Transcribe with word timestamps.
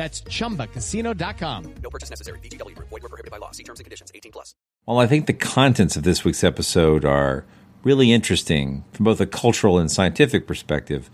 That's 0.00 0.22
chumbacasino.com. 0.22 1.74
No 1.82 1.90
purchase 1.90 2.08
necessary. 2.08 2.38
VGW 2.38 2.74
Group. 2.74 2.88
Void 2.88 3.02
were 3.02 3.10
prohibited 3.10 3.30
by 3.30 3.36
law. 3.36 3.50
See 3.50 3.64
terms 3.64 3.80
and 3.80 3.84
conditions. 3.84 4.10
18 4.14 4.32
plus. 4.32 4.54
Well, 4.86 4.98
I 4.98 5.06
think 5.06 5.26
the 5.26 5.34
contents 5.34 5.94
of 5.94 6.04
this 6.04 6.24
week's 6.24 6.42
episode 6.42 7.04
are 7.04 7.44
really 7.84 8.10
interesting 8.10 8.82
from 8.92 9.04
both 9.04 9.20
a 9.20 9.26
cultural 9.26 9.78
and 9.78 9.90
scientific 9.90 10.46
perspective. 10.46 11.10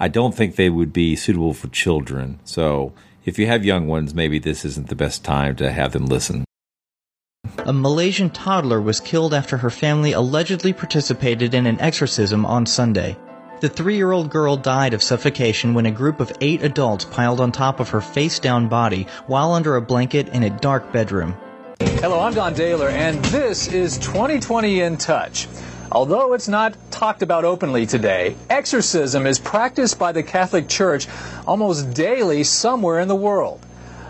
I 0.00 0.08
don't 0.08 0.34
think 0.34 0.56
they 0.56 0.70
would 0.70 0.90
be 0.90 1.16
suitable 1.16 1.52
for 1.52 1.68
children. 1.68 2.40
So 2.44 2.94
if 3.26 3.38
you 3.38 3.46
have 3.46 3.62
young 3.62 3.86
ones, 3.88 4.14
maybe 4.14 4.38
this 4.38 4.64
isn't 4.64 4.88
the 4.88 4.96
best 4.96 5.22
time 5.22 5.54
to 5.56 5.70
have 5.70 5.92
them 5.92 6.06
listen. 6.06 6.46
A 7.66 7.74
Malaysian 7.74 8.30
toddler 8.30 8.80
was 8.80 9.00
killed 9.00 9.34
after 9.34 9.58
her 9.58 9.68
family 9.68 10.12
allegedly 10.12 10.72
participated 10.72 11.52
in 11.52 11.66
an 11.66 11.78
exorcism 11.78 12.46
on 12.46 12.64
Sunday. 12.64 13.18
The 13.60 13.68
three 13.68 13.96
year 13.96 14.10
old 14.10 14.30
girl 14.30 14.56
died 14.56 14.94
of 14.94 15.02
suffocation 15.02 15.74
when 15.74 15.84
a 15.84 15.90
group 15.90 16.20
of 16.20 16.32
eight 16.40 16.62
adults 16.62 17.04
piled 17.04 17.42
on 17.42 17.52
top 17.52 17.78
of 17.78 17.90
her 17.90 18.00
face 18.00 18.38
down 18.38 18.68
body 18.68 19.06
while 19.26 19.52
under 19.52 19.76
a 19.76 19.82
blanket 19.82 20.30
in 20.30 20.42
a 20.42 20.48
dark 20.48 20.94
bedroom. 20.94 21.36
Hello, 21.78 22.20
I'm 22.20 22.32
Don 22.32 22.54
Dahler, 22.54 22.90
and 22.90 23.22
this 23.26 23.68
is 23.68 23.98
2020 23.98 24.80
in 24.80 24.96
Touch. 24.96 25.46
Although 25.92 26.32
it's 26.32 26.48
not 26.48 26.74
talked 26.90 27.20
about 27.20 27.44
openly 27.44 27.84
today, 27.84 28.34
exorcism 28.48 29.26
is 29.26 29.38
practiced 29.38 29.98
by 29.98 30.12
the 30.12 30.22
Catholic 30.22 30.66
Church 30.66 31.06
almost 31.46 31.92
daily 31.92 32.44
somewhere 32.44 32.98
in 32.98 33.08
the 33.08 33.14
world. 33.14 33.60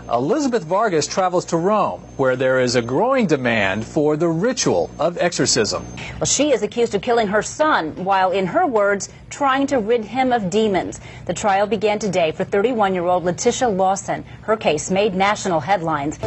Elizabeth 0.09 0.63
Vargas 0.63 1.07
travels 1.07 1.45
to 1.45 1.57
Rome, 1.57 2.01
where 2.17 2.35
there 2.35 2.59
is 2.59 2.75
a 2.75 2.81
growing 2.81 3.27
demand 3.27 3.85
for 3.85 4.17
the 4.17 4.27
ritual 4.27 4.89
of 4.99 5.17
exorcism. 5.17 5.85
Well, 6.19 6.25
she 6.25 6.51
is 6.51 6.63
accused 6.63 6.95
of 6.95 7.01
killing 7.01 7.27
her 7.27 7.41
son 7.41 8.03
while, 8.03 8.31
in 8.31 8.47
her 8.47 8.65
words, 8.65 9.09
trying 9.29 9.67
to 9.67 9.79
rid 9.79 10.05
him 10.05 10.31
of 10.31 10.49
demons. 10.49 10.99
The 11.25 11.33
trial 11.33 11.67
began 11.67 11.99
today 11.99 12.31
for 12.31 12.43
31 12.43 12.93
year 12.93 13.05
old 13.05 13.23
Letitia 13.23 13.69
Lawson. 13.69 14.25
Her 14.41 14.57
case 14.57 14.91
made 14.91 15.15
national 15.15 15.59
headlines. 15.59 16.17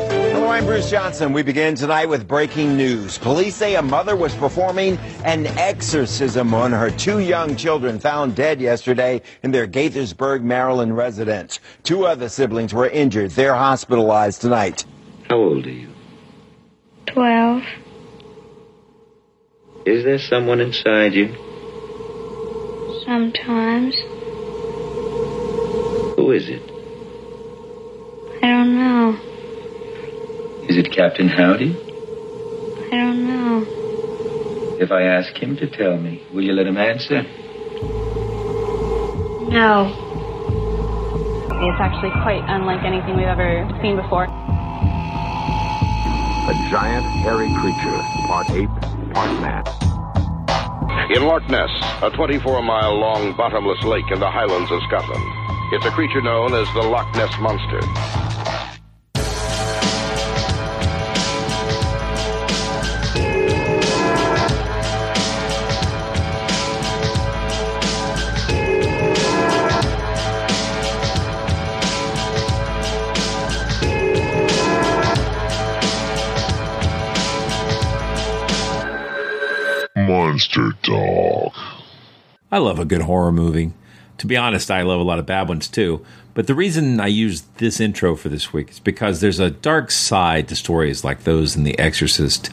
Hello, 0.44 0.52
I'm 0.52 0.66
Bruce 0.66 0.90
Johnson. 0.90 1.32
We 1.32 1.42
begin 1.42 1.74
tonight 1.74 2.04
with 2.04 2.28
breaking 2.28 2.76
news. 2.76 3.16
Police 3.16 3.54
say 3.56 3.76
a 3.76 3.82
mother 3.82 4.14
was 4.14 4.34
performing 4.34 4.98
an 5.24 5.46
exorcism 5.46 6.52
on 6.52 6.70
her 6.70 6.90
two 6.90 7.20
young 7.20 7.56
children 7.56 7.98
found 7.98 8.36
dead 8.36 8.60
yesterday 8.60 9.22
in 9.42 9.52
their 9.52 9.66
Gaithersburg, 9.66 10.42
Maryland 10.42 10.98
residence. 10.98 11.60
Two 11.82 12.04
other 12.04 12.28
siblings 12.28 12.74
were 12.74 12.86
injured. 12.86 13.30
They're 13.30 13.54
hospitalized 13.54 14.42
tonight. 14.42 14.84
How 15.30 15.36
old 15.36 15.64
are 15.66 15.70
you? 15.70 15.88
Twelve. 17.06 17.62
Is 19.86 20.04
there 20.04 20.18
someone 20.18 20.60
inside 20.60 21.14
you? 21.14 21.28
Sometimes. 23.06 23.96
Who 26.18 26.32
is 26.32 26.50
it? 26.50 26.62
I 28.42 28.48
don't 28.48 28.78
know. 28.78 29.33
Is 30.68 30.78
it 30.78 30.90
Captain 30.92 31.28
Howdy? 31.28 31.76
I 31.76 32.96
don't 32.96 33.28
know. 33.28 33.66
If 34.80 34.90
I 34.90 35.02
ask 35.02 35.36
him 35.36 35.56
to 35.56 35.68
tell 35.68 35.98
me, 35.98 36.26
will 36.32 36.42
you 36.42 36.52
let 36.54 36.66
him 36.66 36.78
answer? 36.78 37.22
No. 39.52 39.92
It's 41.52 41.80
actually 41.80 42.10
quite 42.22 42.42
unlike 42.48 42.82
anything 42.82 43.16
we've 43.16 43.26
ever 43.26 43.68
seen 43.82 43.96
before. 43.96 44.24
A 46.48 46.54
giant 46.70 47.04
hairy 47.20 47.52
creature, 47.60 48.00
part 48.26 48.48
ape, 48.50 48.70
part 49.12 49.30
man. 49.44 49.64
In 51.14 51.24
Loch 51.24 51.46
Ness, 51.50 51.70
a 52.02 52.10
24 52.10 52.62
mile 52.62 52.98
long 52.98 53.36
bottomless 53.36 53.84
lake 53.84 54.10
in 54.10 54.18
the 54.18 54.30
highlands 54.30 54.70
of 54.72 54.80
Scotland, 54.88 55.24
it's 55.72 55.84
a 55.84 55.90
creature 55.90 56.22
known 56.22 56.54
as 56.54 56.66
the 56.72 56.80
Loch 56.80 57.14
Ness 57.14 57.32
Monster. 57.38 57.80
Monster 80.34 80.72
Dog. 80.82 81.52
I 82.50 82.58
love 82.58 82.80
a 82.80 82.84
good 82.84 83.02
horror 83.02 83.30
movie. 83.30 83.72
To 84.18 84.26
be 84.26 84.36
honest, 84.36 84.68
I 84.68 84.82
love 84.82 84.98
a 84.98 85.04
lot 85.04 85.20
of 85.20 85.26
bad 85.26 85.48
ones 85.48 85.68
too. 85.68 86.04
But 86.34 86.48
the 86.48 86.56
reason 86.56 86.98
I 86.98 87.06
use 87.06 87.42
this 87.58 87.78
intro 87.78 88.16
for 88.16 88.28
this 88.30 88.52
week 88.52 88.72
is 88.72 88.80
because 88.80 89.20
there's 89.20 89.38
a 89.38 89.50
dark 89.50 89.92
side 89.92 90.48
to 90.48 90.56
stories 90.56 91.04
like 91.04 91.22
those 91.22 91.54
in 91.54 91.62
The 91.62 91.78
Exorcist. 91.78 92.50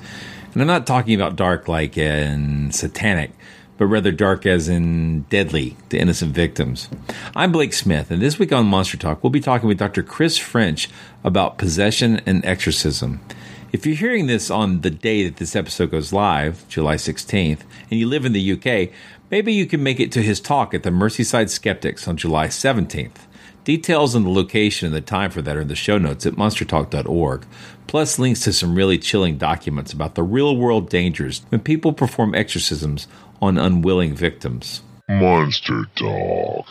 And 0.53 0.62
I'm 0.62 0.68
not 0.68 0.86
talking 0.86 1.16
about 1.16 1.36
dark 1.36 1.68
like 1.68 1.97
in 1.97 2.72
satanic, 2.72 3.31
but 3.80 3.88
rather 3.88 4.12
dark 4.12 4.46
as 4.46 4.69
in 4.69 5.22
deadly 5.31 5.75
to 5.90 5.98
innocent 5.98 6.36
victims. 6.36 6.88
I'm 7.36 7.52
Blake 7.52 7.74
Smith, 7.74 8.12
and 8.12 8.22
this 8.22 8.38
week 8.38 8.53
on 8.53 8.68
Monster 8.68 8.98
Talk, 8.98 9.24
we'll 9.24 9.31
be 9.31 9.40
talking 9.40 9.68
with 9.68 9.80
Dr. 9.80 10.03
Chris 10.03 10.38
French 10.38 10.88
about 11.24 11.58
possession 11.58 12.22
and 12.28 12.46
exorcism. 12.46 13.22
If 13.71 13.85
you're 13.85 13.95
hearing 13.95 14.27
this 14.27 14.51
on 14.51 14.81
the 14.81 14.89
day 14.89 15.23
that 15.23 15.37
this 15.37 15.55
episode 15.55 15.91
goes 15.91 16.11
live, 16.11 16.67
July 16.67 16.95
16th, 16.95 17.61
and 17.89 17.97
you 17.97 18.05
live 18.05 18.25
in 18.25 18.33
the 18.33 18.51
UK, 18.51 18.93
maybe 19.29 19.53
you 19.53 19.65
can 19.65 19.81
make 19.81 20.01
it 20.01 20.11
to 20.11 20.21
his 20.21 20.41
talk 20.41 20.73
at 20.73 20.83
the 20.83 20.89
Merseyside 20.89 21.49
Skeptics 21.49 22.05
on 22.05 22.17
July 22.17 22.47
17th. 22.47 23.15
Details 23.63 24.13
on 24.13 24.23
the 24.25 24.29
location 24.29 24.87
and 24.87 24.95
the 24.95 24.99
time 24.99 25.31
for 25.31 25.41
that 25.41 25.55
are 25.55 25.61
in 25.61 25.69
the 25.69 25.75
show 25.75 25.97
notes 25.97 26.25
at 26.25 26.33
monstertalk.org, 26.33 27.45
plus 27.87 28.19
links 28.19 28.41
to 28.41 28.51
some 28.51 28.75
really 28.75 28.97
chilling 28.97 29.37
documents 29.37 29.93
about 29.93 30.15
the 30.15 30.23
real 30.23 30.57
world 30.57 30.89
dangers 30.89 31.45
when 31.47 31.61
people 31.61 31.93
perform 31.93 32.35
exorcisms 32.35 33.07
on 33.41 33.57
unwilling 33.57 34.13
victims. 34.13 34.81
Monster 35.07 35.85
Dog. 35.95 36.65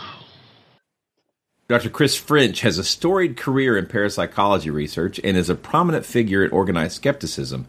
Dr. 1.70 1.88
Chris 1.88 2.16
French 2.16 2.62
has 2.62 2.78
a 2.78 2.82
storied 2.82 3.36
career 3.36 3.78
in 3.78 3.86
parapsychology 3.86 4.70
research 4.70 5.20
and 5.22 5.36
is 5.36 5.48
a 5.48 5.54
prominent 5.54 6.04
figure 6.04 6.44
in 6.44 6.50
organized 6.50 6.96
skepticism. 6.96 7.64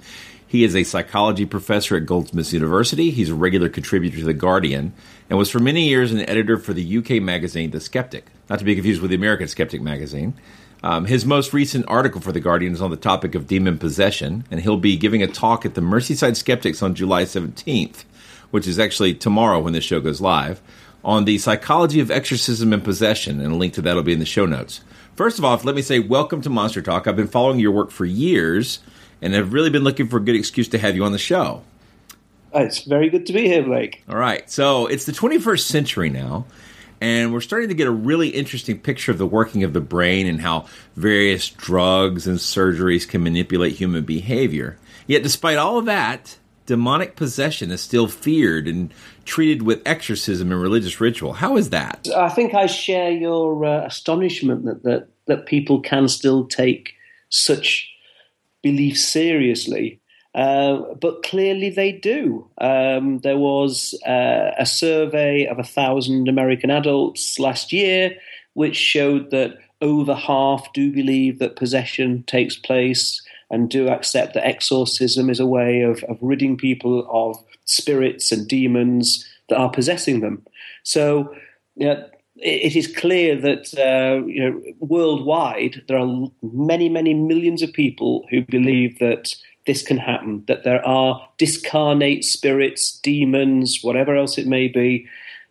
He 0.48 0.64
is 0.64 0.76
a 0.76 0.84
psychology 0.84 1.46
professor 1.46 1.96
at 1.98 2.08
Goldsmiths 2.08 2.52
University. 2.52 3.12
He's 3.12 3.30
a 3.30 3.36
regular 3.36 3.70
contributor 3.70 4.18
to 4.18 4.24
The 4.24 4.34
Guardian 4.34 4.94
and 5.30 5.38
was 5.38 5.52
for 5.52 5.60
many 5.60 5.88
years 5.88 6.12
an 6.12 6.28
editor 6.28 6.58
for 6.58 6.74
the 6.74 6.98
UK 6.98 7.22
magazine 7.22 7.70
The 7.70 7.80
Skeptic, 7.80 8.26
not 8.50 8.58
to 8.58 8.66
be 8.66 8.74
confused 8.74 9.04
with 9.04 9.12
the 9.12 9.18
American 9.18 9.48
Skeptic 9.48 9.84
magazine. 9.84 10.34
Um, 10.82 11.06
his 11.06 11.24
most 11.24 11.54
recent 11.54 11.86
article 11.88 12.22
for 12.22 12.32
The 12.32 12.40
Guardian 12.40 12.74
is 12.74 12.82
on 12.82 12.90
the 12.90 12.98
topic 12.98 13.36
of 13.36 13.46
demon 13.46 13.78
possession, 13.78 14.46
and 14.50 14.62
he'll 14.62 14.78
be 14.78 14.98
giving 14.98 15.22
a 15.22 15.28
talk 15.28 15.64
at 15.64 15.76
the 15.76 15.82
Merseyside 15.82 16.38
Skeptics 16.38 16.82
on 16.82 16.96
July 16.96 17.26
17th, 17.26 18.04
which 18.50 18.66
is 18.66 18.80
actually 18.80 19.14
tomorrow 19.14 19.60
when 19.60 19.74
this 19.74 19.84
show 19.84 20.00
goes 20.00 20.20
live 20.22 20.60
on 21.04 21.26
the 21.26 21.38
psychology 21.38 22.00
of 22.00 22.12
exorcism 22.12 22.74
and 22.74 22.84
possession, 22.84 23.42
and 23.42 23.54
a 23.54 23.56
link 23.56 23.74
to 23.74 23.82
that 23.82 23.96
will 23.96 24.04
be 24.04 24.14
in 24.14 24.20
the 24.20 24.26
show 24.26 24.46
notes. 24.46 24.82
First 25.16 25.40
of 25.40 25.46
all, 25.46 25.60
let 25.64 25.76
me 25.76 25.82
say 25.82 26.00
welcome 26.00 26.42
to 26.42 26.50
Monster 26.50 26.82
Talk. 26.82 27.08
I've 27.08 27.16
been 27.16 27.28
following 27.28 27.60
your 27.60 27.72
work 27.72 27.92
for 27.92 28.06
years 28.06 28.80
and 29.22 29.34
have 29.34 29.54
really 29.54 29.70
been 29.70 29.84
looking 29.84 30.08
for 30.08 30.18
a 30.18 30.22
good 30.22 30.36
excuse 30.36 30.68
to 30.70 30.78
have 30.78 30.96
you 30.96 31.04
on 31.04 31.12
the 31.12 31.18
show. 31.18 31.64
Uh, 32.54 32.60
it's 32.60 32.84
very 32.84 33.10
good 33.10 33.26
to 33.28 33.34
be 33.34 33.44
here, 33.44 33.64
Blake. 33.64 34.04
All 34.10 34.18
right. 34.18 34.50
So 34.50 34.88
it's 34.88 35.06
the 35.06 35.12
21st 35.12 35.62
century 35.62 36.10
now, 36.10 36.46
And 37.00 37.34
we're 37.34 37.42
starting 37.42 37.70
to 37.70 37.76
get 37.76 37.88
a 37.88 37.92
really 37.92 38.30
interesting 38.30 38.80
picture 38.80 39.12
of 39.12 39.18
the 39.18 39.28
working 39.28 39.64
of 39.64 39.74
the 39.74 39.82
brain 39.82 40.28
and 40.28 40.42
how 40.42 40.66
various 40.96 41.50
drugs 41.50 42.28
and 42.28 42.38
surgeries 42.38 43.08
can 43.08 43.24
manipulate 43.24 43.74
human 43.74 44.04
behavior. 44.04 44.78
Yet, 45.08 45.24
despite 45.24 45.58
all 45.58 45.78
of 45.78 45.86
that, 45.86 46.38
demonic 46.66 47.16
possession 47.16 47.72
is 47.72 47.82
still 47.82 48.08
feared 48.08 48.68
and 48.68 48.94
treated 49.26 49.64
with 49.64 49.82
exorcism 49.86 50.52
and 50.52 50.62
religious 50.62 51.00
ritual. 51.00 51.34
How 51.34 51.58
is 51.58 51.70
that? 51.70 52.08
I 52.16 52.30
think 52.30 52.54
I 52.54 52.66
share 52.66 53.12
your 53.12 53.66
uh, 53.66 53.86
astonishment 53.86 54.66
that, 54.66 54.84
that 54.84 55.08
that 55.28 55.46
people 55.46 55.80
can 55.80 56.08
still 56.08 56.46
take 56.46 56.94
such 57.30 57.90
beliefs 58.62 59.08
seriously. 59.08 60.00
Uh, 60.34 60.94
but 61.02 61.24
clearly 61.24 61.70
they 61.70 61.92
do. 61.92 62.48
Um, 62.60 63.20
there 63.20 63.38
was 63.38 63.94
uh, 64.06 64.52
a 64.58 64.66
survey 64.66 65.46
of 65.46 65.60
a 65.60 65.64
thousand 65.64 66.30
American 66.30 66.70
adults 66.70 67.38
last 67.38 67.74
year 67.74 68.16
which 68.54 68.76
showed 68.76 69.32
that 69.32 69.58
over 69.82 70.14
half 70.14 70.72
do 70.74 70.92
believe 70.92 71.40
that 71.40 71.56
possession 71.56 72.24
takes 72.24 72.56
place 72.56 73.22
and 73.50 73.70
do 73.70 73.90
accept 73.90 74.34
that 74.34 74.48
exorcism 74.48 75.30
is 75.30 75.40
a 75.40 75.46
way 75.46 75.82
of, 75.82 76.04
of 76.06 76.18
ridding 76.22 76.56
people 76.56 77.06
of 77.10 77.38
spirits 77.72 78.32
and 78.32 78.48
demons 78.48 79.26
that 79.50 79.58
are 79.58 79.70
possessing 79.70 80.22
them. 80.22 80.44
So, 80.84 81.34
you 81.76 81.88
know, 81.88 82.06
it 82.38 82.76
is 82.76 82.88
clear 82.96 83.36
that 83.36 83.74
uh, 83.78 84.26
you 84.26 84.44
know, 84.44 84.62
worldwide 84.80 85.84
there 85.88 85.98
are 85.98 86.28
many, 86.42 86.90
many 86.90 87.14
millions 87.14 87.62
of 87.62 87.72
people 87.74 88.26
who 88.30 88.42
believe 88.42 89.00
that 89.00 89.36
this 89.68 89.84
can 89.84 89.98
happen, 89.98 90.44
that 90.48 90.64
there 90.64 90.84
are 90.86 91.28
discarnate 91.38 92.26
spirits, 92.26 93.00
demons, 93.00 93.80
whatever 93.84 94.16
else 94.16 94.38
it 94.38 94.48
may 94.48 94.68
be, 94.68 95.08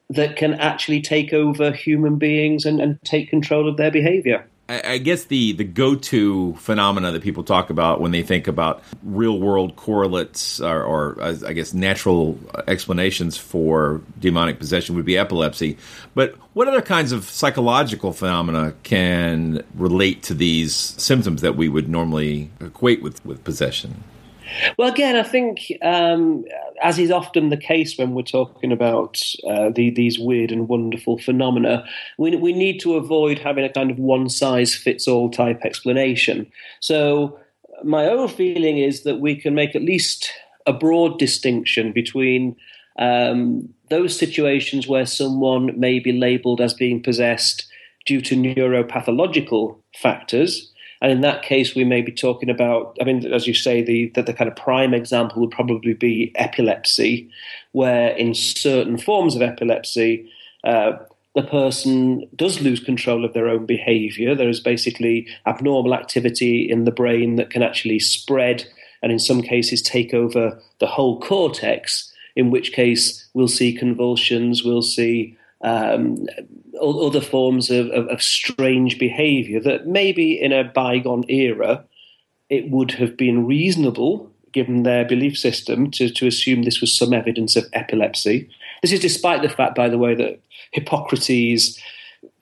that 0.09 0.37
can 0.37 0.55
actually 0.55 1.01
take 1.01 1.33
over 1.33 1.71
human 1.71 2.17
beings 2.17 2.65
and, 2.65 2.81
and 2.81 2.99
take 3.05 3.31
control 3.31 3.69
of 3.69 3.77
their 3.77 3.93
behavior. 3.93 4.45
I 4.71 4.99
guess 4.99 5.25
the, 5.25 5.53
the 5.53 5.65
go 5.65 5.97
to 5.97 6.55
phenomena 6.55 7.11
that 7.11 7.23
people 7.23 7.43
talk 7.43 7.71
about 7.71 8.01
when 8.01 8.13
they 8.13 8.23
think 8.23 8.47
about 8.47 8.83
real 9.03 9.39
world 9.41 9.75
correlates 9.75 10.61
or, 10.61 10.85
or, 10.85 11.21
uh, 11.21 11.37
I 11.45 11.55
guess 11.55 11.75
natural 11.75 12.39
explanations 12.69 13.37
for 13.37 14.01
demonic 14.21 14.61
possession 14.61 14.95
would 14.95 15.05
be 15.05 15.19
epilepsy. 15.19 15.77
But 16.15 16.37
what 16.53 16.69
other 16.69 16.83
kinds 16.83 17.11
of 17.11 17.25
psychological 17.25 18.13
phenomena 18.13 18.75
can 18.85 19.65
relate 19.75 20.23
to 20.25 20.35
these 20.35 20.75
symptoms 20.75 21.41
that 21.41 21.57
we 21.57 21.69
would 21.69 21.89
normally 21.89 22.51
equate 22.61 23.03
with, 23.03 23.25
with 23.27 23.43
possession? 23.43 24.05
Well, 24.77 24.93
again, 24.93 25.17
I 25.17 25.23
think, 25.23 25.73
um, 25.83 26.45
as 26.83 26.99
is 26.99 27.11
often 27.11 27.49
the 27.49 27.57
case 27.57 27.97
when 27.99 28.15
we're 28.15 28.23
talking 28.23 28.73
about 28.73 29.21
uh, 29.49 29.71
the, 29.71 29.91
these 29.91 30.19
weird 30.19 30.51
and 30.51 30.69
wonderful 30.69 31.19
phenomena, 31.19 31.85
we, 32.19 32.37
we 32.37 32.53
need 32.53 32.81
to 32.81 32.97
avoid 32.97 33.39
having 33.39 33.65
a 33.65 33.73
kind 33.73 33.91
of 33.91 33.99
one 33.99 34.29
size 34.29 34.75
fits 34.75 35.07
all 35.07 35.31
type 35.31 35.61
explanation. 35.65 36.51
So, 36.81 37.39
my 37.83 38.07
own 38.07 38.29
feeling 38.29 38.79
is 38.79 39.05
that 39.05 39.21
we 39.21 39.35
can 39.35 39.55
make 39.55 39.75
at 39.75 39.83
least 39.83 40.33
a 40.67 40.73
broad 40.73 41.19
distinction 41.19 41.93
between 41.93 42.57
um, 42.99 43.73
those 43.89 44.19
situations 44.19 44.87
where 44.87 45.07
someone 45.07 45.79
may 45.79 45.99
be 45.99 46.13
labeled 46.13 46.61
as 46.61 46.75
being 46.75 47.03
possessed 47.03 47.67
due 48.07 48.21
to 48.21 48.37
neuropathological 48.37 49.77
factors 49.97 50.70
and 51.01 51.11
in 51.11 51.23
that 51.23 51.43
case, 51.43 51.75
we 51.75 51.85
may 51.85 52.03
be 52.03 52.13
talking 52.13 52.51
about, 52.51 52.97
I 53.01 53.05
mean, 53.05 53.33
as 53.33 53.47
you 53.47 53.55
say, 53.55 53.83
the, 53.83 54.09
the, 54.15 54.23
the 54.23 54.35
kind 54.35 54.51
of 54.51 54.57
prime 54.57 54.93
example 54.93 55.41
would 55.41 55.51
probably 55.51 55.95
be 55.95 56.33
epilepsy, 56.35 57.31
where 57.73 58.11
in 58.11 58.35
certain 58.35 58.99
forms 58.99 59.35
of 59.35 59.43
epilepsy, 59.43 60.31
uh, 60.65 60.93
the 61.35 61.43
person 61.43 62.29
does 62.37 62.61
lose 62.61 62.81
control 62.81 63.25
of 63.25 63.33
their 63.33 63.49
own 63.49 63.65
behavior. 63.65 64.35
There 64.35 64.49
is 64.49 64.61
basically 64.61 65.27
abnormal 65.47 65.95
activity 65.95 66.69
in 66.69 66.85
the 66.85 66.91
brain 66.91 67.37
that 67.37 67.51
can 67.51 67.63
actually 67.63 68.01
spread 68.01 68.67
and, 69.03 69.11
in 69.11 69.19
some 69.19 69.41
cases, 69.41 69.81
take 69.81 70.13
over 70.13 70.61
the 70.81 70.87
whole 70.87 71.21
cortex, 71.21 72.13
in 72.37 72.51
which 72.51 72.73
case 72.73 73.27
we'll 73.33 73.49
see 73.49 73.73
convulsions, 73.73 74.63
we'll 74.63 74.83
see 74.83 75.39
um, 75.63 76.27
other 76.81 77.21
forms 77.21 77.71
of, 77.71 77.89
of, 77.89 78.09
of 78.09 78.23
strange 78.23 78.99
behavior 78.99 79.61
that 79.61 79.87
maybe 79.87 80.41
in 80.41 80.53
a 80.53 80.65
bygone 80.65 81.25
era 81.29 81.85
it 82.49 82.71
would 82.71 82.93
have 82.93 83.17
been 83.17 83.47
reasonable 83.47 84.31
given 84.53 84.83
their 84.83 85.05
belief 85.05 85.39
system 85.39 85.91
to, 85.93 86.11
to 86.11 86.27
assume 86.27 86.63
this 86.63 86.81
was 86.81 86.97
some 86.97 87.13
evidence 87.13 87.57
of 87.57 87.65
epilepsy. 87.73 88.51
This 88.83 88.93
is 88.93 89.01
despite 89.01 89.43
the 89.43 89.49
fact, 89.49 89.77
by 89.77 89.89
the 89.89 89.99
way, 89.99 90.15
that 90.15 90.41
Hippocrates, 90.73 91.81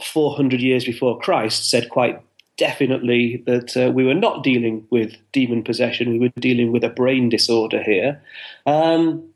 400 0.03 0.61
years 0.61 0.85
before 0.85 1.19
Christ, 1.19 1.71
said 1.71 1.91
quite 1.91 2.21
definitely 2.57 3.43
that 3.47 3.77
uh, 3.77 3.91
we 3.91 4.05
were 4.05 4.15
not 4.15 4.43
dealing 4.43 4.87
with 4.91 5.17
demon 5.33 5.63
possession, 5.63 6.13
we 6.13 6.19
were 6.19 6.33
dealing 6.41 6.73
with 6.73 6.85
a 6.85 6.89
brain 6.89 7.29
disorder 7.29 7.83
here. 7.83 8.21
Um, 8.67 9.29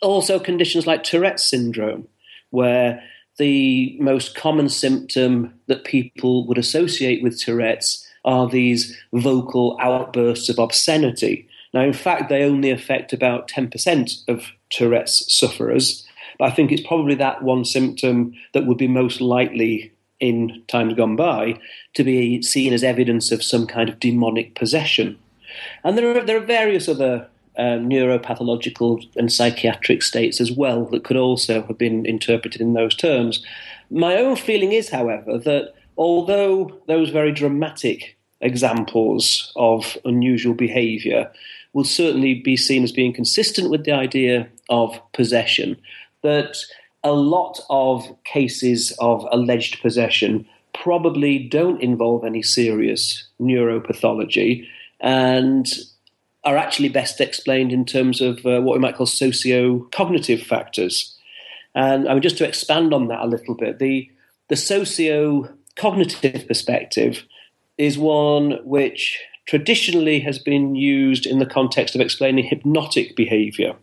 also, 0.00 0.38
conditions 0.38 0.86
like 0.86 1.02
Tourette's 1.02 1.44
syndrome, 1.44 2.06
where 2.54 3.02
the 3.38 3.96
most 4.00 4.36
common 4.36 4.68
symptom 4.68 5.52
that 5.66 5.84
people 5.84 6.46
would 6.46 6.58
associate 6.58 7.22
with 7.22 7.40
Tourette's 7.40 8.06
are 8.24 8.48
these 8.48 8.96
vocal 9.12 9.76
outbursts 9.80 10.48
of 10.48 10.58
obscenity. 10.58 11.46
Now, 11.72 11.82
in 11.82 11.92
fact, 11.92 12.28
they 12.28 12.44
only 12.44 12.70
affect 12.70 13.12
about 13.12 13.48
10% 13.48 14.28
of 14.28 14.46
Tourette's 14.70 15.36
sufferers, 15.36 16.06
but 16.38 16.50
I 16.50 16.54
think 16.54 16.72
it's 16.72 16.86
probably 16.86 17.16
that 17.16 17.42
one 17.42 17.64
symptom 17.64 18.32
that 18.52 18.66
would 18.66 18.78
be 18.78 18.88
most 18.88 19.20
likely 19.20 19.92
in 20.20 20.62
times 20.68 20.94
gone 20.94 21.16
by 21.16 21.58
to 21.94 22.04
be 22.04 22.40
seen 22.42 22.72
as 22.72 22.84
evidence 22.84 23.32
of 23.32 23.42
some 23.42 23.66
kind 23.66 23.88
of 23.88 24.00
demonic 24.00 24.54
possession. 24.54 25.18
And 25.82 25.98
there 25.98 26.16
are, 26.16 26.24
there 26.24 26.36
are 26.36 26.46
various 26.46 26.88
other 26.88 27.28
um, 27.56 27.88
neuropathological 27.88 29.06
and 29.16 29.32
psychiatric 29.32 30.02
states 30.02 30.40
as 30.40 30.50
well 30.52 30.84
that 30.86 31.04
could 31.04 31.16
also 31.16 31.62
have 31.62 31.78
been 31.78 32.04
interpreted 32.06 32.60
in 32.60 32.74
those 32.74 32.94
terms. 32.94 33.44
My 33.90 34.16
own 34.16 34.36
feeling 34.36 34.72
is, 34.72 34.88
however, 34.88 35.38
that 35.38 35.74
although 35.96 36.80
those 36.86 37.10
very 37.10 37.32
dramatic 37.32 38.16
examples 38.40 39.52
of 39.56 39.96
unusual 40.04 40.54
behavior 40.54 41.30
will 41.72 41.84
certainly 41.84 42.34
be 42.34 42.56
seen 42.56 42.84
as 42.84 42.92
being 42.92 43.12
consistent 43.12 43.70
with 43.70 43.84
the 43.84 43.92
idea 43.92 44.48
of 44.68 45.00
possession, 45.12 45.76
that 46.22 46.56
a 47.02 47.12
lot 47.12 47.60
of 47.70 48.04
cases 48.24 48.92
of 48.98 49.26
alleged 49.30 49.80
possession 49.80 50.46
probably 50.72 51.38
don't 51.38 51.82
involve 51.82 52.24
any 52.24 52.42
serious 52.42 53.28
neuropathology 53.40 54.66
and 55.00 55.72
are 56.44 56.56
actually 56.56 56.90
best 56.90 57.20
explained 57.20 57.72
in 57.72 57.84
terms 57.84 58.20
of 58.20 58.44
uh, 58.44 58.60
what 58.60 58.74
we 58.74 58.78
might 58.78 58.96
call 58.96 59.06
socio-cognitive 59.06 60.42
factors. 60.42 61.16
And 61.74 62.08
I 62.08 62.12
mean, 62.12 62.22
just 62.22 62.38
to 62.38 62.46
expand 62.46 62.92
on 62.94 63.08
that 63.08 63.22
a 63.22 63.26
little 63.26 63.54
bit, 63.54 63.78
the 63.78 64.10
the 64.48 64.56
socio-cognitive 64.56 66.46
perspective 66.46 67.24
is 67.78 67.98
one 67.98 68.58
which 68.64 69.18
traditionally 69.46 70.20
has 70.20 70.38
been 70.38 70.74
used 70.74 71.26
in 71.26 71.38
the 71.38 71.46
context 71.46 71.94
of 71.94 72.00
explaining 72.00 72.44
hypnotic 72.44 73.16
behavior. 73.16 73.74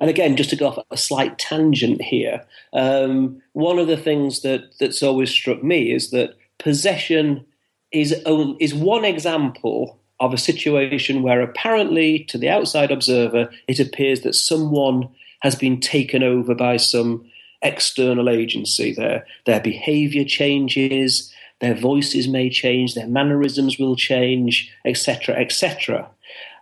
And 0.00 0.08
again, 0.08 0.36
just 0.36 0.50
to 0.50 0.56
go 0.56 0.68
off 0.68 0.84
a 0.90 0.96
slight 0.96 1.38
tangent 1.38 2.00
here, 2.00 2.44
um, 2.72 3.42
one 3.52 3.78
of 3.78 3.86
the 3.86 3.98
things 3.98 4.40
that, 4.42 4.78
that's 4.78 5.02
always 5.02 5.30
struck 5.30 5.62
me 5.62 5.92
is 5.92 6.10
that 6.10 6.36
possession 6.58 7.44
is, 7.92 8.14
is 8.60 8.74
one 8.74 9.04
example 9.04 9.99
of 10.20 10.34
a 10.34 10.38
situation 10.38 11.22
where 11.22 11.40
apparently, 11.40 12.24
to 12.24 12.38
the 12.38 12.48
outside 12.48 12.90
observer, 12.90 13.50
it 13.66 13.80
appears 13.80 14.20
that 14.20 14.34
someone 14.34 15.08
has 15.40 15.56
been 15.56 15.80
taken 15.80 16.22
over 16.22 16.54
by 16.54 16.76
some 16.76 17.24
external 17.62 18.28
agency. 18.28 18.94
Their, 18.94 19.26
their 19.46 19.60
behavior 19.60 20.24
changes, 20.24 21.32
their 21.60 21.74
voices 21.74 22.28
may 22.28 22.50
change, 22.50 22.94
their 22.94 23.06
mannerisms 23.06 23.78
will 23.78 23.96
change, 23.96 24.70
etc., 24.84 25.36
etc. 25.36 26.08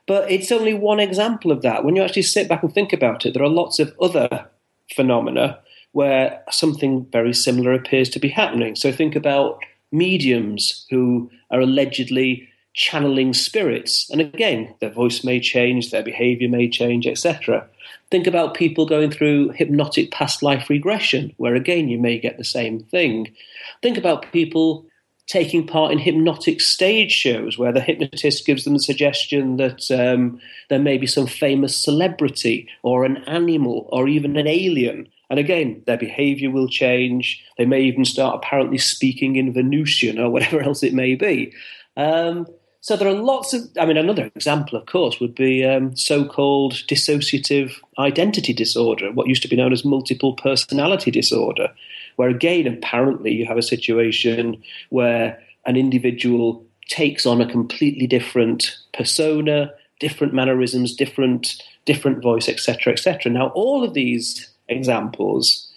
But 0.06 0.30
it's 0.30 0.52
only 0.52 0.74
one 0.74 1.00
example 1.00 1.52
of 1.52 1.62
that. 1.62 1.84
When 1.84 1.96
you 1.96 2.02
actually 2.02 2.22
sit 2.22 2.48
back 2.48 2.62
and 2.62 2.72
think 2.72 2.92
about 2.92 3.26
it, 3.26 3.34
there 3.34 3.42
are 3.42 3.48
lots 3.48 3.78
of 3.78 3.94
other 4.00 4.48
phenomena 4.94 5.58
where 5.92 6.42
something 6.50 7.06
very 7.12 7.34
similar 7.34 7.72
appears 7.72 8.08
to 8.10 8.18
be 8.18 8.28
happening. 8.28 8.76
So 8.76 8.92
think 8.92 9.16
about 9.16 9.58
mediums 9.92 10.86
who 10.90 11.30
are 11.50 11.60
allegedly 11.60 12.47
channeling 12.78 13.34
spirits. 13.34 14.08
And 14.08 14.20
again, 14.20 14.72
their 14.80 14.90
voice 14.90 15.24
may 15.24 15.40
change, 15.40 15.90
their 15.90 16.02
behavior 16.02 16.48
may 16.48 16.68
change, 16.70 17.08
etc. 17.08 17.66
Think 18.12 18.28
about 18.28 18.54
people 18.54 18.86
going 18.86 19.10
through 19.10 19.50
hypnotic 19.50 20.12
past 20.12 20.44
life 20.44 20.70
regression, 20.70 21.34
where 21.38 21.56
again 21.56 21.88
you 21.88 21.98
may 21.98 22.18
get 22.18 22.38
the 22.38 22.44
same 22.44 22.78
thing. 22.78 23.34
Think 23.82 23.98
about 23.98 24.30
people 24.30 24.86
taking 25.26 25.66
part 25.66 25.90
in 25.92 25.98
hypnotic 25.98 26.60
stage 26.60 27.12
shows 27.12 27.58
where 27.58 27.72
the 27.72 27.80
hypnotist 27.80 28.46
gives 28.46 28.64
them 28.64 28.74
the 28.74 28.80
suggestion 28.80 29.56
that 29.56 29.90
um, 29.90 30.40
there 30.70 30.78
may 30.78 30.96
be 30.96 31.06
some 31.06 31.26
famous 31.26 31.76
celebrity 31.76 32.66
or 32.82 33.04
an 33.04 33.18
animal 33.26 33.88
or 33.92 34.08
even 34.08 34.36
an 34.36 34.46
alien 34.46 35.06
And 35.30 35.38
again, 35.38 35.82
their 35.86 35.98
behavior 35.98 36.50
will 36.50 36.68
change. 36.68 37.44
They 37.58 37.66
may 37.66 37.82
even 37.82 38.04
start 38.04 38.36
apparently 38.36 38.78
speaking 38.78 39.36
in 39.36 39.52
Venusian 39.52 40.18
or 40.18 40.30
whatever 40.34 40.62
else 40.62 40.82
it 40.84 40.94
may 40.94 41.16
be. 41.16 41.52
Um, 41.96 42.46
so 42.80 42.96
there 42.96 43.08
are 43.08 43.12
lots 43.14 43.52
of. 43.54 43.62
I 43.78 43.86
mean, 43.86 43.96
another 43.96 44.30
example, 44.34 44.78
of 44.78 44.86
course, 44.86 45.20
would 45.20 45.34
be 45.34 45.64
um, 45.64 45.96
so-called 45.96 46.74
dissociative 46.88 47.74
identity 47.98 48.52
disorder, 48.52 49.10
what 49.12 49.26
used 49.26 49.42
to 49.42 49.48
be 49.48 49.56
known 49.56 49.72
as 49.72 49.84
multiple 49.84 50.34
personality 50.34 51.10
disorder, 51.10 51.72
where 52.16 52.28
again, 52.28 52.66
apparently, 52.66 53.32
you 53.32 53.46
have 53.46 53.58
a 53.58 53.62
situation 53.62 54.62
where 54.90 55.42
an 55.66 55.76
individual 55.76 56.64
takes 56.86 57.26
on 57.26 57.40
a 57.40 57.50
completely 57.50 58.06
different 58.06 58.78
persona, 58.94 59.72
different 60.00 60.32
mannerisms, 60.32 60.94
different 60.94 61.62
different 61.84 62.22
voice, 62.22 62.48
etc., 62.48 62.92
etc. 62.92 63.32
Now, 63.32 63.48
all 63.48 63.82
of 63.82 63.94
these 63.94 64.50
examples, 64.68 65.72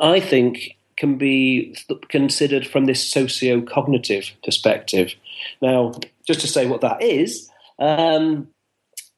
I 0.00 0.20
think, 0.20 0.76
can 0.96 1.16
be 1.16 1.76
considered 2.08 2.66
from 2.66 2.86
this 2.86 3.06
socio-cognitive 3.08 4.32
perspective. 4.42 5.14
Now, 5.62 5.92
just 6.26 6.40
to 6.40 6.48
say 6.48 6.66
what 6.66 6.80
that 6.80 7.02
is, 7.02 7.48
um, 7.78 8.48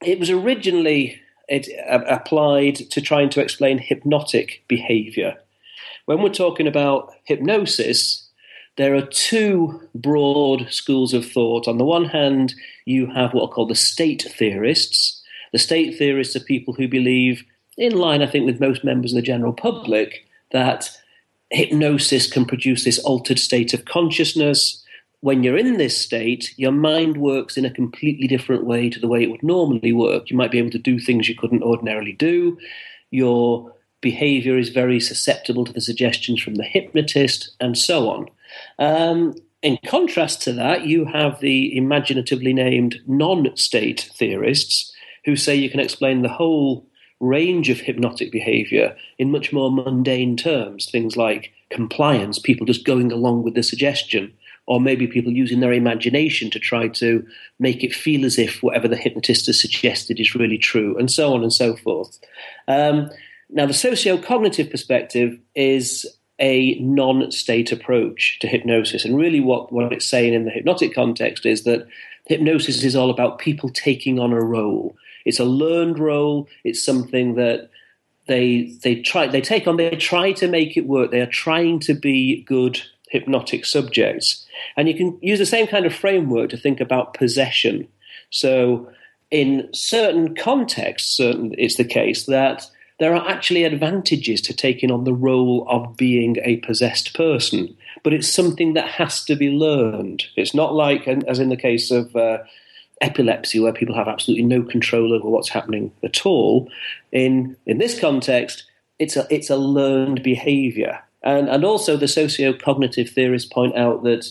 it 0.03 0.19
was 0.19 0.31
originally 0.31 1.21
it, 1.49 1.69
uh, 1.91 2.05
applied 2.09 2.77
to 2.77 3.00
trying 3.00 3.31
to 3.31 3.41
explain 3.41 3.79
hypnotic 3.79 4.65
behavior. 4.69 5.37
When 6.07 6.23
we're 6.23 6.29
talking 6.31 6.67
about 6.67 7.12
hypnosis, 7.25 8.29
there 8.77 8.95
are 8.95 9.03
two 9.03 9.88
broad 9.95 10.69
schools 10.71 11.12
of 11.12 11.31
thought. 11.31 11.67
On 11.67 11.79
the 11.79 11.85
one 11.85 12.05
hand, 12.05 12.55
you 12.85 13.07
have 13.07 13.35
what 13.35 13.45
are 13.45 13.53
called 13.53 13.71
the 13.71 13.75
state 13.75 14.27
theorists. 14.38 15.21
The 15.53 15.59
state 15.59 15.99
theorists 15.99 16.37
are 16.37 16.41
people 16.41 16.75
who 16.75 16.87
believe, 16.87 17.45
in 17.77 17.97
line, 17.97 18.23
I 18.23 18.27
think, 18.27 18.47
with 18.47 18.61
most 18.61 18.85
members 18.85 19.12
of 19.12 19.17
the 19.17 19.23
general 19.23 19.53
public, 19.53 20.27
that 20.53 20.91
hypnosis 21.50 22.31
can 22.31 22.45
produce 22.45 22.85
this 22.85 22.99
altered 23.00 23.38
state 23.38 23.75
of 23.75 23.85
consciousness 23.85 24.85
when 25.21 25.43
you're 25.43 25.59
in 25.59 25.79
this 25.79 25.99
state, 25.99 26.55
your 26.57 26.73
mind 26.73 27.17
works 27.17 27.57
in 27.57 27.65
a 27.65 27.73
completely 27.73 28.29
different 28.29 28.65
way 28.65 28.89
to 28.89 29.01
the 29.01 29.09
way 29.09 29.23
it 29.23 29.31
would 29.31 29.43
normally 29.43 29.93
work. 29.93 30.31
You 30.31 30.37
might 30.37 30.53
be 30.53 30.59
able 30.59 30.71
to 30.71 30.79
do 30.79 30.99
things 30.99 31.29
you 31.29 31.35
couldn't 31.35 31.63
ordinarily 31.63 32.13
do. 32.13 32.57
Your 33.11 33.73
behavior 34.01 34.57
is 34.57 34.69
very 34.69 35.01
susceptible 35.01 35.65
to 35.65 35.73
the 35.73 35.81
suggestions 35.81 36.41
from 36.41 36.55
the 36.55 36.65
hypnotist, 36.65 37.51
and 37.59 37.77
so 37.77 38.09
on. 38.09 38.29
Um, 38.79 39.35
in 39.63 39.79
contrast 39.85 40.41
to 40.43 40.53
that, 40.53 40.87
you 40.87 41.05
have 41.07 41.41
the 41.41 41.77
imaginatively 41.77 42.53
named 42.53 43.01
non 43.07 43.57
state 43.57 44.09
theorists 44.15 44.93
who 45.25 45.35
say 45.35 45.57
you 45.57 45.69
can 45.69 45.81
explain 45.81 46.23
the 46.23 46.29
whole 46.29 46.87
range 47.21 47.69
of 47.69 47.81
hypnotic 47.81 48.31
behavior 48.31 48.97
in 49.19 49.33
much 49.33 49.53
more 49.53 49.73
mundane 49.73 50.37
terms, 50.37 50.89
things 50.89 51.17
like 51.17 51.53
compliance, 51.71 52.39
people 52.39 52.67
just 52.67 52.85
going 52.85 53.11
along 53.11 53.43
with 53.43 53.55
the 53.55 53.63
suggestion, 53.65 54.33
or 54.69 54.83
maybe 54.83 55.07
people 55.07 55.33
using 55.33 55.61
their 55.61 55.73
imagination 55.73 56.51
to 56.51 56.59
try 56.59 56.89
to 56.89 57.27
make 57.59 57.83
it 57.83 57.95
feel 57.95 58.27
as 58.27 58.39
if 58.39 58.63
whatever 58.63 58.87
the 58.87 58.99
hypnotist 58.99 59.47
has 59.47 59.59
suggested 59.59 60.21
is 60.21 60.35
really 60.35 60.59
true, 60.59 60.95
and 60.99 61.11
so 61.11 61.33
on 61.33 61.43
and 61.43 61.55
so 61.55 61.75
forth. 61.75 62.19
Um, 62.69 63.11
now, 63.49 63.65
the 63.65 63.73
socio-cognitive 63.73 64.71
perspective 64.71 65.39
is 65.55 66.07
a 66.39 66.75
non-state 66.81 67.73
approach 67.73 68.39
to 68.41 68.47
hypnosis, 68.47 69.07
and 69.07 69.17
really, 69.17 69.41
what 69.41 69.73
what 69.73 69.91
it's 69.91 70.05
saying 70.05 70.35
in 70.35 70.45
the 70.45 70.51
hypnotic 70.51 70.95
context 70.95 71.47
is 71.47 71.65
that 71.65 71.89
hypnosis 72.27 72.85
is 72.85 72.95
all 72.95 73.09
about 73.09 73.39
people 73.39 73.71
taking 73.71 74.21
on 74.21 74.33
a 74.33 74.43
role. 74.43 74.95
It's 75.25 75.41
a 75.41 75.47
learned 75.47 75.99
role. 75.99 76.47
It's 76.63 76.85
something 76.85 77.37
that 77.37 77.71
they 78.27 78.77
they 78.83 78.97
try 78.97 79.27
they 79.29 79.41
take 79.41 79.67
on. 79.67 79.79
They 79.79 79.97
try 79.97 80.33
to 80.33 80.47
make 80.47 80.77
it 80.77 80.87
work. 80.87 81.11
They 81.11 81.23
are 81.23 81.27
trying 81.27 81.81
to 81.81 81.95
be 81.95 82.43
good 82.43 82.83
hypnotic 83.09 83.65
subjects. 83.65 84.45
And 84.77 84.88
you 84.88 84.95
can 84.95 85.19
use 85.21 85.38
the 85.38 85.47
same 85.47 85.67
kind 85.67 85.87
of 85.87 85.95
framework 85.95 86.50
to 86.50 86.57
think 86.57 86.81
about 86.81 87.15
possession. 87.15 87.88
So, 88.31 88.91
in 89.31 89.69
certain 89.73 90.35
contexts, 90.35 91.17
certain, 91.17 91.55
it's 91.59 91.77
the 91.77 91.85
case 91.85 92.27
that 92.27 92.67
there 92.99 93.15
are 93.15 93.29
actually 93.29 93.65
advantages 93.65 94.41
to 94.43 94.55
taking 94.55 94.91
on 94.91 95.05
the 95.05 95.12
role 95.12 95.67
of 95.69 95.97
being 95.97 96.37
a 96.43 96.57
possessed 96.57 97.15
person, 97.15 97.77
but 98.03 98.12
it's 98.12 98.29
something 98.29 98.75
that 98.75 98.88
has 98.88 99.25
to 99.27 99.37
be 99.37 99.50
learned. 99.50 100.25
It's 100.37 100.55
not 100.55 100.75
like, 100.75 101.07
as 101.07 101.38
in 101.38 101.49
the 101.49 101.57
case 101.57 101.91
of 101.91 102.15
uh, 102.17 102.38
epilepsy, 103.00 103.61
where 103.61 103.73
people 103.73 103.95
have 103.95 104.09
absolutely 104.09 104.45
no 104.45 104.62
control 104.62 105.12
over 105.12 105.29
what's 105.29 105.50
happening 105.50 105.93
at 106.03 106.27
all. 106.27 106.71
In 107.12 107.57
in 107.67 107.79
this 107.79 107.99
context, 108.00 108.65
it's 108.99 109.17
a 109.17 109.27
it's 109.31 109.50
a 109.50 109.57
learned 109.57 110.23
behaviour, 110.23 111.00
and, 111.23 111.49
and 111.49 111.65
also, 111.65 111.97
the 111.97 112.09
socio-cognitive 112.09 113.11
theorists 113.11 113.53
point 113.53 113.77
out 113.77 114.03
that 114.05 114.27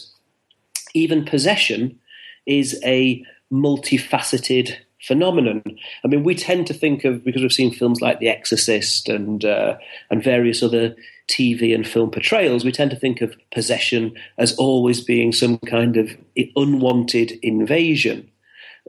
even 0.94 1.25
possession 1.25 2.00
is 2.46 2.79
a 2.84 3.24
multifaceted 3.51 4.75
phenomenon. 5.01 5.63
I 6.03 6.08
mean, 6.08 6.24
we 6.24 6.36
tend 6.36 6.67
to 6.67 6.74
think 6.74 7.03
of 7.06 7.24
because 7.24 7.41
we've 7.41 7.51
seen 7.51 7.74
films 7.74 8.01
like 8.01 8.20
The 8.20 8.29
Exorcist 8.29 9.10
and 9.10 9.46
uh, 9.46 9.77
and 10.10 10.24
various 10.24 10.63
other 10.63 10.96
TV 11.27 11.75
and 11.75 11.88
film 11.88 12.10
portrayals, 12.10 12.63
we 12.63 12.72
tend 12.72 12.91
to 12.91 12.98
think 12.98 13.22
of 13.22 13.36
possession 13.51 14.13
as 14.38 14.56
always 14.56 15.01
being 15.01 15.32
some 15.32 15.58
kind 15.60 15.98
of 15.98 16.15
unwanted 16.56 17.34
invasion 17.44 18.29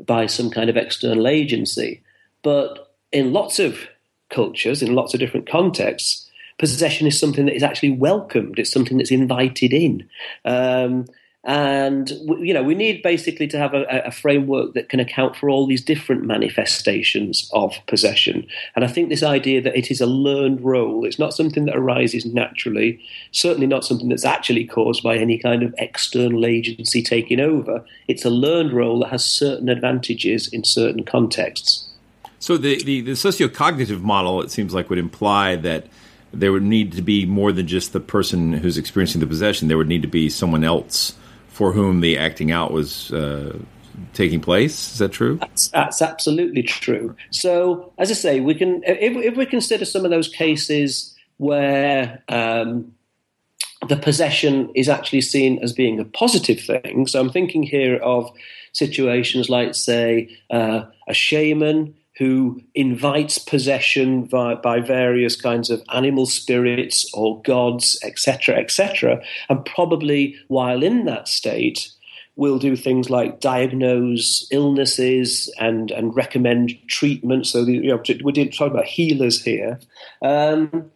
by 0.06 0.26
some 0.26 0.50
kind 0.50 0.70
of 0.70 0.76
external 0.76 1.26
agency. 1.26 2.02
But 2.42 2.94
in 3.10 3.32
lots 3.32 3.58
of 3.58 3.88
cultures, 4.30 4.82
in 4.82 4.94
lots 4.94 5.14
of 5.14 5.20
different 5.20 5.48
contexts, 5.48 6.30
possession 6.58 7.06
is 7.06 7.18
something 7.18 7.46
that 7.46 7.56
is 7.56 7.62
actually 7.62 7.90
welcomed. 7.90 8.58
It's 8.58 8.72
something 8.72 8.98
that's 8.98 9.10
invited 9.10 9.72
in. 9.72 10.08
Um, 10.44 11.06
and 11.48 12.10
you 12.40 12.52
know 12.52 12.62
we 12.62 12.74
need 12.74 13.02
basically 13.02 13.48
to 13.48 13.56
have 13.58 13.72
a, 13.72 13.84
a, 14.04 14.10
framework 14.10 14.74
that 14.74 14.90
can 14.90 15.00
account 15.00 15.34
for 15.34 15.48
all 15.48 15.66
these 15.66 15.82
different 15.82 16.22
manifestations 16.24 17.50
of 17.54 17.74
possession. 17.86 18.46
And 18.76 18.84
i 18.84 18.88
think 18.88 19.08
this 19.08 19.22
idea 19.22 19.62
that 19.62 19.76
it 19.76 19.90
is 19.90 20.00
a 20.00 20.06
learned 20.06 20.60
role 20.60 21.06
it's 21.06 21.18
not 21.18 21.32
something 21.32 21.64
that 21.64 21.74
arises 21.74 22.26
naturally 22.26 23.00
certainly 23.32 23.66
not 23.66 23.84
something 23.84 24.10
that's 24.10 24.26
actually 24.26 24.66
caused 24.66 25.02
by 25.02 25.16
any 25.16 25.38
kind 25.38 25.62
of 25.62 25.74
external 25.78 26.44
agency 26.44 27.02
taking 27.02 27.40
over. 27.40 27.82
It's 28.08 28.24
a 28.24 28.30
learned 28.30 28.72
role 28.72 29.00
that 29.00 29.08
has 29.08 29.24
certain 29.24 29.70
advantages 29.70 30.48
in 30.48 30.64
certain 30.64 31.04
contexts. 31.04 31.88
So 32.40 32.58
the 32.58 32.82
the, 32.84 33.00
the 33.00 33.16
socio-cognitive 33.16 34.02
model 34.02 34.42
it 34.42 34.50
seems 34.50 34.74
like 34.74 34.90
would 34.90 34.98
imply 34.98 35.56
that 35.56 35.86
there 36.30 36.52
would 36.52 36.62
need 36.62 36.92
to 36.92 37.00
be 37.00 37.24
more 37.24 37.52
than 37.52 37.66
just 37.66 37.94
the 37.94 38.00
person 38.00 38.52
who's 38.52 38.76
experiencing 38.76 39.22
the 39.22 39.26
possession. 39.26 39.68
There 39.68 39.78
would 39.78 39.88
need 39.88 40.02
to 40.02 40.08
be 40.08 40.28
someone 40.28 40.62
else 40.62 41.14
for 41.58 41.72
whom 41.72 42.02
the 42.02 42.16
acting 42.16 42.52
out 42.52 42.70
was 42.70 43.12
uh, 43.12 43.58
taking 44.14 44.40
place. 44.40 44.92
Is 44.92 44.98
that 44.98 45.10
true? 45.10 45.38
That's, 45.38 45.66
that's, 45.70 46.00
absolutely 46.00 46.62
true. 46.62 47.16
So, 47.30 47.92
as 47.98 48.12
I 48.12 48.14
say, 48.14 48.38
we 48.38 48.54
can 48.54 48.84
if, 48.84 49.16
if 49.16 49.36
we 49.36 49.44
consider 49.44 49.84
some 49.84 50.04
of 50.04 50.12
those 50.12 50.28
cases 50.28 51.16
where 51.38 52.22
um, 52.28 52.94
the 53.88 53.96
possession 53.96 54.70
is 54.76 54.88
actually 54.88 55.22
seen 55.22 55.58
as 55.60 55.72
being 55.72 55.98
a 55.98 56.04
positive 56.04 56.60
thing. 56.60 57.08
So, 57.08 57.18
I'm 57.18 57.30
thinking 57.30 57.64
here 57.64 57.96
of 57.96 58.30
situations 58.70 59.50
like, 59.50 59.74
say, 59.74 60.38
uh, 60.50 60.82
a 61.08 61.14
shaman 61.14 61.92
who 62.18 62.60
invites 62.74 63.38
possession 63.38 64.24
by, 64.24 64.56
by, 64.56 64.80
various 64.80 65.40
kinds 65.40 65.70
of 65.70 65.82
animal 65.94 66.26
spirits 66.26 67.08
or 67.14 67.40
gods, 67.42 67.96
etc., 68.02 68.56
etc., 68.56 69.22
and 69.48 69.64
probably 69.64 70.34
while 70.48 70.82
in 70.82 71.04
that 71.04 71.28
state 71.28 71.90
will 72.34 72.58
do 72.58 72.76
things 72.76 73.08
like 73.08 73.40
diagnose 73.40 74.46
illnesses 74.50 75.52
and, 75.58 75.90
and 75.90 76.14
recommend 76.14 76.72
treatment. 76.88 77.46
So 77.46 77.64
the, 77.64 77.74
you 77.74 77.88
know, 77.88 78.02
we're 78.22 78.32
talking 78.32 78.72
about 78.72 78.84
healers 78.84 79.42
here. 79.42 79.80
Um, 80.22 80.90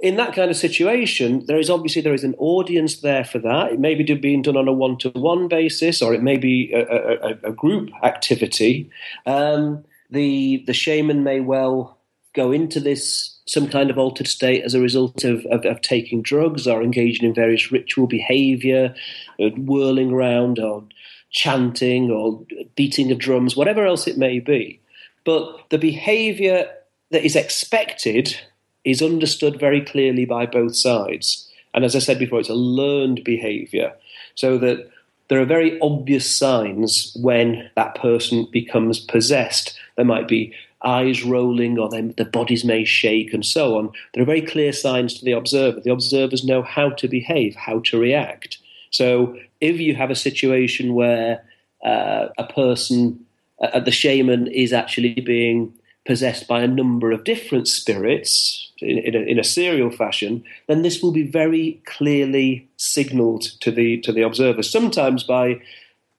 in 0.00 0.16
that 0.16 0.34
kind 0.34 0.50
of 0.50 0.56
situation, 0.56 1.44
there 1.46 1.58
is 1.58 1.70
obviously 1.70 2.02
there 2.02 2.14
is 2.14 2.24
an 2.24 2.34
audience 2.38 3.00
there 3.00 3.24
for 3.24 3.38
that. 3.40 3.72
It 3.72 3.80
may 3.80 3.94
be 3.94 4.14
being 4.14 4.42
done 4.42 4.56
on 4.56 4.66
a 4.66 4.72
one-to-one 4.72 5.48
basis, 5.48 6.00
or 6.00 6.14
it 6.14 6.22
may 6.22 6.38
be 6.38 6.72
a, 6.72 6.86
a, 6.86 7.50
a 7.50 7.52
group 7.52 7.90
activity. 8.02 8.90
Um, 9.26 9.84
the 10.10 10.62
the 10.66 10.72
shaman 10.72 11.22
may 11.24 11.40
well 11.40 11.98
go 12.34 12.52
into 12.52 12.78
this 12.80 13.38
some 13.46 13.68
kind 13.68 13.90
of 13.90 13.98
altered 13.98 14.28
state 14.28 14.62
as 14.62 14.74
a 14.74 14.80
result 14.80 15.24
of, 15.24 15.44
of, 15.46 15.64
of 15.64 15.80
taking 15.80 16.22
drugs 16.22 16.68
or 16.68 16.84
engaging 16.84 17.26
in 17.26 17.34
various 17.34 17.72
ritual 17.72 18.06
behavior, 18.06 18.94
uh, 19.42 19.48
whirling 19.56 20.12
around 20.12 20.60
or 20.60 20.84
chanting 21.30 22.12
or 22.12 22.44
beating 22.76 23.10
of 23.10 23.18
drums, 23.18 23.56
whatever 23.56 23.84
else 23.84 24.06
it 24.06 24.16
may 24.16 24.38
be. 24.38 24.80
But 25.24 25.68
the 25.70 25.78
behavior 25.78 26.70
that 27.10 27.24
is 27.24 27.34
expected 27.34 28.38
is 28.84 29.02
understood 29.02 29.58
very 29.58 29.80
clearly 29.80 30.24
by 30.24 30.46
both 30.46 30.76
sides. 30.76 31.48
And 31.74 31.84
as 31.84 31.94
I 31.94 31.98
said 32.00 32.18
before, 32.18 32.40
it's 32.40 32.48
a 32.48 32.54
learned 32.54 33.22
behavior. 33.24 33.92
So 34.34 34.58
that 34.58 34.88
there 35.28 35.40
are 35.40 35.46
very 35.46 35.78
obvious 35.80 36.28
signs 36.28 37.16
when 37.20 37.70
that 37.76 37.94
person 37.94 38.48
becomes 38.50 38.98
possessed. 38.98 39.78
There 40.00 40.06
might 40.06 40.28
be 40.28 40.54
eyes 40.82 41.22
rolling 41.22 41.78
or 41.78 41.90
their, 41.90 42.00
their 42.00 42.24
bodies 42.24 42.64
may 42.64 42.86
shake 42.86 43.34
and 43.34 43.44
so 43.44 43.76
on. 43.76 43.90
There 44.14 44.22
are 44.22 44.32
very 44.34 44.40
clear 44.40 44.72
signs 44.72 45.12
to 45.18 45.24
the 45.26 45.32
observer. 45.32 45.78
The 45.78 45.92
observers 45.92 46.42
know 46.42 46.62
how 46.62 46.88
to 46.88 47.06
behave, 47.06 47.54
how 47.54 47.80
to 47.80 48.00
react. 48.00 48.56
So 48.88 49.36
if 49.60 49.78
you 49.78 49.94
have 49.96 50.10
a 50.10 50.14
situation 50.14 50.94
where 50.94 51.44
uh, 51.84 52.28
a 52.38 52.44
person, 52.44 53.26
uh, 53.60 53.80
the 53.80 53.90
shaman, 53.90 54.46
is 54.46 54.72
actually 54.72 55.20
being 55.20 55.70
possessed 56.06 56.48
by 56.48 56.62
a 56.62 56.66
number 56.66 57.12
of 57.12 57.24
different 57.24 57.68
spirits 57.68 58.72
in, 58.78 58.96
in, 58.96 59.14
a, 59.14 59.18
in, 59.18 59.38
a, 59.38 59.44
serial 59.44 59.90
fashion, 59.90 60.42
then 60.66 60.80
this 60.80 61.02
will 61.02 61.12
be 61.12 61.26
very 61.26 61.78
clearly 61.84 62.66
signalled 62.78 63.42
to 63.60 63.70
the 63.70 63.98
to 64.00 64.12
the 64.12 64.22
observer. 64.22 64.62
Sometimes 64.62 65.24
by 65.24 65.60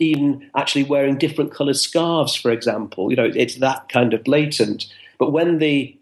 even 0.01 0.49
actually 0.55 0.83
wearing 0.83 1.17
different 1.17 1.53
coloured 1.53 1.77
scarves, 1.77 2.35
for 2.35 2.51
example. 2.51 3.09
You 3.11 3.17
know, 3.17 3.31
it's 3.33 3.55
that 3.55 3.87
kind 3.89 4.13
of 4.13 4.23
blatant. 4.23 4.91
But 5.19 5.31
when 5.31 5.59
the 5.59 5.95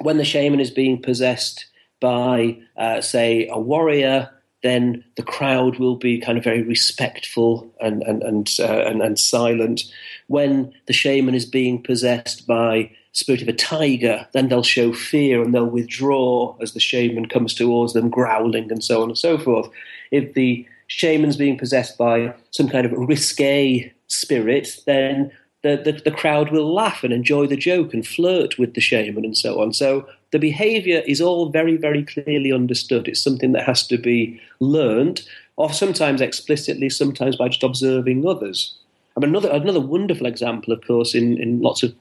when 0.00 0.18
the 0.18 0.24
shaman 0.24 0.60
is 0.60 0.70
being 0.70 1.00
possessed 1.00 1.66
by, 2.00 2.58
uh, 2.76 3.00
say, 3.00 3.48
a 3.48 3.58
warrior, 3.58 4.28
then 4.62 5.04
the 5.16 5.22
crowd 5.22 5.78
will 5.78 5.96
be 5.96 6.18
kind 6.18 6.36
of 6.36 6.44
very 6.44 6.62
respectful 6.62 7.72
and 7.80 8.02
and 8.02 8.22
and, 8.22 8.50
uh, 8.60 8.84
and, 8.86 9.02
and 9.02 9.18
silent. 9.18 9.84
When 10.26 10.74
the 10.86 10.92
shaman 10.92 11.34
is 11.34 11.46
being 11.46 11.82
possessed 11.82 12.46
by 12.46 12.90
spirit 13.12 13.42
of 13.42 13.48
a 13.48 13.52
tiger, 13.52 14.26
then 14.32 14.48
they'll 14.48 14.62
show 14.62 14.92
fear 14.92 15.40
and 15.40 15.54
they'll 15.54 15.64
withdraw 15.64 16.56
as 16.60 16.72
the 16.72 16.80
shaman 16.80 17.26
comes 17.28 17.54
towards 17.54 17.92
them, 17.92 18.10
growling 18.10 18.70
and 18.70 18.82
so 18.82 19.02
on 19.02 19.08
and 19.10 19.18
so 19.18 19.38
forth. 19.38 19.70
If 20.10 20.34
the 20.34 20.66
shaman's 20.86 21.36
being 21.36 21.58
possessed 21.58 21.96
by 21.98 22.34
some 22.50 22.68
kind 22.68 22.86
of 22.86 22.92
risque 22.92 23.92
spirit, 24.06 24.80
then 24.86 25.30
the, 25.62 25.80
the, 25.82 25.92
the, 25.92 26.10
crowd 26.10 26.52
will 26.52 26.72
laugh 26.72 27.02
and 27.02 27.12
enjoy 27.12 27.46
the 27.46 27.56
joke 27.56 27.94
and 27.94 28.06
flirt 28.06 28.58
with 28.58 28.74
the 28.74 28.82
shaman 28.82 29.24
and 29.24 29.36
so 29.36 29.60
on. 29.62 29.72
So 29.72 30.06
the 30.30 30.38
behavior 30.38 31.02
is 31.06 31.22
all 31.22 31.48
very, 31.48 31.76
very 31.78 32.04
clearly 32.04 32.52
understood. 32.52 33.08
It's 33.08 33.22
something 33.22 33.52
that 33.52 33.64
has 33.64 33.86
to 33.86 33.96
be 33.96 34.38
learned, 34.60 35.22
or 35.56 35.72
sometimes 35.72 36.20
explicitly, 36.20 36.90
sometimes 36.90 37.36
by 37.36 37.48
just 37.48 37.62
observing 37.62 38.26
others. 38.26 38.76
I 39.16 39.20
mean, 39.20 39.30
another, 39.30 39.50
another 39.50 39.80
wonderful 39.80 40.26
example, 40.26 40.72
of 40.72 40.86
course, 40.86 41.14
in, 41.14 41.38
in 41.40 41.62
lots 41.62 41.82
of 41.82 41.94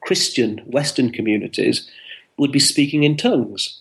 Christian 0.00 0.58
Western 0.66 1.12
communities 1.12 1.88
would 2.36 2.50
be 2.50 2.58
speaking 2.58 3.04
in 3.04 3.16
tongues. 3.16 3.80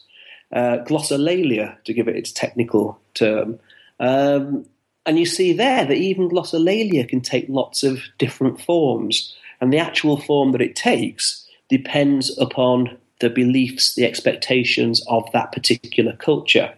Uh, 0.53 0.77
glossolalia, 0.86 1.82
to 1.84 1.94
give 1.94 2.08
it 2.08 2.15
its 2.15 2.32
technical 2.32 3.00
term, 3.15 3.60
um, 4.00 4.66
and 5.06 5.18
you 5.18 5.25
see 5.25 5.54
there 5.54 5.86
that 5.86 5.98
even 5.98 6.30
glossolalia 6.30 7.08
can 7.08 7.22
take 7.22 7.46
lots 7.48 7.82
of 7.82 8.00
different 8.18 8.62
forms. 8.62 9.36
And 9.62 9.72
the 9.72 9.80
actual 9.80 10.18
form 10.18 10.51
that 10.51 10.62
it 10.62 10.75
takes 10.75 11.48
depends 11.70 12.38
upon 12.38 12.98
the 13.20 13.30
beliefs, 13.30 13.96
the 13.96 14.06
expectations 14.06 15.04
of 15.08 15.30
that 15.32 15.51
particular 15.51 16.13
culture. 16.13 16.74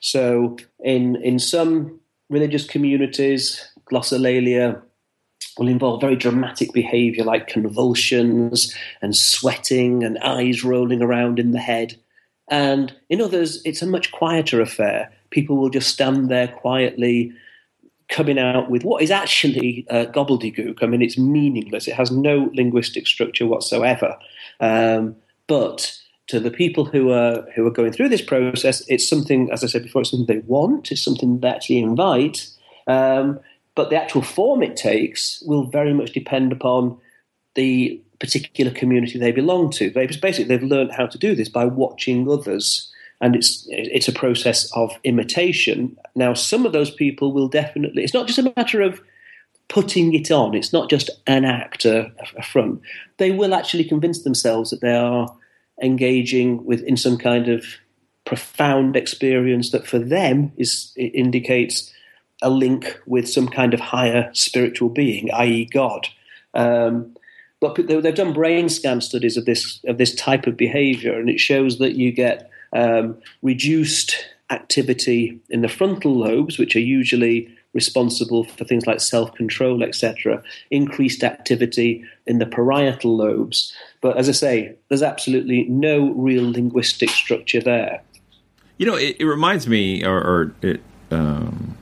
So, 0.00 0.56
in, 0.82 1.16
in 1.16 1.38
some 1.38 2.00
religious 2.28 2.66
communities, 2.66 3.64
glossolalia 3.90 4.82
will 5.58 5.68
involve 5.68 6.00
very 6.00 6.16
dramatic 6.16 6.72
behavior 6.72 7.24
like 7.24 7.46
convulsions 7.46 8.74
and 9.00 9.14
sweating 9.14 10.02
and 10.02 10.18
eyes 10.18 10.64
rolling 10.64 11.02
around 11.02 11.38
in 11.38 11.52
the 11.52 11.60
head. 11.60 11.96
And 12.48 12.94
in 13.08 13.20
others, 13.20 13.62
it's 13.64 13.82
a 13.82 13.86
much 13.86 14.12
quieter 14.12 14.60
affair 14.60 15.12
people 15.36 15.58
will 15.58 15.68
just 15.68 15.90
stand 15.90 16.30
there 16.30 16.48
quietly 16.48 17.30
coming 18.08 18.38
out 18.38 18.70
with 18.70 18.84
what 18.84 19.02
is 19.02 19.10
actually 19.10 19.86
uh, 19.90 20.06
gobbledygook. 20.06 20.82
I 20.82 20.86
mean, 20.86 21.02
it's 21.02 21.18
meaningless. 21.18 21.86
It 21.86 21.94
has 21.94 22.10
no 22.10 22.50
linguistic 22.54 23.06
structure 23.06 23.46
whatsoever. 23.46 24.16
Um, 24.60 25.14
but 25.46 25.94
to 26.28 26.40
the 26.40 26.50
people 26.50 26.86
who 26.86 27.12
are 27.12 27.44
who 27.54 27.66
are 27.66 27.76
going 27.78 27.92
through 27.92 28.08
this 28.08 28.22
process, 28.22 28.82
it's 28.88 29.06
something, 29.06 29.50
as 29.52 29.62
I 29.62 29.66
said 29.66 29.82
before, 29.82 30.00
it's 30.00 30.10
something 30.10 30.26
they 30.26 30.46
want. 30.46 30.90
It's 30.90 31.04
something 31.04 31.40
they 31.40 31.48
actually 31.48 31.80
invite. 31.80 32.48
Um, 32.86 33.38
but 33.74 33.90
the 33.90 34.00
actual 34.02 34.22
form 34.22 34.62
it 34.62 34.74
takes 34.74 35.42
will 35.46 35.64
very 35.64 35.92
much 35.92 36.12
depend 36.12 36.50
upon 36.50 36.96
the 37.56 38.00
particular 38.20 38.72
community 38.72 39.18
they 39.18 39.32
belong 39.32 39.70
to. 39.72 39.90
Basically, 39.90 40.44
they've 40.44 40.72
learned 40.74 40.92
how 40.92 41.06
to 41.06 41.18
do 41.18 41.34
this 41.34 41.50
by 41.50 41.66
watching 41.66 42.26
others 42.30 42.90
and 43.20 43.34
it's 43.34 43.66
it's 43.68 44.08
a 44.08 44.12
process 44.12 44.70
of 44.72 44.92
imitation. 45.04 45.96
Now, 46.14 46.34
some 46.34 46.66
of 46.66 46.72
those 46.72 46.90
people 46.90 47.32
will 47.32 47.48
definitely. 47.48 48.04
It's 48.04 48.14
not 48.14 48.26
just 48.26 48.38
a 48.38 48.52
matter 48.56 48.82
of 48.82 49.00
putting 49.68 50.14
it 50.14 50.30
on. 50.30 50.54
It's 50.54 50.72
not 50.72 50.90
just 50.90 51.10
an 51.26 51.44
act, 51.44 51.84
a, 51.84 52.12
a 52.36 52.42
front. 52.42 52.80
They 53.16 53.30
will 53.30 53.54
actually 53.54 53.84
convince 53.84 54.22
themselves 54.22 54.70
that 54.70 54.80
they 54.80 54.94
are 54.94 55.34
engaging 55.82 56.64
with 56.64 56.82
in 56.82 56.96
some 56.96 57.18
kind 57.18 57.48
of 57.48 57.64
profound 58.24 58.96
experience 58.96 59.70
that 59.70 59.86
for 59.86 59.98
them 59.98 60.52
is 60.56 60.92
indicates 60.96 61.92
a 62.42 62.50
link 62.50 63.00
with 63.06 63.28
some 63.28 63.48
kind 63.48 63.72
of 63.72 63.80
higher 63.80 64.30
spiritual 64.34 64.90
being, 64.90 65.32
i.e., 65.32 65.64
God. 65.64 66.08
Um, 66.52 67.16
but 67.60 67.74
they've 67.86 68.14
done 68.14 68.34
brain 68.34 68.68
scan 68.68 69.00
studies 69.00 69.38
of 69.38 69.46
this 69.46 69.80
of 69.86 69.96
this 69.96 70.14
type 70.14 70.46
of 70.46 70.56
behaviour, 70.56 71.18
and 71.18 71.30
it 71.30 71.40
shows 71.40 71.78
that 71.78 71.94
you 71.94 72.12
get 72.12 72.50
um, 72.76 73.16
reduced 73.42 74.16
activity 74.50 75.40
in 75.50 75.62
the 75.62 75.68
frontal 75.68 76.14
lobes, 76.14 76.58
which 76.58 76.76
are 76.76 76.80
usually 76.80 77.48
responsible 77.72 78.44
for 78.44 78.64
things 78.64 78.86
like 78.86 79.00
self 79.00 79.34
control, 79.34 79.82
etc., 79.82 80.42
increased 80.70 81.24
activity 81.24 82.04
in 82.26 82.38
the 82.38 82.46
parietal 82.46 83.16
lobes. 83.16 83.74
But 84.00 84.16
as 84.16 84.28
I 84.28 84.32
say, 84.32 84.76
there's 84.88 85.02
absolutely 85.02 85.64
no 85.64 86.12
real 86.12 86.50
linguistic 86.50 87.10
structure 87.10 87.60
there. 87.60 88.02
You 88.78 88.86
know, 88.86 88.96
it, 88.96 89.16
it 89.18 89.24
reminds 89.24 89.66
me, 89.66 90.04
or, 90.04 90.18
or 90.18 90.54
it 90.62 90.80
um, 91.10 91.76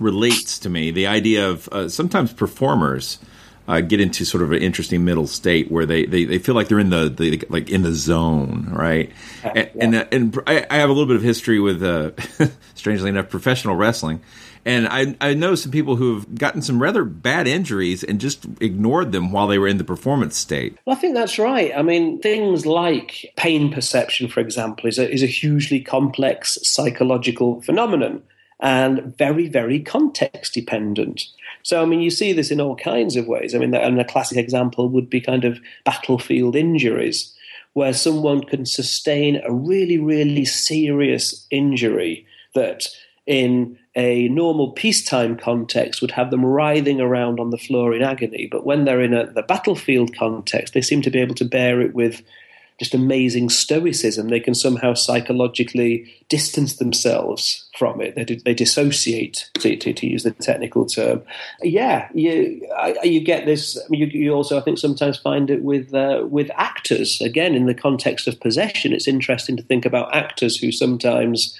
relates 0.00 0.58
to 0.60 0.68
me, 0.68 0.90
the 0.90 1.06
idea 1.06 1.48
of 1.48 1.68
uh, 1.70 1.88
sometimes 1.88 2.32
performers 2.32 3.18
uh, 3.68 3.80
get 3.80 4.00
into 4.00 4.24
sort 4.24 4.42
of 4.42 4.52
an 4.52 4.62
interesting 4.62 5.04
middle 5.04 5.26
state 5.26 5.70
where 5.70 5.86
they, 5.86 6.06
they, 6.06 6.24
they 6.24 6.38
feel 6.38 6.54
like 6.54 6.68
they're 6.68 6.78
in 6.78 6.90
the, 6.90 7.08
the 7.08 7.42
like 7.48 7.68
in 7.68 7.82
the 7.82 7.92
zone, 7.92 8.68
right? 8.70 9.10
And 9.42 9.56
yeah. 9.56 9.68
and, 9.80 9.94
uh, 9.94 10.04
and 10.12 10.38
I, 10.46 10.66
I, 10.70 10.76
have 10.76 10.88
a 10.88 10.92
little 10.92 11.06
bit 11.06 11.16
of 11.16 11.22
history 11.22 11.58
with, 11.58 11.82
uh, 11.82 12.12
strangely 12.74 13.08
enough, 13.08 13.28
professional 13.28 13.74
wrestling, 13.74 14.20
and 14.64 14.88
I 14.88 15.16
I 15.20 15.34
know 15.34 15.54
some 15.54 15.70
people 15.70 15.96
who 15.96 16.14
have 16.14 16.34
gotten 16.34 16.60
some 16.60 16.82
rather 16.82 17.04
bad 17.04 17.46
injuries 17.46 18.02
and 18.02 18.20
just 18.20 18.46
ignored 18.60 19.12
them 19.12 19.30
while 19.30 19.46
they 19.46 19.58
were 19.58 19.68
in 19.68 19.78
the 19.78 19.84
performance 19.84 20.36
state. 20.36 20.76
Well, 20.84 20.96
I 20.96 20.98
think 20.98 21.14
that's 21.14 21.38
right. 21.38 21.72
I 21.76 21.82
mean, 21.82 22.20
things 22.20 22.66
like 22.66 23.32
pain 23.36 23.72
perception, 23.72 24.28
for 24.28 24.40
example, 24.40 24.88
is 24.88 24.98
a, 24.98 25.10
is 25.10 25.22
a 25.22 25.26
hugely 25.26 25.80
complex 25.80 26.58
psychological 26.62 27.62
phenomenon 27.62 28.22
and 28.58 29.16
very 29.16 29.48
very 29.48 29.80
context 29.80 30.54
dependent. 30.54 31.24
So, 31.66 31.82
I 31.82 31.84
mean, 31.84 32.00
you 32.00 32.10
see 32.10 32.32
this 32.32 32.52
in 32.52 32.60
all 32.60 32.76
kinds 32.76 33.16
of 33.16 33.26
ways. 33.26 33.52
I 33.52 33.58
mean, 33.58 33.74
and 33.74 34.00
a 34.00 34.04
classic 34.04 34.38
example 34.38 34.88
would 34.88 35.10
be 35.10 35.20
kind 35.20 35.44
of 35.44 35.58
battlefield 35.84 36.54
injuries, 36.54 37.34
where 37.72 37.92
someone 37.92 38.44
can 38.44 38.64
sustain 38.66 39.42
a 39.44 39.52
really, 39.52 39.98
really 39.98 40.44
serious 40.44 41.44
injury 41.50 42.24
that 42.54 42.86
in 43.26 43.76
a 43.96 44.28
normal 44.28 44.70
peacetime 44.74 45.36
context 45.36 46.00
would 46.00 46.12
have 46.12 46.30
them 46.30 46.46
writhing 46.46 47.00
around 47.00 47.40
on 47.40 47.50
the 47.50 47.58
floor 47.58 47.92
in 47.92 48.00
agony. 48.00 48.46
But 48.48 48.64
when 48.64 48.84
they're 48.84 49.02
in 49.02 49.12
a, 49.12 49.26
the 49.32 49.42
battlefield 49.42 50.16
context, 50.16 50.72
they 50.72 50.82
seem 50.82 51.02
to 51.02 51.10
be 51.10 51.18
able 51.18 51.34
to 51.34 51.44
bear 51.44 51.80
it 51.80 51.96
with 51.96 52.22
just 52.78 52.94
amazing 52.94 53.48
stoicism. 53.48 54.28
They 54.28 54.40
can 54.40 54.54
somehow 54.54 54.92
psychologically 54.92 56.12
distance 56.28 56.76
themselves 56.76 57.64
from 57.78 58.00
it. 58.02 58.14
They, 58.14 58.24
they 58.24 58.52
dissociate, 58.52 59.50
to, 59.60 59.76
to, 59.76 59.92
to, 59.94 60.06
use 60.06 60.24
the 60.24 60.32
technical 60.32 60.84
term. 60.84 61.22
Yeah, 61.62 62.08
you 62.12 62.60
you 63.02 63.20
get 63.20 63.46
this. 63.46 63.78
You, 63.90 64.06
you 64.06 64.32
also, 64.32 64.58
I 64.58 64.60
think, 64.60 64.78
sometimes 64.78 65.18
find 65.18 65.48
it 65.48 65.62
with 65.62 65.94
uh, 65.94 66.26
with 66.28 66.50
actors. 66.54 67.20
Again, 67.20 67.54
in 67.54 67.66
the 67.66 67.74
context 67.74 68.28
of 68.28 68.38
possession, 68.40 68.92
it's 68.92 69.08
interesting 69.08 69.56
to 69.56 69.62
think 69.62 69.86
about 69.86 70.14
actors 70.14 70.58
who 70.58 70.70
sometimes 70.70 71.58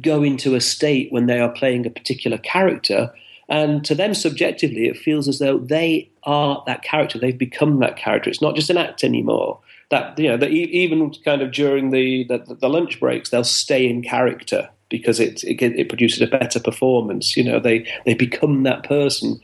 go 0.00 0.24
into 0.24 0.56
a 0.56 0.60
state 0.60 1.12
when 1.12 1.26
they 1.26 1.38
are 1.38 1.50
playing 1.50 1.86
a 1.86 1.90
particular 1.90 2.38
character. 2.38 3.12
And 3.48 3.84
to 3.84 3.94
them, 3.94 4.14
subjectively, 4.14 4.86
it 4.86 4.96
feels 4.96 5.28
as 5.28 5.38
though 5.38 5.58
they 5.58 6.08
are 6.22 6.62
that 6.66 6.82
character. 6.82 7.18
They've 7.18 7.36
become 7.36 7.80
that 7.80 7.96
character. 7.96 8.30
It's 8.30 8.40
not 8.40 8.56
just 8.56 8.70
an 8.70 8.78
act 8.78 9.04
anymore 9.04 9.60
that 9.92 10.18
you 10.18 10.26
know 10.26 10.38
that 10.38 10.50
even 10.50 11.12
kind 11.24 11.42
of 11.42 11.52
during 11.52 11.90
the, 11.90 12.24
the, 12.24 12.56
the 12.60 12.68
lunch 12.68 12.98
breaks 12.98 13.28
they'll 13.30 13.44
stay 13.44 13.86
in 13.88 14.02
character 14.02 14.68
because 14.88 15.20
it, 15.20 15.42
it, 15.44 15.60
it 15.62 15.88
produces 15.88 16.20
a 16.20 16.26
better 16.26 16.60
performance. 16.60 17.36
You 17.36 17.44
know, 17.44 17.60
they 17.60 17.86
they 18.04 18.14
become 18.14 18.62
that 18.64 18.84
person, 18.84 19.40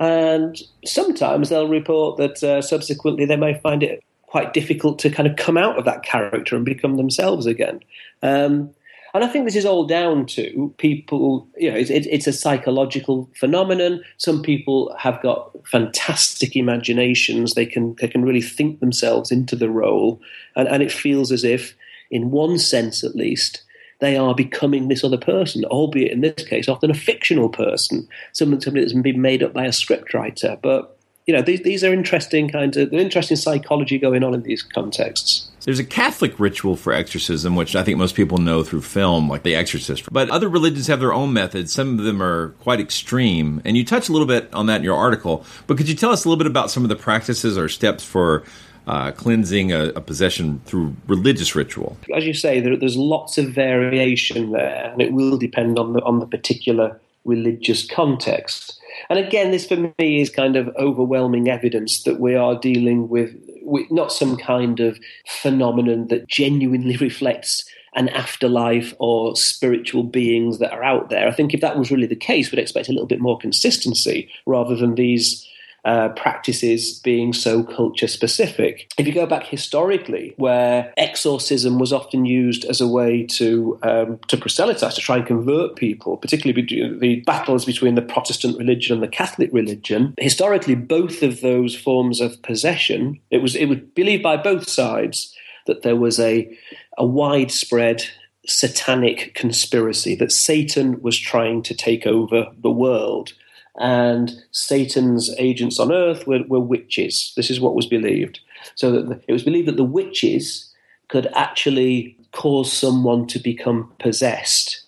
and 0.00 0.60
sometimes 0.84 1.48
they'll 1.48 1.68
report 1.68 2.16
that 2.16 2.42
uh, 2.42 2.62
subsequently 2.62 3.24
they 3.24 3.36
may 3.36 3.54
find 3.60 3.82
it 3.82 4.02
quite 4.22 4.52
difficult 4.52 4.98
to 5.00 5.10
kind 5.10 5.28
of 5.28 5.36
come 5.36 5.56
out 5.56 5.78
of 5.78 5.84
that 5.84 6.02
character 6.02 6.56
and 6.56 6.64
become 6.64 6.96
themselves 6.96 7.46
again. 7.46 7.80
Um, 8.22 8.70
And 9.14 9.22
I 9.22 9.28
think 9.28 9.44
this 9.44 9.54
is 9.54 9.64
all 9.64 9.86
down 9.86 10.26
to 10.26 10.74
people, 10.78 11.46
you 11.56 11.70
know, 11.70 11.76
it's, 11.76 11.90
it's 11.90 12.26
a 12.26 12.32
psychological 12.32 13.30
phenomenon. 13.36 14.02
Some 14.18 14.42
people 14.42 14.92
have 14.98 15.22
got 15.22 15.52
fantastic 15.68 16.56
imaginations. 16.56 17.54
They 17.54 17.64
can, 17.64 17.94
they 18.00 18.08
can 18.08 18.24
really 18.24 18.42
think 18.42 18.80
themselves 18.80 19.30
into 19.30 19.54
the 19.54 19.70
role. 19.70 20.20
And, 20.56 20.66
and 20.66 20.82
it 20.82 20.90
feels 20.90 21.30
as 21.30 21.44
if, 21.44 21.76
in 22.10 22.32
one 22.32 22.58
sense 22.58 23.04
at 23.04 23.14
least, 23.14 23.62
they 24.00 24.16
are 24.16 24.34
becoming 24.34 24.88
this 24.88 25.04
other 25.04 25.16
person, 25.16 25.64
albeit 25.66 26.10
in 26.10 26.20
this 26.20 26.44
case, 26.44 26.68
often 26.68 26.90
a 26.90 26.94
fictional 26.94 27.48
person, 27.48 28.08
someone, 28.32 28.60
somebody 28.60 28.84
that's 28.84 29.00
been 29.00 29.22
made 29.22 29.44
up 29.44 29.52
by 29.52 29.64
a 29.64 29.70
scriptwriter. 29.70 30.60
But 30.60 30.98
you 31.26 31.34
know, 31.34 31.40
these, 31.40 31.62
these 31.62 31.84
are 31.84 31.92
interesting 31.92 32.50
kinds 32.50 32.76
of 32.76 32.92
interesting 32.92 33.36
psychology 33.36 33.98
going 33.98 34.24
on 34.24 34.34
in 34.34 34.42
these 34.42 34.62
contexts. 34.62 35.48
There's 35.64 35.78
a 35.78 35.84
Catholic 35.84 36.38
ritual 36.38 36.76
for 36.76 36.92
exorcism, 36.92 37.56
which 37.56 37.74
I 37.74 37.82
think 37.82 37.96
most 37.96 38.14
people 38.14 38.36
know 38.38 38.62
through 38.62 38.82
film, 38.82 39.28
like 39.30 39.44
The 39.44 39.54
Exorcist. 39.54 40.12
But 40.12 40.28
other 40.28 40.48
religions 40.48 40.86
have 40.88 41.00
their 41.00 41.14
own 41.14 41.32
methods. 41.32 41.72
Some 41.72 41.98
of 41.98 42.04
them 42.04 42.22
are 42.22 42.50
quite 42.60 42.80
extreme. 42.80 43.62
And 43.64 43.76
you 43.76 43.84
touch 43.84 44.10
a 44.10 44.12
little 44.12 44.26
bit 44.26 44.52
on 44.52 44.66
that 44.66 44.76
in 44.76 44.84
your 44.84 44.96
article. 44.96 45.44
But 45.66 45.78
could 45.78 45.88
you 45.88 45.94
tell 45.94 46.10
us 46.10 46.24
a 46.24 46.28
little 46.28 46.38
bit 46.38 46.46
about 46.46 46.70
some 46.70 46.82
of 46.82 46.90
the 46.90 46.96
practices 46.96 47.56
or 47.56 47.70
steps 47.70 48.04
for 48.04 48.44
uh, 48.86 49.12
cleansing 49.12 49.72
a, 49.72 49.86
a, 49.96 50.00
possession 50.02 50.60
through 50.66 50.94
religious 51.06 51.54
ritual? 51.54 51.96
As 52.14 52.26
you 52.26 52.34
say, 52.34 52.60
there, 52.60 52.76
there's 52.76 52.98
lots 52.98 53.38
of 53.38 53.46
variation 53.46 54.52
there, 54.52 54.90
and 54.92 55.00
it 55.00 55.14
will 55.14 55.38
depend 55.38 55.78
on 55.78 55.94
the 55.94 56.02
on 56.02 56.20
the 56.20 56.26
particular 56.26 57.00
religious 57.24 57.86
context. 57.86 58.78
And 59.08 59.18
again, 59.18 59.50
this 59.50 59.66
for 59.66 59.76
me 59.76 60.20
is 60.20 60.30
kind 60.30 60.56
of 60.56 60.68
overwhelming 60.76 61.48
evidence 61.48 62.02
that 62.02 62.20
we 62.20 62.34
are 62.34 62.58
dealing 62.58 63.08
with, 63.08 63.34
with 63.53 63.53
not 63.90 64.12
some 64.12 64.36
kind 64.36 64.80
of 64.80 64.98
phenomenon 65.26 66.08
that 66.08 66.28
genuinely 66.28 66.96
reflects 67.00 67.64
an 67.96 68.08
afterlife 68.08 68.92
or 68.98 69.36
spiritual 69.36 70.02
beings 70.02 70.58
that 70.58 70.72
are 70.72 70.82
out 70.82 71.10
there. 71.10 71.28
I 71.28 71.32
think 71.32 71.54
if 71.54 71.60
that 71.60 71.78
was 71.78 71.90
really 71.90 72.06
the 72.06 72.16
case, 72.16 72.50
we'd 72.50 72.58
expect 72.58 72.88
a 72.88 72.92
little 72.92 73.06
bit 73.06 73.20
more 73.20 73.38
consistency 73.38 74.28
rather 74.46 74.74
than 74.74 74.96
these 74.96 75.48
uh, 75.84 76.08
practices 76.10 76.98
being 77.00 77.32
so 77.32 77.62
culture 77.62 78.08
specific. 78.08 78.90
If 78.96 79.06
you 79.06 79.12
go 79.12 79.26
back 79.26 79.44
historically, 79.44 80.34
where 80.36 80.92
exorcism 80.96 81.78
was 81.78 81.92
often 81.92 82.24
used 82.24 82.64
as 82.64 82.80
a 82.80 82.88
way 82.88 83.24
to 83.38 83.78
um, 83.82 84.18
to 84.28 84.36
proselytize, 84.36 84.94
to 84.94 85.00
try 85.00 85.16
and 85.16 85.26
convert 85.26 85.76
people, 85.76 86.16
particularly 86.16 86.98
the 86.98 87.20
battles 87.26 87.64
between 87.64 87.94
the 87.94 88.02
Protestant 88.02 88.58
religion 88.58 88.94
and 88.94 89.02
the 89.02 89.08
Catholic 89.08 89.50
religion, 89.52 90.14
historically 90.18 90.74
both 90.74 91.22
of 91.22 91.40
those 91.40 91.76
forms 91.76 92.20
of 92.20 92.40
possession, 92.42 93.20
it 93.30 93.38
was 93.38 93.54
it 93.54 93.66
was 93.66 93.78
believed 93.94 94.22
by 94.22 94.36
both 94.36 94.68
sides 94.68 95.34
that 95.66 95.82
there 95.82 95.96
was 95.96 96.18
a 96.18 96.50
a 96.96 97.04
widespread 97.04 98.04
satanic 98.46 99.34
conspiracy 99.34 100.14
that 100.14 100.32
Satan 100.32 101.00
was 101.00 101.18
trying 101.18 101.62
to 101.62 101.74
take 101.74 102.06
over 102.06 102.46
the 102.58 102.70
world 102.70 103.32
and 103.76 104.32
Satan's 104.52 105.30
agents 105.38 105.80
on 105.80 105.92
earth 105.92 106.26
were, 106.26 106.44
were 106.46 106.60
witches. 106.60 107.32
This 107.36 107.50
is 107.50 107.60
what 107.60 107.74
was 107.74 107.86
believed. 107.86 108.40
So 108.76 108.92
that 108.92 109.22
it 109.26 109.32
was 109.32 109.42
believed 109.42 109.68
that 109.68 109.76
the 109.76 109.84
witches 109.84 110.72
could 111.08 111.26
actually 111.34 112.16
cause 112.32 112.72
someone 112.72 113.26
to 113.28 113.38
become 113.38 113.92
possessed. 113.98 114.80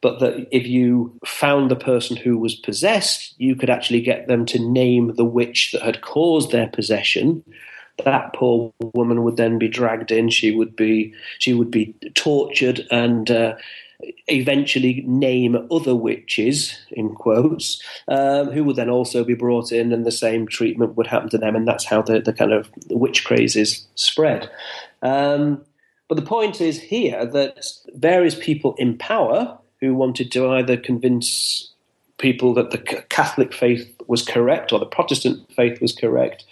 But 0.00 0.20
that 0.20 0.48
if 0.50 0.66
you 0.66 1.12
found 1.26 1.70
the 1.70 1.76
person 1.76 2.16
who 2.16 2.38
was 2.38 2.54
possessed, 2.54 3.34
you 3.38 3.54
could 3.54 3.68
actually 3.68 4.00
get 4.00 4.28
them 4.28 4.46
to 4.46 4.58
name 4.58 5.14
the 5.16 5.24
witch 5.24 5.72
that 5.72 5.82
had 5.82 6.00
caused 6.00 6.50
their 6.50 6.68
possession. 6.68 7.44
That 8.04 8.32
poor 8.32 8.72
woman 8.94 9.22
would 9.24 9.36
then 9.36 9.58
be 9.58 9.68
dragged 9.68 10.10
in. 10.10 10.30
She 10.30 10.52
would 10.52 10.74
be 10.74 11.12
she 11.38 11.52
would 11.52 11.70
be 11.70 11.94
tortured 12.14 12.86
and 12.90 13.30
uh, 13.30 13.56
eventually 14.28 15.02
name 15.06 15.68
other 15.70 15.94
witches, 15.94 16.78
in 16.90 17.14
quotes, 17.14 17.82
um, 18.08 18.50
who 18.50 18.64
would 18.64 18.76
then 18.76 18.90
also 18.90 19.24
be 19.24 19.34
brought 19.34 19.72
in, 19.72 19.92
and 19.92 20.04
the 20.04 20.12
same 20.12 20.46
treatment 20.46 20.96
would 20.96 21.06
happen 21.06 21.28
to 21.30 21.38
them, 21.38 21.56
and 21.56 21.66
that's 21.66 21.84
how 21.84 22.02
the, 22.02 22.20
the 22.20 22.32
kind 22.32 22.52
of 22.52 22.70
witch 22.88 23.24
crazes 23.24 23.86
spread. 23.94 24.50
Um, 25.02 25.64
but 26.08 26.16
the 26.16 26.22
point 26.22 26.60
is 26.60 26.80
here 26.80 27.24
that 27.24 27.64
various 27.94 28.34
people 28.34 28.74
in 28.78 28.98
power 28.98 29.56
who 29.80 29.94
wanted 29.94 30.32
to 30.32 30.48
either 30.50 30.76
convince 30.76 31.70
people 32.18 32.52
that 32.54 32.70
the 32.70 32.78
Catholic 32.78 33.52
faith 33.52 33.88
was 34.06 34.22
correct 34.22 34.72
or 34.72 34.78
the 34.78 34.86
Protestant 34.86 35.50
faith 35.52 35.80
was 35.80 35.94
correct 35.94 36.44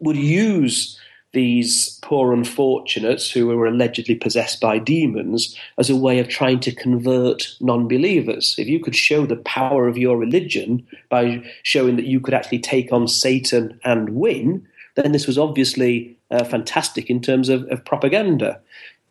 would 0.00 0.16
use 0.16 1.00
these 1.34 1.98
poor 2.02 2.32
unfortunates 2.32 3.30
who 3.30 3.46
were 3.46 3.66
allegedly 3.66 4.14
possessed 4.14 4.60
by 4.60 4.78
demons 4.78 5.56
as 5.76 5.90
a 5.90 5.96
way 5.96 6.18
of 6.18 6.28
trying 6.28 6.60
to 6.60 6.74
convert 6.74 7.54
non 7.60 7.86
believers. 7.86 8.54
If 8.56 8.68
you 8.68 8.80
could 8.80 8.96
show 8.96 9.26
the 9.26 9.36
power 9.36 9.86
of 9.86 9.98
your 9.98 10.16
religion 10.16 10.86
by 11.10 11.44
showing 11.62 11.96
that 11.96 12.06
you 12.06 12.20
could 12.20 12.34
actually 12.34 12.60
take 12.60 12.92
on 12.92 13.06
Satan 13.08 13.78
and 13.84 14.10
win, 14.10 14.66
then 14.94 15.12
this 15.12 15.26
was 15.26 15.38
obviously 15.38 16.16
uh, 16.30 16.44
fantastic 16.44 17.10
in 17.10 17.20
terms 17.20 17.48
of, 17.48 17.64
of 17.70 17.84
propaganda. 17.84 18.60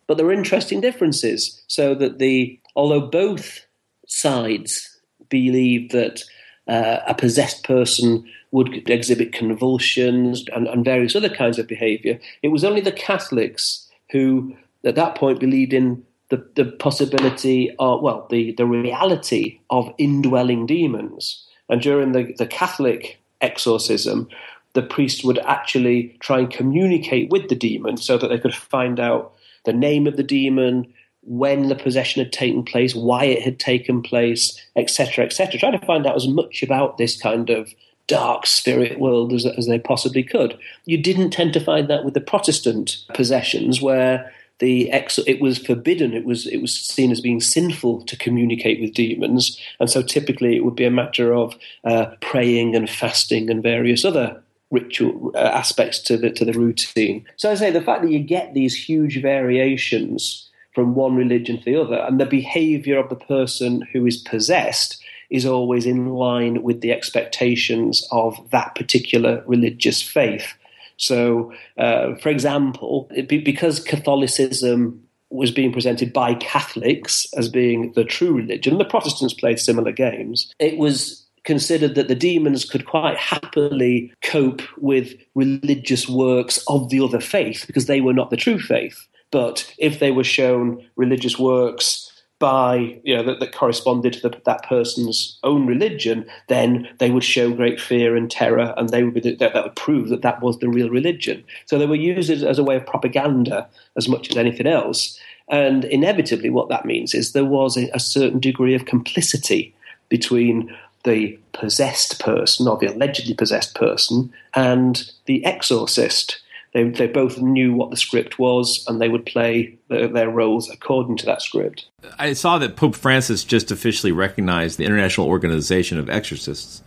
But 0.08 0.18
there 0.18 0.26
are 0.26 0.34
interesting 0.34 0.82
differences, 0.82 1.62
so 1.68 1.96
that 1.96 2.20
the 2.20 2.60
although 2.76 3.08
both 3.08 3.66
sides 4.08 5.00
believe 5.30 5.92
that 5.92 6.24
uh, 6.68 7.00
a 7.08 7.14
possessed 7.14 7.64
person 7.64 8.26
would 8.54 8.88
exhibit 8.88 9.34
convulsions 9.34 10.46
and, 10.54 10.68
and 10.68 10.86
various 10.86 11.16
other 11.16 11.28
kinds 11.28 11.58
of 11.58 11.68
behavior. 11.68 12.20
It 12.44 12.50
was 12.50 12.64
only 12.64 12.82
the 12.82 12.92
Catholics 12.92 13.90
who, 14.12 14.56
at 14.86 14.94
that 14.94 15.16
point, 15.16 15.40
believed 15.40 15.74
in 15.74 16.06
the, 16.30 16.46
the 16.56 16.66
possibility 16.66 17.76
of, 17.80 18.02
well, 18.04 18.28
the, 18.30 18.54
the 18.54 18.68
reality 18.68 19.60
of 19.72 19.92
indwelling 19.98 20.68
demons. 20.68 21.44
And 21.68 21.82
during 21.82 22.12
the, 22.12 22.32
the 22.38 22.46
Catholic 22.46 23.20
exorcism, 23.42 24.30
the 24.74 24.84
priest 24.84 25.24
would 25.24 25.40
actually 25.40 26.16
try 26.20 26.38
and 26.38 26.52
communicate 26.52 27.32
with 27.32 27.50
the 27.50 27.56
demon 27.56 27.98
so 27.98 28.20
that 28.20 28.28
they 28.28 28.40
could 28.40 28.54
find 28.54 29.00
out 29.00 29.34
the 29.66 29.74
name 29.74 30.06
of 30.06 30.16
the 30.16 30.24
demon, 30.24 30.94
when 31.24 31.70
the 31.70 31.76
possession 31.76 32.24
had 32.24 32.32
taken 32.32 32.64
place, 32.64 32.94
why 32.94 33.24
it 33.24 33.42
had 33.42 33.58
taken 33.58 34.04
place, 34.04 34.60
etc., 34.76 35.26
etc. 35.26 35.60
Try 35.60 35.72
to 35.72 35.86
find 35.88 36.06
out 36.06 36.16
as 36.16 36.28
much 36.28 36.62
about 36.62 36.98
this 36.98 37.20
kind 37.20 37.50
of 37.50 37.74
dark 38.08 38.46
spirit 38.46 39.00
world 39.00 39.34
as, 39.34 39.46
as 39.46 39.68
they 39.68 39.80
possibly 39.80 40.24
could. 40.24 40.58
You 40.86 40.98
didn't 40.98 41.32
tend 41.32 41.54
to 41.54 41.60
find 41.60 41.88
that 41.88 42.04
with 42.04 42.14
the 42.14 42.22
Protestant 42.22 42.98
possessions, 43.14 43.82
where 43.82 44.32
the 44.60 44.92
ex- 44.92 45.20
it 45.28 45.42
was 45.42 45.58
forbidden. 45.58 46.14
It 46.14 46.26
was 46.26 46.48
it 46.48 46.58
was 46.58 46.78
seen 46.78 47.12
as 47.12 47.22
being 47.22 47.42
sinful 47.42 48.04
to 48.04 48.18
communicate 48.18 48.82
with 48.82 48.94
demons, 48.94 49.60
and 49.80 49.90
so 49.90 50.02
typically 50.02 50.56
it 50.56 50.64
would 50.64 50.76
be 50.76 50.86
a 50.86 50.92
matter 50.92 51.34
of 51.34 51.56
uh, 51.84 52.08
praying 52.22 52.76
and 52.76 52.90
fasting 52.90 53.50
and 53.50 53.64
various 53.64 54.06
other 54.06 54.42
ritual 54.72 55.32
uh, 55.36 55.40
aspects 55.40 56.00
to 56.00 56.18
the 56.18 56.30
to 56.30 56.46
the 56.46 56.54
routine. 56.54 57.26
So 57.36 57.52
I 57.52 57.56
say 57.56 57.72
the 57.72 57.82
fact 57.82 58.02
that 58.04 58.12
you 58.12 58.20
get 58.20 58.54
these 58.54 58.76
huge 58.76 59.22
variations 59.22 60.50
from 60.74 60.96
one 60.96 61.16
religion 61.16 61.60
to 61.60 61.66
the 61.66 61.76
other, 61.80 61.98
and 61.98 62.20
the 62.20 62.26
behaviour 62.26 62.98
of 62.98 63.10
the 63.10 63.16
person 63.16 63.88
who 63.92 64.06
is 64.06 64.18
possessed 64.18 65.03
is 65.34 65.46
always 65.48 65.86
in 65.86 66.10
line 66.10 66.62
with 66.62 66.82
the 66.82 66.94
expectations 66.94 68.08
of 68.12 68.40
that 68.52 68.76
particular 68.76 69.44
religious 69.48 70.02
faith. 70.02 70.54
So, 70.98 71.52
uh, 71.78 72.16
for 72.22 72.30
example, 72.30 73.10
because 73.28 73.84
Catholicism 73.84 75.02
was 75.32 75.50
being 75.50 75.74
presented 75.74 76.14
by 76.14 76.36
Catholics 76.36 77.26
as 77.36 77.50
being 77.50 77.92
the 77.94 78.06
true 78.06 78.32
religion, 78.32 78.78
the 78.78 78.86
Protestants 78.86 79.34
played 79.34 79.60
similar 79.60 79.92
games. 79.92 80.54
It 80.60 80.78
was 80.78 81.26
considered 81.44 81.96
that 81.96 82.08
the 82.08 82.16
demons 82.16 82.64
could 82.64 82.86
quite 82.86 83.18
happily 83.18 84.14
cope 84.22 84.62
with 84.78 85.16
religious 85.34 86.08
works 86.08 86.64
of 86.68 86.90
the 86.90 87.02
other 87.02 87.20
faith 87.20 87.66
because 87.66 87.88
they 87.88 88.02
were 88.02 88.14
not 88.14 88.30
the 88.30 88.38
true 88.38 88.60
faith. 88.60 89.08
But 89.32 89.74
if 89.80 89.98
they 89.98 90.12
were 90.12 90.24
shown 90.24 90.88
religious 90.96 91.40
works 91.40 92.03
by 92.44 93.00
you 93.06 93.16
know 93.16 93.24
that, 93.24 93.40
that 93.40 93.54
corresponded 93.54 94.12
to 94.12 94.28
the, 94.28 94.42
that 94.46 94.64
person's 94.64 95.40
own 95.46 95.66
religion, 95.66 96.26
then 96.50 96.90
they 96.98 97.10
would 97.10 97.24
show 97.24 97.54
great 97.54 97.80
fear 97.80 98.18
and 98.18 98.30
terror, 98.30 98.74
and 98.76 98.90
they 98.90 99.02
would 99.02 99.14
be 99.14 99.22
the, 99.22 99.36
that, 99.36 99.54
that 99.54 99.64
would 99.64 99.78
prove 99.78 100.10
that 100.10 100.24
that 100.24 100.42
was 100.42 100.60
the 100.60 100.68
real 100.68 100.90
religion. 100.90 101.42
So 101.68 101.80
they 101.80 101.86
were 101.86 101.96
used 101.96 102.30
as, 102.30 102.60
a 102.60 102.64
way 102.66 102.76
of 102.76 102.86
propaganda 102.86 103.66
as 103.96 104.10
much 104.10 104.30
as 104.30 104.36
anything 104.36 104.68
else. 104.68 105.18
And 105.48 105.86
inevitably, 105.86 106.50
what 106.50 106.68
that 106.68 106.84
means 106.84 107.14
is 107.14 107.32
there 107.32 107.46
was 107.46 107.78
a, 107.78 107.90
a 107.94 108.00
certain 108.02 108.42
degree 108.42 108.76
of 108.76 108.84
complicity 108.84 109.74
between 110.10 110.76
the 111.06 111.40
possessed 111.54 112.20
person 112.20 112.68
or 112.68 112.76
the 112.78 112.94
allegedly 112.94 113.36
possessed 113.36 113.74
person 113.74 114.34
and 114.54 115.10
the 115.28 115.46
exorcist 115.46 116.42
they, 116.74 116.90
they 116.90 117.08
both 117.08 117.38
knew 117.38 117.74
what 117.74 117.92
the 117.92 117.98
script 117.98 118.40
was 118.40 118.84
and 118.88 119.00
they 119.00 119.10
would 119.10 119.26
play 119.26 119.78
the, 119.90 120.08
their 120.08 120.30
roles 120.30 120.70
according 120.70 121.18
to 121.18 121.26
that 121.28 121.42
script. 121.42 121.88
I 122.20 122.34
saw 122.34 122.58
that 122.60 122.76
Pope 122.76 122.96
Francis 122.96 123.44
just 123.44 123.72
officially 123.72 124.12
recognized 124.12 124.78
the 124.78 124.86
International 124.86 125.28
Organization 125.28 126.00
of 126.00 126.10
Exorcists, 126.10 126.84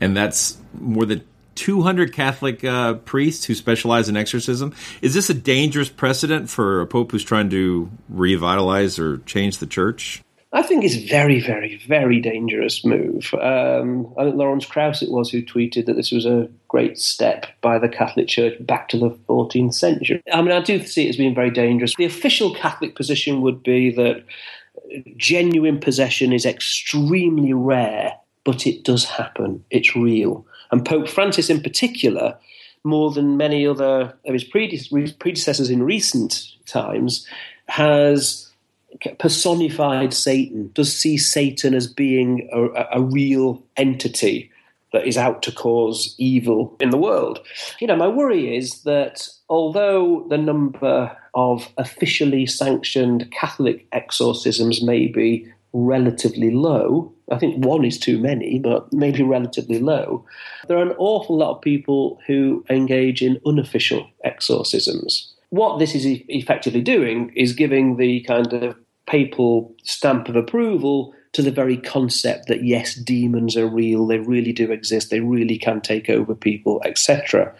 and 0.00 0.16
that's 0.16 0.56
more 0.78 1.04
than 1.04 1.24
200 1.54 2.12
Catholic 2.12 2.64
uh, 2.64 2.94
priests 2.94 3.44
who 3.44 3.54
specialize 3.54 4.08
in 4.08 4.16
exorcism. 4.16 4.74
Is 5.02 5.14
this 5.14 5.30
a 5.30 5.34
dangerous 5.34 5.88
precedent 5.88 6.50
for 6.50 6.80
a 6.80 6.86
pope 6.86 7.12
who's 7.12 7.24
trying 7.24 7.50
to 7.50 7.90
revitalize 8.08 8.98
or 8.98 9.18
change 9.18 9.58
the 9.58 9.66
church? 9.66 10.23
I 10.54 10.62
think 10.62 10.84
it's 10.84 10.94
very, 10.94 11.40
very, 11.40 11.82
very 11.88 12.20
dangerous 12.20 12.84
move. 12.84 13.34
Um, 13.34 14.14
I 14.16 14.22
think 14.22 14.36
Lawrence 14.36 14.64
Krauss 14.64 15.02
it 15.02 15.10
was 15.10 15.28
who 15.28 15.42
tweeted 15.42 15.86
that 15.86 15.96
this 15.96 16.12
was 16.12 16.24
a 16.24 16.48
great 16.68 16.96
step 16.96 17.46
by 17.60 17.80
the 17.80 17.88
Catholic 17.88 18.28
Church 18.28 18.54
back 18.60 18.88
to 18.90 18.98
the 18.98 19.10
14th 19.28 19.74
century. 19.74 20.22
I 20.32 20.40
mean, 20.42 20.52
I 20.52 20.60
do 20.60 20.80
see 20.86 21.06
it 21.06 21.08
as 21.08 21.16
being 21.16 21.34
very 21.34 21.50
dangerous. 21.50 21.96
The 21.96 22.04
official 22.04 22.54
Catholic 22.54 22.94
position 22.94 23.40
would 23.40 23.64
be 23.64 23.90
that 23.96 24.24
genuine 25.16 25.80
possession 25.80 26.32
is 26.32 26.46
extremely 26.46 27.52
rare, 27.52 28.14
but 28.44 28.64
it 28.64 28.84
does 28.84 29.06
happen. 29.06 29.64
It's 29.70 29.96
real. 29.96 30.46
And 30.70 30.84
Pope 30.84 31.08
Francis, 31.08 31.50
in 31.50 31.62
particular, 31.62 32.38
more 32.84 33.10
than 33.10 33.36
many 33.36 33.66
other 33.66 34.14
of 34.24 34.32
his 34.32 34.44
predecessors 34.44 35.68
in 35.68 35.82
recent 35.82 36.46
times, 36.64 37.26
has 37.66 38.52
personified 39.18 40.14
Satan, 40.14 40.70
does 40.74 40.96
see 40.96 41.16
Satan 41.16 41.74
as 41.74 41.86
being 41.86 42.48
a, 42.52 42.98
a, 42.98 43.02
real 43.02 43.62
entity 43.76 44.50
that 44.92 45.06
is 45.06 45.18
out 45.18 45.42
to 45.42 45.52
cause 45.52 46.14
evil 46.18 46.76
in 46.80 46.90
the 46.90 46.96
world. 46.96 47.40
You 47.80 47.88
know, 47.88 47.96
my 47.96 48.08
worry 48.08 48.56
is 48.56 48.82
that 48.82 49.28
although 49.48 50.24
the 50.30 50.38
number 50.38 51.14
of 51.34 51.68
officially 51.76 52.46
sanctioned 52.46 53.30
Catholic 53.32 53.86
exorcisms 53.92 54.82
may 54.82 55.08
be 55.08 55.52
relatively 55.72 56.52
low, 56.52 57.12
I 57.30 57.38
think 57.38 57.64
one 57.64 57.84
is 57.84 57.98
too 57.98 58.18
many, 58.18 58.60
but 58.60 58.92
maybe 58.92 59.22
relatively 59.22 59.80
low, 59.80 60.24
there 60.68 60.78
are 60.78 60.82
an 60.82 60.94
awful 60.98 61.36
lot 61.36 61.56
of 61.56 61.62
people 61.62 62.20
who 62.26 62.64
engage 62.70 63.22
in 63.22 63.40
unofficial 63.44 64.08
exorcisms. 64.22 65.32
What 65.50 65.78
this 65.78 65.94
is 65.94 66.04
effectively 66.28 66.82
doing 66.82 67.32
is 67.34 67.52
giving 67.52 67.96
the 67.96 68.20
kind 68.20 68.52
of 68.52 68.76
papal 69.06 69.74
stamp 69.82 70.28
of 70.28 70.36
approval 70.36 71.14
to 71.32 71.42
the 71.42 71.50
very 71.50 71.76
concept 71.76 72.46
that 72.46 72.64
yes, 72.64 72.94
demons 72.94 73.56
are 73.56 73.66
real, 73.66 74.06
they 74.06 74.18
really 74.18 74.52
do 74.52 74.70
exist, 74.70 75.10
they 75.10 75.20
really 75.20 75.58
can 75.58 75.80
take 75.80 76.08
over 76.08 76.34
people, 76.34 76.80
etc. 76.84 77.52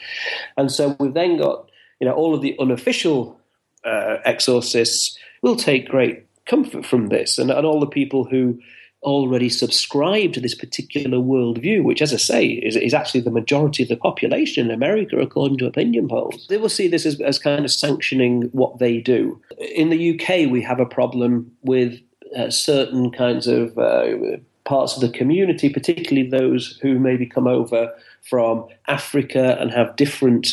And 0.56 0.70
so 0.70 0.96
we've 0.98 1.14
then 1.14 1.36
got 1.36 1.68
you 2.00 2.06
know 2.06 2.14
all 2.14 2.34
of 2.34 2.42
the 2.42 2.56
unofficial 2.58 3.38
uh, 3.84 4.18
exorcists 4.24 5.18
will 5.42 5.56
take 5.56 5.88
great 5.88 6.24
comfort 6.46 6.86
from 6.86 7.08
this, 7.08 7.38
and, 7.38 7.50
and 7.50 7.66
all 7.66 7.80
the 7.80 7.86
people 7.86 8.24
who 8.24 8.60
already 9.04 9.48
subscribe 9.48 10.32
to 10.32 10.40
this 10.40 10.54
particular 10.54 11.18
worldview, 11.18 11.84
which, 11.84 12.02
as 12.02 12.12
I 12.12 12.16
say, 12.16 12.46
is, 12.46 12.74
is 12.76 12.94
actually 12.94 13.20
the 13.20 13.30
majority 13.30 13.82
of 13.82 13.88
the 13.88 13.96
population 13.96 14.66
in 14.66 14.74
America, 14.74 15.18
according 15.18 15.58
to 15.58 15.66
opinion 15.66 16.08
polls. 16.08 16.46
They 16.48 16.56
will 16.56 16.68
see 16.68 16.88
this 16.88 17.06
as, 17.06 17.20
as 17.20 17.38
kind 17.38 17.64
of 17.64 17.70
sanctioning 17.70 18.48
what 18.52 18.78
they 18.78 18.98
do. 19.00 19.40
In 19.74 19.90
the 19.90 20.14
UK, 20.14 20.50
we 20.50 20.62
have 20.62 20.80
a 20.80 20.86
problem 20.86 21.52
with 21.62 22.00
uh, 22.36 22.50
certain 22.50 23.10
kinds 23.12 23.46
of 23.46 23.78
uh, 23.78 24.38
parts 24.64 24.94
of 24.94 25.02
the 25.02 25.16
community, 25.16 25.68
particularly 25.68 26.28
those 26.28 26.78
who 26.82 26.98
maybe 26.98 27.26
come 27.26 27.46
over 27.46 27.92
from 28.28 28.66
Africa 28.88 29.56
and 29.60 29.70
have 29.70 29.96
different 29.96 30.48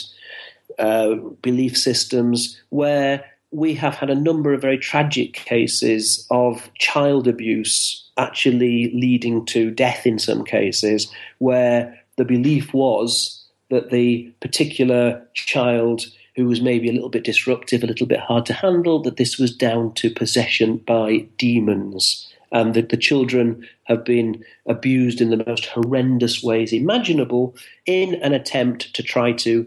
uh, 0.78 1.16
belief 1.42 1.78
systems, 1.78 2.60
where 2.70 3.24
we 3.52 3.74
have 3.74 3.96
had 3.96 4.10
a 4.10 4.16
number 4.16 4.54
of 4.54 4.62
very 4.62 4.78
tragic 4.78 5.34
cases 5.34 6.26
of 6.32 6.70
child 6.76 7.28
abuse 7.28 8.10
actually 8.18 8.92
leading 8.94 9.46
to 9.46 9.72
death 9.72 10.06
in 10.06 10.18
some 10.20 10.44
cases, 10.44 11.12
where 11.40 11.98
the 12.18 12.26
belief 12.26 12.74
was 12.74 13.44
that 13.70 13.90
the 13.90 14.32
particular 14.42 15.26
child 15.34 16.06
who 16.36 16.46
was 16.46 16.62
maybe 16.62 16.90
a 16.90 16.94
little 16.94 17.10
bit 17.10 17.24
disruptive, 17.24 17.84
a 17.84 17.88
little 17.88 18.08
bit 18.08 18.20
hard 18.20 18.46
to 18.46 18.54
handle, 18.54 19.02
that 19.02 19.18
this 19.18 19.38
was 19.38 19.56
down 19.56 19.94
to 19.94 20.10
possession 20.10 20.78
by 20.78 21.18
demons. 21.38 22.28
And 22.54 22.74
that 22.74 22.90
the 22.90 22.98
children 22.98 23.66
have 23.86 24.04
been 24.04 24.44
abused 24.66 25.22
in 25.22 25.30
the 25.30 25.44
most 25.48 25.68
horrendous 25.68 26.44
ways 26.44 26.74
imaginable 26.74 27.56
in 27.86 28.16
an 28.16 28.34
attempt 28.34 28.94
to 28.94 29.02
try 29.02 29.32
to 29.34 29.66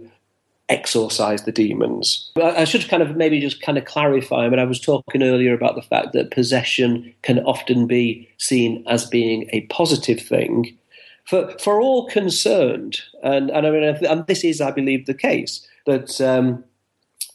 exorcise 0.69 1.43
the 1.43 1.53
demons. 1.53 2.33
I 2.43 2.65
should 2.65 2.89
kind 2.89 3.03
of 3.03 3.17
maybe 3.17 3.41
just 3.41 3.61
kind 3.61 3.77
of 3.77 3.85
clarify. 3.85 4.45
I 4.45 4.49
mean, 4.49 4.59
I 4.59 4.65
was 4.65 4.81
talking 4.81 5.23
earlier 5.23 5.53
about 5.53 5.75
the 5.75 5.83
fact 5.83 6.13
that 6.13 6.31
possession 6.31 7.13
can 7.23 7.41
often 7.41 7.87
be 7.87 8.29
seen 8.39 8.83
as 8.87 9.07
being 9.07 9.49
a 9.53 9.63
positive 9.63 10.21
thing. 10.21 10.77
For, 11.25 11.55
for 11.59 11.81
all 11.81 12.07
concerned, 12.09 13.01
and, 13.23 13.51
and 13.51 13.67
I 13.67 13.71
mean, 13.71 13.83
and 13.83 14.27
this 14.27 14.45
is, 14.45 14.61
I 14.61 14.71
believe, 14.71 15.07
the 15.07 15.15
case, 15.15 15.67
that 15.87 16.21
um, 16.21 16.65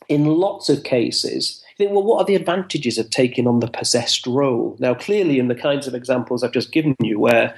in 0.08 0.26
lots 0.26 0.70
of 0.70 0.84
cases, 0.84 1.63
you 1.78 1.86
think, 1.86 1.96
well, 1.96 2.04
what 2.04 2.22
are 2.22 2.26
the 2.26 2.36
advantages 2.36 2.98
of 2.98 3.10
taking 3.10 3.48
on 3.48 3.60
the 3.60 3.68
possessed 3.68 4.28
role? 4.28 4.76
Now, 4.80 4.94
clearly, 4.94 5.39
in 5.39 5.48
the 5.48 5.56
kinds 5.56 5.88
of 5.88 5.96
examples 5.96 6.44
I've 6.44 6.52
just 6.52 6.72
given 6.72 6.96
you, 7.02 7.20
where 7.20 7.56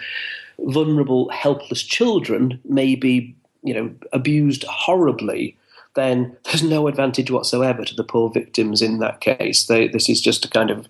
vulnerable, 0.60 1.30
helpless 1.30 1.82
children 1.82 2.60
may 2.66 2.96
be, 2.96 3.36
you 3.64 3.74
know, 3.74 3.94
abused 4.14 4.64
horribly, 4.66 5.58
then 5.96 6.36
there's 6.46 6.64
no 6.64 6.88
advantage 6.88 7.32
whatsoever 7.32 7.84
to 7.84 7.96
the 7.96 8.04
poor 8.04 8.30
victims 8.30 8.82
in 8.82 9.00
that 9.00 9.22
case. 9.22 9.66
They, 9.66 9.88
this 9.88 10.10
is 10.10 10.22
just 10.22 10.46
a 10.46 10.50
kind 10.50 10.70
of 10.70 10.88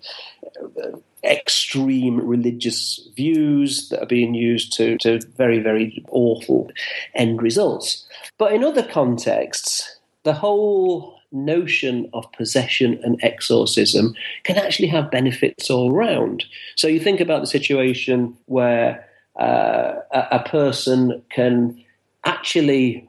uh, 0.82 0.98
extreme 1.24 2.20
religious 2.20 3.00
views 3.16 3.88
that 3.88 4.02
are 4.02 4.06
being 4.06 4.34
used 4.34 4.72
to, 4.74 4.98
to 4.98 5.20
very, 5.36 5.60
very 5.60 6.04
awful 6.10 6.70
end 7.14 7.42
results. 7.42 8.06
But 8.38 8.52
in 8.52 8.64
other 8.64 8.82
contexts, 8.82 9.98
the 10.24 10.34
whole 10.34 11.18
notion 11.32 12.08
of 12.12 12.30
possession 12.32 13.00
and 13.02 13.18
exorcism 13.22 14.14
can 14.44 14.58
actually 14.58 14.88
have 14.88 15.10
benefits 15.10 15.70
all 15.70 15.92
round. 15.92 16.44
So 16.76 16.88
you 16.88 17.00
think 17.00 17.20
about 17.20 17.40
the 17.40 17.46
situation 17.46 18.36
where 18.46 19.08
uh, 19.40 19.94
a, 20.12 20.26
a 20.32 20.48
person 20.48 21.22
can 21.30 21.82
actually 22.24 23.08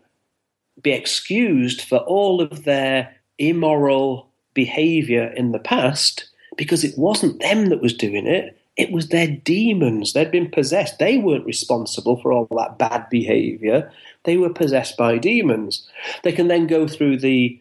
be 0.83 0.91
excused 0.91 1.81
for 1.81 1.97
all 1.99 2.41
of 2.41 2.63
their 2.63 3.15
immoral 3.37 4.29
behavior 4.53 5.33
in 5.35 5.51
the 5.51 5.59
past 5.59 6.29
because 6.57 6.83
it 6.83 6.97
wasn't 6.97 7.41
them 7.41 7.67
that 7.67 7.81
was 7.81 7.93
doing 7.93 8.27
it. 8.27 8.57
It 8.75 8.91
was 8.91 9.09
their 9.09 9.27
demons. 9.27 10.13
They'd 10.13 10.31
been 10.31 10.51
possessed. 10.51 10.99
They 10.99 11.17
weren't 11.17 11.45
responsible 11.45 12.17
for 12.21 12.31
all 12.31 12.47
that 12.57 12.77
bad 12.77 13.09
behavior. 13.09 13.91
They 14.23 14.37
were 14.37 14.53
possessed 14.53 14.97
by 14.97 15.17
demons. 15.17 15.87
They 16.23 16.31
can 16.31 16.47
then 16.47 16.67
go 16.67 16.87
through 16.87 17.17
the 17.19 17.59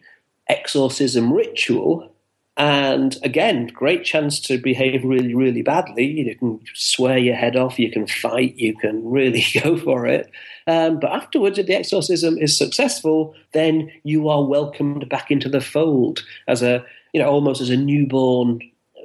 exorcism 0.49 1.31
ritual 1.31 2.13
and 2.55 3.17
again, 3.23 3.67
great 3.67 4.03
chance 4.03 4.39
to 4.41 4.59
behave 4.59 5.03
really, 5.03 5.33
really 5.33 5.63
badly. 5.63 6.05
You 6.05 6.35
can 6.35 6.59
swear 6.75 7.17
your 7.17 7.35
head 7.35 7.55
off, 7.55 7.79
you 7.79 7.91
can 7.91 8.05
fight, 8.05 8.55
you 8.57 8.75
can 8.77 9.03
really 9.09 9.43
go 9.63 9.77
for 9.77 10.05
it. 10.05 10.29
Um, 10.67 10.99
but 10.99 11.11
afterwards, 11.11 11.57
if 11.57 11.67
the 11.67 11.75
exorcism 11.75 12.37
is 12.37 12.57
successful, 12.57 13.35
then 13.53 13.91
you 14.03 14.29
are 14.29 14.43
welcomed 14.43 15.09
back 15.09 15.31
into 15.31 15.49
the 15.49 15.61
fold 15.61 16.23
as 16.47 16.61
a, 16.61 16.85
you 17.13 17.21
know, 17.21 17.29
almost 17.29 17.61
as 17.61 17.69
a 17.69 17.77
newborn 17.77 18.59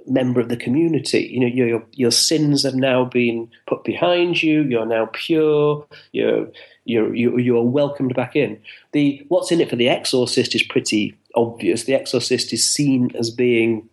member 0.06 0.40
of 0.40 0.48
the 0.48 0.56
community. 0.56 1.28
You 1.32 1.40
know, 1.40 1.46
your 1.46 1.84
your 1.92 2.10
sins 2.10 2.62
have 2.62 2.74
now 2.74 3.04
been 3.04 3.50
put 3.66 3.84
behind 3.84 4.42
you. 4.42 4.62
You're 4.62 4.86
now 4.86 5.10
pure. 5.12 5.86
You're 6.12 6.48
you're 6.84 7.14
you're 7.14 7.62
welcomed 7.62 8.14
back 8.14 8.34
in. 8.34 8.60
The 8.92 9.24
what's 9.28 9.52
in 9.52 9.60
it 9.60 9.70
for 9.70 9.76
the 9.76 9.88
exorcist 9.88 10.54
is 10.54 10.62
pretty 10.62 11.16
obvious. 11.34 11.84
The 11.84 11.94
exorcist 11.94 12.52
is 12.52 12.68
seen 12.68 13.10
as 13.16 13.30
being 13.30 13.88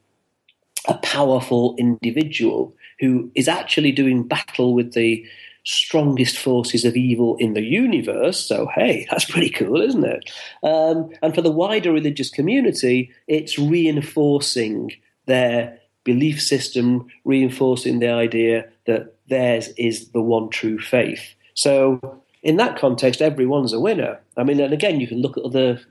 a 0.87 0.95
powerful 0.95 1.75
individual 1.77 2.73
who 2.99 3.29
is 3.35 3.47
actually 3.47 3.91
doing 3.91 4.23
battle 4.23 4.73
with 4.73 4.93
the 4.93 5.25
strongest 5.65 6.37
forces 6.37 6.85
of 6.85 6.95
evil 6.95 7.35
in 7.37 7.53
the 7.53 7.63
universe. 7.63 8.39
So, 8.39 8.69
hey, 8.75 9.05
that's 9.09 9.25
pretty 9.25 9.49
cool, 9.49 9.81
isn't 9.81 10.05
it? 10.05 10.31
Um, 10.63 11.09
and 11.21 11.35
for 11.35 11.41
the 11.41 11.51
wider 11.51 11.91
religious 11.91 12.29
community, 12.29 13.11
it's 13.27 13.59
reinforcing 13.59 14.91
their 15.25 15.79
belief 16.03 16.41
system, 16.41 17.07
reinforcing 17.23 17.99
the 17.99 18.09
idea 18.09 18.69
that 18.85 19.15
theirs 19.27 19.69
is 19.77 20.09
the 20.09 20.21
one 20.21 20.49
true 20.49 20.79
faith. 20.79 21.33
So, 21.55 22.21
in 22.43 22.57
that 22.57 22.77
context, 22.77 23.21
everyone's 23.21 23.73
a 23.73 23.79
winner. 23.79 24.19
I 24.37 24.43
mean, 24.43 24.59
and 24.59 24.71
again, 24.71 24.99
you 24.99 25.07
can 25.07 25.21
look 25.21 25.35
at 25.35 25.43
other 25.43 25.81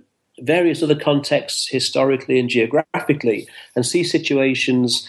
various 0.40 0.82
other 0.82 0.98
contexts 0.98 1.68
historically 1.68 2.38
and 2.38 2.48
geographically 2.48 3.48
and 3.76 3.86
see 3.86 4.04
situations. 4.04 5.08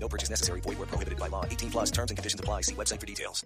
No 0.00 0.08
purchase 0.08 0.30
necessary. 0.30 0.60
Void 0.60 0.78
where 0.78 0.86
prohibited 0.86 1.18
by 1.18 1.28
law. 1.28 1.44
18 1.44 1.70
plus 1.70 1.90
terms 1.90 2.10
and 2.10 2.16
conditions 2.16 2.40
apply. 2.40 2.62
See 2.62 2.74
website 2.74 3.00
for 3.00 3.06
details. 3.06 3.44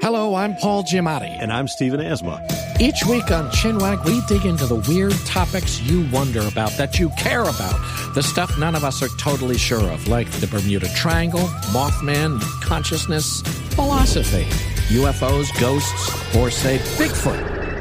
Hello, 0.00 0.34
I'm 0.34 0.54
Paul 0.56 0.82
Giamatti. 0.82 1.30
And 1.40 1.52
I'm 1.52 1.68
Stephen 1.68 2.00
Asma. 2.00 2.44
Each 2.80 3.06
week 3.06 3.30
on 3.30 3.48
Chinwag, 3.50 4.04
we 4.04 4.20
dig 4.26 4.44
into 4.44 4.66
the 4.66 4.74
weird 4.88 5.14
topics 5.24 5.80
you 5.80 6.06
wonder 6.12 6.46
about, 6.48 6.72
that 6.72 6.98
you 6.98 7.10
care 7.10 7.42
about, 7.42 8.14
the 8.14 8.22
stuff 8.22 8.58
none 8.58 8.74
of 8.74 8.82
us 8.82 9.02
are 9.02 9.08
totally 9.18 9.56
sure 9.56 9.88
of, 9.92 10.06
like 10.08 10.28
the 10.32 10.48
Bermuda 10.48 10.92
Triangle, 10.94 11.46
Mothman, 11.72 12.40
consciousness, 12.60 13.40
philosophy, 13.74 14.44
UFOs, 14.88 15.48
ghosts, 15.60 16.36
or 16.36 16.50
say 16.50 16.78
Bigfoot. 16.98 17.53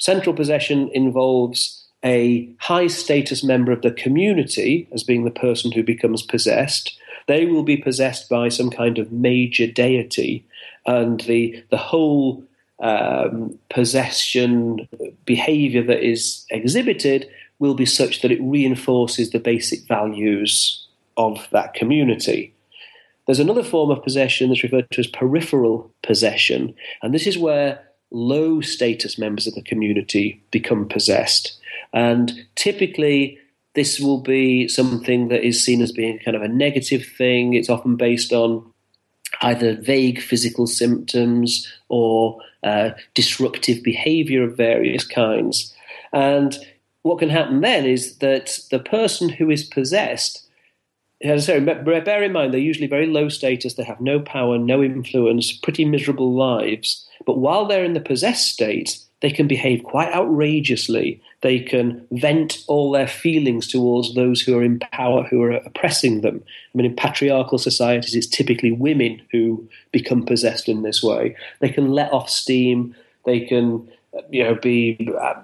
Central 0.00 0.34
possession 0.34 0.90
involves 0.94 1.86
a 2.02 2.48
high 2.58 2.86
status 2.86 3.44
member 3.44 3.70
of 3.70 3.82
the 3.82 3.90
community 3.90 4.88
as 4.92 5.04
being 5.04 5.24
the 5.24 5.30
person 5.30 5.70
who 5.70 5.82
becomes 5.82 6.22
possessed. 6.22 6.98
They 7.28 7.44
will 7.44 7.62
be 7.62 7.76
possessed 7.76 8.28
by 8.30 8.48
some 8.48 8.70
kind 8.70 8.98
of 8.98 9.12
major 9.12 9.66
deity, 9.66 10.44
and 10.86 11.20
the 11.20 11.62
the 11.70 11.76
whole 11.76 12.42
um, 12.80 13.58
possession 13.68 14.88
behavior 15.26 15.82
that 15.84 16.02
is 16.02 16.46
exhibited 16.50 17.28
will 17.58 17.74
be 17.74 17.84
such 17.84 18.22
that 18.22 18.32
it 18.32 18.40
reinforces 18.40 19.30
the 19.30 19.38
basic 19.38 19.86
values 19.86 20.88
of 21.18 21.46
that 21.50 21.74
community. 21.74 22.54
There's 23.26 23.38
another 23.38 23.62
form 23.62 23.90
of 23.90 24.02
possession 24.02 24.48
that's 24.48 24.62
referred 24.62 24.90
to 24.92 25.00
as 25.00 25.06
peripheral 25.06 25.92
possession, 26.02 26.74
and 27.02 27.12
this 27.12 27.26
is 27.26 27.36
where 27.36 27.84
low 28.10 28.60
status 28.60 29.18
members 29.18 29.46
of 29.46 29.54
the 29.54 29.62
community 29.62 30.42
become 30.50 30.88
possessed. 30.88 31.58
And 31.92 32.46
typically, 32.56 33.38
this 33.74 34.00
will 34.00 34.20
be 34.20 34.68
something 34.68 35.28
that 35.28 35.44
is 35.44 35.64
seen 35.64 35.80
as 35.80 35.92
being 35.92 36.18
kind 36.18 36.36
of 36.36 36.42
a 36.42 36.48
negative 36.48 37.06
thing. 37.16 37.54
It's 37.54 37.70
often 37.70 37.96
based 37.96 38.32
on 38.32 38.64
either 39.42 39.76
vague 39.76 40.20
physical 40.20 40.66
symptoms 40.66 41.66
or 41.88 42.40
uh, 42.64 42.90
disruptive 43.14 43.82
behavior 43.82 44.42
of 44.42 44.56
various 44.56 45.06
kinds. 45.06 45.74
And 46.12 46.58
what 47.02 47.20
can 47.20 47.30
happen 47.30 47.60
then 47.60 47.86
is 47.86 48.18
that 48.18 48.58
the 48.70 48.80
person 48.80 49.28
who 49.28 49.50
is 49.50 49.64
possessed 49.64 50.46
as 51.22 51.50
I 51.50 51.58
say, 51.58 52.00
bear 52.00 52.22
in 52.22 52.32
mind 52.32 52.52
they're 52.52 52.60
usually 52.60 52.86
very 52.86 53.06
low 53.06 53.28
status, 53.28 53.74
they 53.74 53.84
have 53.84 54.00
no 54.00 54.20
power, 54.20 54.58
no 54.58 54.82
influence, 54.82 55.52
pretty 55.52 55.84
miserable 55.84 56.34
lives. 56.34 57.06
But 57.30 57.38
while 57.38 57.64
they're 57.64 57.84
in 57.84 57.92
the 57.92 58.00
possessed 58.00 58.48
state, 58.48 58.98
they 59.20 59.30
can 59.30 59.46
behave 59.46 59.84
quite 59.84 60.12
outrageously. 60.12 61.22
They 61.42 61.60
can 61.60 62.04
vent 62.10 62.64
all 62.66 62.90
their 62.90 63.06
feelings 63.06 63.68
towards 63.68 64.16
those 64.16 64.40
who 64.40 64.58
are 64.58 64.64
in 64.64 64.80
power, 64.80 65.22
who 65.22 65.40
are 65.44 65.52
oppressing 65.52 66.22
them. 66.22 66.42
I 66.42 66.76
mean, 66.76 66.86
in 66.86 66.96
patriarchal 66.96 67.58
societies, 67.58 68.16
it's 68.16 68.26
typically 68.26 68.72
women 68.72 69.22
who 69.30 69.64
become 69.92 70.24
possessed 70.24 70.68
in 70.68 70.82
this 70.82 71.04
way. 71.04 71.36
They 71.60 71.68
can 71.68 71.92
let 71.92 72.12
off 72.12 72.28
steam. 72.28 72.96
They 73.24 73.38
can, 73.42 73.88
you 74.30 74.42
know, 74.42 74.56
be 74.56 75.08
uh, 75.16 75.34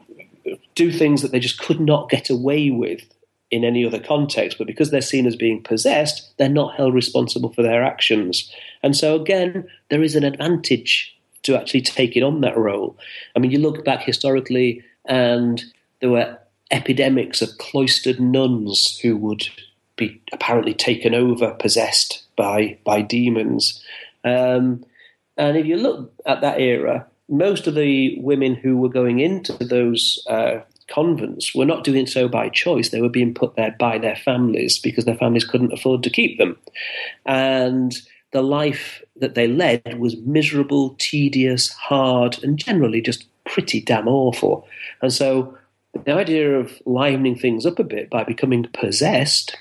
do 0.74 0.90
things 0.90 1.22
that 1.22 1.30
they 1.30 1.38
just 1.38 1.60
could 1.60 1.78
not 1.78 2.10
get 2.10 2.30
away 2.30 2.70
with 2.70 3.04
in 3.52 3.62
any 3.62 3.86
other 3.86 4.00
context, 4.00 4.58
but 4.58 4.66
because 4.66 4.90
they're 4.90 5.00
seen 5.00 5.24
as 5.24 5.36
being 5.36 5.62
possessed, 5.62 6.36
they're 6.36 6.48
not 6.48 6.74
held 6.74 6.94
responsible 6.94 7.52
for 7.52 7.62
their 7.62 7.84
actions. 7.84 8.52
And 8.82 8.96
so, 8.96 9.14
again, 9.14 9.68
there 9.88 10.02
is 10.02 10.16
an 10.16 10.24
advantage 10.24 11.15
to 11.46 11.56
actually 11.56 11.82
taking 11.82 12.22
on 12.22 12.40
that 12.42 12.56
role. 12.56 12.96
I 13.34 13.38
mean, 13.38 13.50
you 13.50 13.58
look 13.58 13.84
back 13.84 14.02
historically, 14.02 14.84
and 15.04 15.62
there 16.00 16.10
were 16.10 16.38
epidemics 16.70 17.42
of 17.42 17.58
cloistered 17.58 18.20
nuns 18.20 18.98
who 19.00 19.16
would 19.16 19.48
be 19.96 20.20
apparently 20.32 20.74
taken 20.74 21.14
over, 21.14 21.52
possessed 21.54 22.22
by 22.36 22.78
by 22.84 23.02
demons. 23.02 23.82
Um, 24.24 24.84
and 25.36 25.56
if 25.56 25.66
you 25.66 25.76
look 25.76 26.12
at 26.26 26.40
that 26.40 26.60
era, 26.60 27.06
most 27.28 27.66
of 27.66 27.74
the 27.74 28.18
women 28.20 28.54
who 28.54 28.76
were 28.76 28.88
going 28.88 29.20
into 29.20 29.52
those 29.52 30.22
uh, 30.28 30.60
convents 30.88 31.54
were 31.54 31.64
not 31.64 31.84
doing 31.84 32.06
so 32.06 32.28
by 32.28 32.48
choice. 32.48 32.90
They 32.90 33.00
were 33.02 33.08
being 33.08 33.34
put 33.34 33.56
there 33.56 33.74
by 33.78 33.98
their 33.98 34.16
families 34.16 34.78
because 34.78 35.04
their 35.04 35.16
families 35.16 35.44
couldn't 35.44 35.72
afford 35.72 36.02
to 36.04 36.10
keep 36.10 36.38
them. 36.38 36.56
And 37.24 37.94
the 38.32 38.42
life 38.42 39.02
that 39.20 39.34
they 39.34 39.48
led 39.48 39.98
was 39.98 40.16
miserable, 40.18 40.94
tedious, 40.98 41.68
hard, 41.72 42.42
and 42.42 42.58
generally 42.58 43.00
just 43.00 43.26
pretty 43.44 43.80
damn 43.80 44.08
awful. 44.08 44.66
And 45.02 45.12
so 45.12 45.56
the 46.04 46.12
idea 46.12 46.58
of 46.58 46.72
livening 46.84 47.36
things 47.36 47.64
up 47.64 47.78
a 47.78 47.84
bit 47.84 48.10
by 48.10 48.24
becoming 48.24 48.64
possessed 48.72 49.56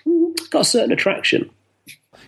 got 0.50 0.62
a 0.62 0.65
certain 0.65 0.91
attraction. 0.91 1.50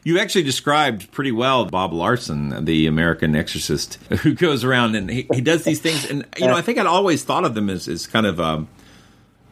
You 0.03 0.19
actually 0.19 0.43
described 0.43 1.11
pretty 1.11 1.33
well 1.33 1.65
Bob 1.65 1.91
Larson, 1.91 2.63
the 2.63 2.87
American 2.87 3.35
exorcist, 3.35 3.95
who 4.21 4.33
goes 4.33 4.63
around 4.63 4.95
and 4.95 5.09
he, 5.09 5.27
he 5.33 5.41
does 5.41 5.63
these 5.63 5.81
things. 5.81 6.09
And, 6.09 6.25
you 6.37 6.47
know, 6.47 6.55
I 6.55 6.61
think 6.61 6.77
I'd 6.77 6.85
always 6.85 7.23
thought 7.23 7.43
of 7.43 7.55
them 7.55 7.69
as, 7.69 7.87
as 7.89 8.07
kind 8.07 8.25
of 8.25 8.39
um, 8.39 8.69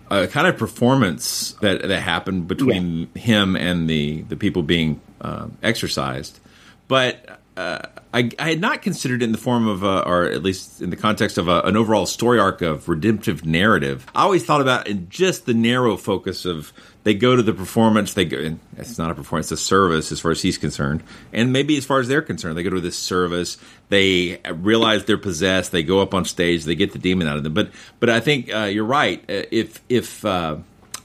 a 0.09 0.27
kind 0.27 0.47
of 0.47 0.57
performance 0.57 1.53
that 1.61 1.81
that 1.87 2.01
happened 2.01 2.47
between 2.47 3.09
yeah. 3.13 3.21
him 3.21 3.55
and 3.55 3.89
the 3.89 4.21
the 4.23 4.35
people 4.35 4.63
being 4.63 5.01
uh, 5.21 5.47
exorcised, 5.63 6.39
but 6.87 7.41
uh, 7.57 7.79
I, 8.13 8.29
I, 8.37 8.49
had 8.49 8.59
not 8.59 8.81
considered 8.81 9.21
it 9.21 9.25
in 9.25 9.31
the 9.31 9.37
form 9.37 9.67
of, 9.67 9.83
a, 9.83 10.05
or 10.05 10.25
at 10.25 10.43
least 10.43 10.81
in 10.81 10.89
the 10.89 10.97
context 10.97 11.37
of 11.37 11.47
a, 11.47 11.61
an 11.61 11.77
overall 11.77 12.05
story 12.05 12.39
arc 12.39 12.61
of 12.61 12.89
redemptive 12.89 13.45
narrative. 13.45 14.05
I 14.13 14.23
always 14.23 14.43
thought 14.43 14.61
about 14.61 14.87
in 14.87 15.09
just 15.09 15.45
the 15.45 15.53
narrow 15.53 15.95
focus 15.95 16.45
of 16.45 16.73
they 17.03 17.13
go 17.13 17.35
to 17.35 17.43
the 17.43 17.53
performance, 17.53 18.13
they 18.13 18.25
go, 18.25 18.57
it's 18.77 18.97
not 18.97 19.11
a 19.11 19.15
performance, 19.15 19.51
it's 19.51 19.61
a 19.61 19.63
service 19.63 20.11
as 20.11 20.19
far 20.19 20.31
as 20.31 20.41
he's 20.41 20.57
concerned, 20.57 21.03
and 21.31 21.53
maybe 21.53 21.77
as 21.77 21.85
far 21.85 21.99
as 21.99 22.07
they're 22.07 22.21
concerned, 22.21 22.57
they 22.57 22.63
go 22.63 22.71
to 22.71 22.81
this 22.81 22.97
service, 22.97 23.57
they 23.89 24.41
realize 24.51 25.05
they're 25.05 25.17
possessed, 25.17 25.71
they 25.71 25.83
go 25.83 26.01
up 26.01 26.13
on 26.13 26.25
stage, 26.25 26.65
they 26.65 26.75
get 26.75 26.91
the 26.91 26.99
demon 26.99 27.27
out 27.27 27.37
of 27.37 27.43
them. 27.43 27.53
But, 27.53 27.69
but 27.99 28.09
I 28.09 28.19
think 28.19 28.53
uh, 28.53 28.63
you're 28.63 28.85
right. 28.85 29.23
If 29.27 29.81
if 29.87 30.25
uh, 30.25 30.57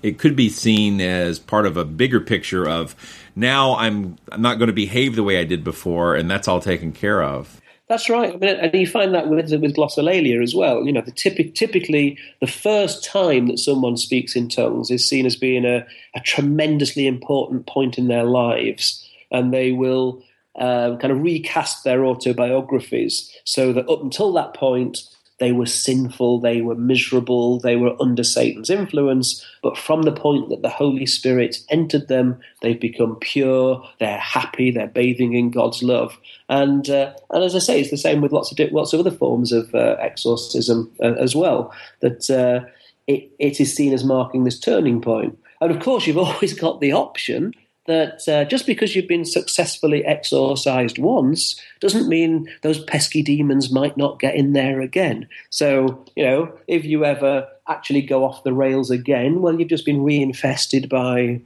it 0.02 0.18
could 0.18 0.36
be 0.36 0.48
seen 0.48 1.00
as 1.00 1.38
part 1.38 1.66
of 1.66 1.76
a 1.76 1.84
bigger 1.84 2.20
picture 2.20 2.68
of 2.68 2.94
now 3.36 3.76
I'm 3.76 4.16
I'm 4.30 4.42
not 4.42 4.58
going 4.58 4.68
to 4.68 4.74
behave 4.74 5.16
the 5.16 5.22
way 5.22 5.38
I 5.38 5.44
did 5.44 5.64
before, 5.64 6.14
and 6.14 6.30
that's 6.30 6.48
all 6.48 6.60
taken 6.60 6.92
care 6.92 7.22
of. 7.22 7.60
That's 7.88 8.08
right. 8.08 8.32
I 8.32 8.36
mean, 8.36 8.56
and 8.56 8.72
you 8.72 8.86
find 8.86 9.14
that 9.14 9.28
with 9.28 9.50
with 9.50 9.74
glossolalia 9.74 10.40
as 10.42 10.54
well. 10.54 10.84
You 10.84 10.92
know, 10.92 11.00
the 11.00 11.10
typic, 11.10 11.56
typically 11.56 12.18
the 12.40 12.46
first 12.46 13.04
time 13.04 13.48
that 13.48 13.58
someone 13.58 13.96
speaks 13.96 14.36
in 14.36 14.48
tongues 14.48 14.90
is 14.92 15.08
seen 15.08 15.26
as 15.26 15.34
being 15.34 15.64
a, 15.64 15.84
a 16.14 16.20
tremendously 16.20 17.08
important 17.08 17.66
point 17.66 17.98
in 17.98 18.06
their 18.06 18.24
lives, 18.24 19.04
and 19.32 19.52
they 19.52 19.72
will 19.72 20.22
uh, 20.56 20.96
kind 20.98 21.12
of 21.12 21.22
recast 21.22 21.82
their 21.82 22.04
autobiographies 22.04 23.34
so 23.44 23.72
that 23.72 23.88
up 23.88 24.02
until 24.02 24.32
that 24.34 24.54
point 24.54 25.00
they 25.40 25.52
were 25.52 25.66
sinful, 25.66 26.40
they 26.40 26.60
were 26.60 26.74
miserable, 26.74 27.58
they 27.58 27.74
were 27.74 27.96
under 28.00 28.22
Satan's 28.22 28.68
influence. 28.68 29.44
But 29.62 29.76
from 29.76 30.02
the 30.02 30.12
point 30.12 30.50
that 30.50 30.60
the 30.60 30.68
Holy 30.68 31.06
Spirit 31.06 31.58
entered 31.70 32.08
them, 32.08 32.38
they've 32.60 32.78
become 32.78 33.16
pure, 33.16 33.82
they're 33.98 34.18
happy, 34.18 34.70
they're 34.70 34.86
bathing 34.86 35.32
in 35.32 35.50
God's 35.50 35.82
love. 35.82 36.16
And 36.50 36.88
uh, 36.90 37.14
and 37.30 37.42
as 37.42 37.56
I 37.56 37.58
say, 37.58 37.80
it's 37.80 37.90
the 37.90 37.96
same 37.96 38.20
with 38.20 38.32
lots 38.32 38.52
of 38.52 38.72
lots 38.72 38.92
of 38.92 39.00
other 39.00 39.10
forms 39.10 39.50
of 39.50 39.74
uh, 39.74 39.96
exorcism 39.98 40.92
uh, 41.02 41.14
as 41.14 41.34
well. 41.34 41.74
That 42.00 42.30
uh, 42.30 42.68
it, 43.06 43.30
it 43.38 43.60
is 43.60 43.74
seen 43.74 43.94
as 43.94 44.04
marking 44.04 44.44
this 44.44 44.60
turning 44.60 45.00
point. 45.00 45.38
And 45.62 45.70
of 45.70 45.80
course, 45.82 46.06
you've 46.06 46.18
always 46.28 46.52
got 46.52 46.80
the 46.80 46.92
option 46.92 47.54
that 47.90 48.28
uh, 48.28 48.44
just 48.44 48.66
because 48.66 48.94
you've 48.94 49.08
been 49.08 49.24
successfully 49.24 50.04
exorcised 50.04 50.98
once 50.98 51.60
doesn't 51.80 52.08
mean 52.08 52.48
those 52.62 52.82
pesky 52.84 53.22
demons 53.22 53.72
might 53.72 53.96
not 53.96 54.20
get 54.20 54.36
in 54.36 54.52
there 54.52 54.80
again. 54.80 55.28
So, 55.50 56.04
you 56.14 56.24
know, 56.24 56.52
if 56.68 56.84
you 56.84 57.04
ever 57.04 57.48
actually 57.66 58.02
go 58.02 58.24
off 58.24 58.44
the 58.44 58.52
rails 58.52 58.90
again, 58.90 59.42
well, 59.42 59.58
you've 59.58 59.68
just 59.68 59.84
been 59.84 60.00
reinfested 60.00 60.88
by 60.88 61.40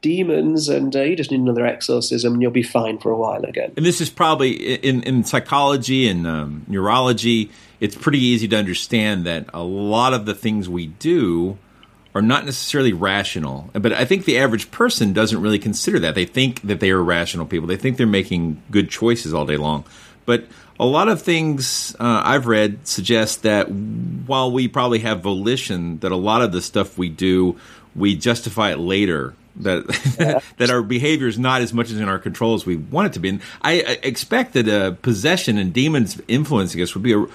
demons, 0.00 0.68
and 0.68 0.94
uh, 0.94 1.02
you 1.02 1.16
just 1.16 1.30
need 1.30 1.40
another 1.40 1.66
exorcism, 1.66 2.34
and 2.34 2.42
you'll 2.42 2.50
be 2.50 2.62
fine 2.62 2.98
for 2.98 3.10
a 3.10 3.16
while 3.16 3.44
again. 3.44 3.72
And 3.76 3.84
this 3.84 4.00
is 4.00 4.08
probably 4.08 4.76
in, 4.76 5.02
in 5.02 5.24
psychology 5.24 6.08
and 6.08 6.26
um, 6.26 6.64
neurology, 6.68 7.50
it's 7.80 7.96
pretty 7.96 8.20
easy 8.20 8.48
to 8.48 8.56
understand 8.56 9.26
that 9.26 9.46
a 9.52 9.62
lot 9.62 10.14
of 10.14 10.24
the 10.24 10.34
things 10.34 10.68
we 10.68 10.86
do 10.86 11.58
are 12.14 12.22
not 12.22 12.44
necessarily 12.44 12.92
rational. 12.92 13.70
But 13.72 13.92
I 13.92 14.04
think 14.04 14.24
the 14.24 14.38
average 14.38 14.70
person 14.70 15.12
doesn't 15.12 15.40
really 15.40 15.58
consider 15.58 15.98
that. 16.00 16.14
They 16.14 16.26
think 16.26 16.60
that 16.62 16.80
they 16.80 16.90
are 16.90 17.02
rational 17.02 17.46
people. 17.46 17.66
They 17.66 17.76
think 17.76 17.96
they're 17.96 18.06
making 18.06 18.62
good 18.70 18.90
choices 18.90 19.32
all 19.32 19.46
day 19.46 19.56
long. 19.56 19.84
But 20.26 20.44
a 20.78 20.86
lot 20.86 21.08
of 21.08 21.22
things 21.22 21.96
uh, 21.98 22.22
I've 22.24 22.46
read 22.46 22.86
suggest 22.86 23.42
that 23.42 23.70
while 23.70 24.50
we 24.50 24.68
probably 24.68 25.00
have 25.00 25.20
volition, 25.20 25.98
that 26.00 26.12
a 26.12 26.16
lot 26.16 26.42
of 26.42 26.52
the 26.52 26.60
stuff 26.60 26.98
we 26.98 27.08
do, 27.08 27.58
we 27.94 28.16
justify 28.16 28.72
it 28.72 28.78
later. 28.78 29.34
That 29.56 29.86
that 30.56 30.70
our 30.70 30.82
behavior 30.82 31.28
is 31.28 31.38
not 31.38 31.60
as 31.60 31.74
much 31.74 31.90
as 31.90 31.98
in 31.98 32.08
our 32.08 32.18
control 32.18 32.54
as 32.54 32.64
we 32.64 32.76
want 32.76 33.08
it 33.08 33.12
to 33.14 33.20
be. 33.20 33.28
And 33.30 33.40
I, 33.60 33.72
I 33.72 33.98
expect 34.02 34.54
that 34.54 34.68
uh, 34.68 34.92
possession 35.02 35.58
and 35.58 35.72
demons 35.72 36.20
influencing 36.26 36.80
us 36.80 36.94
would 36.94 37.02
be 37.02 37.12
a, 37.12 37.26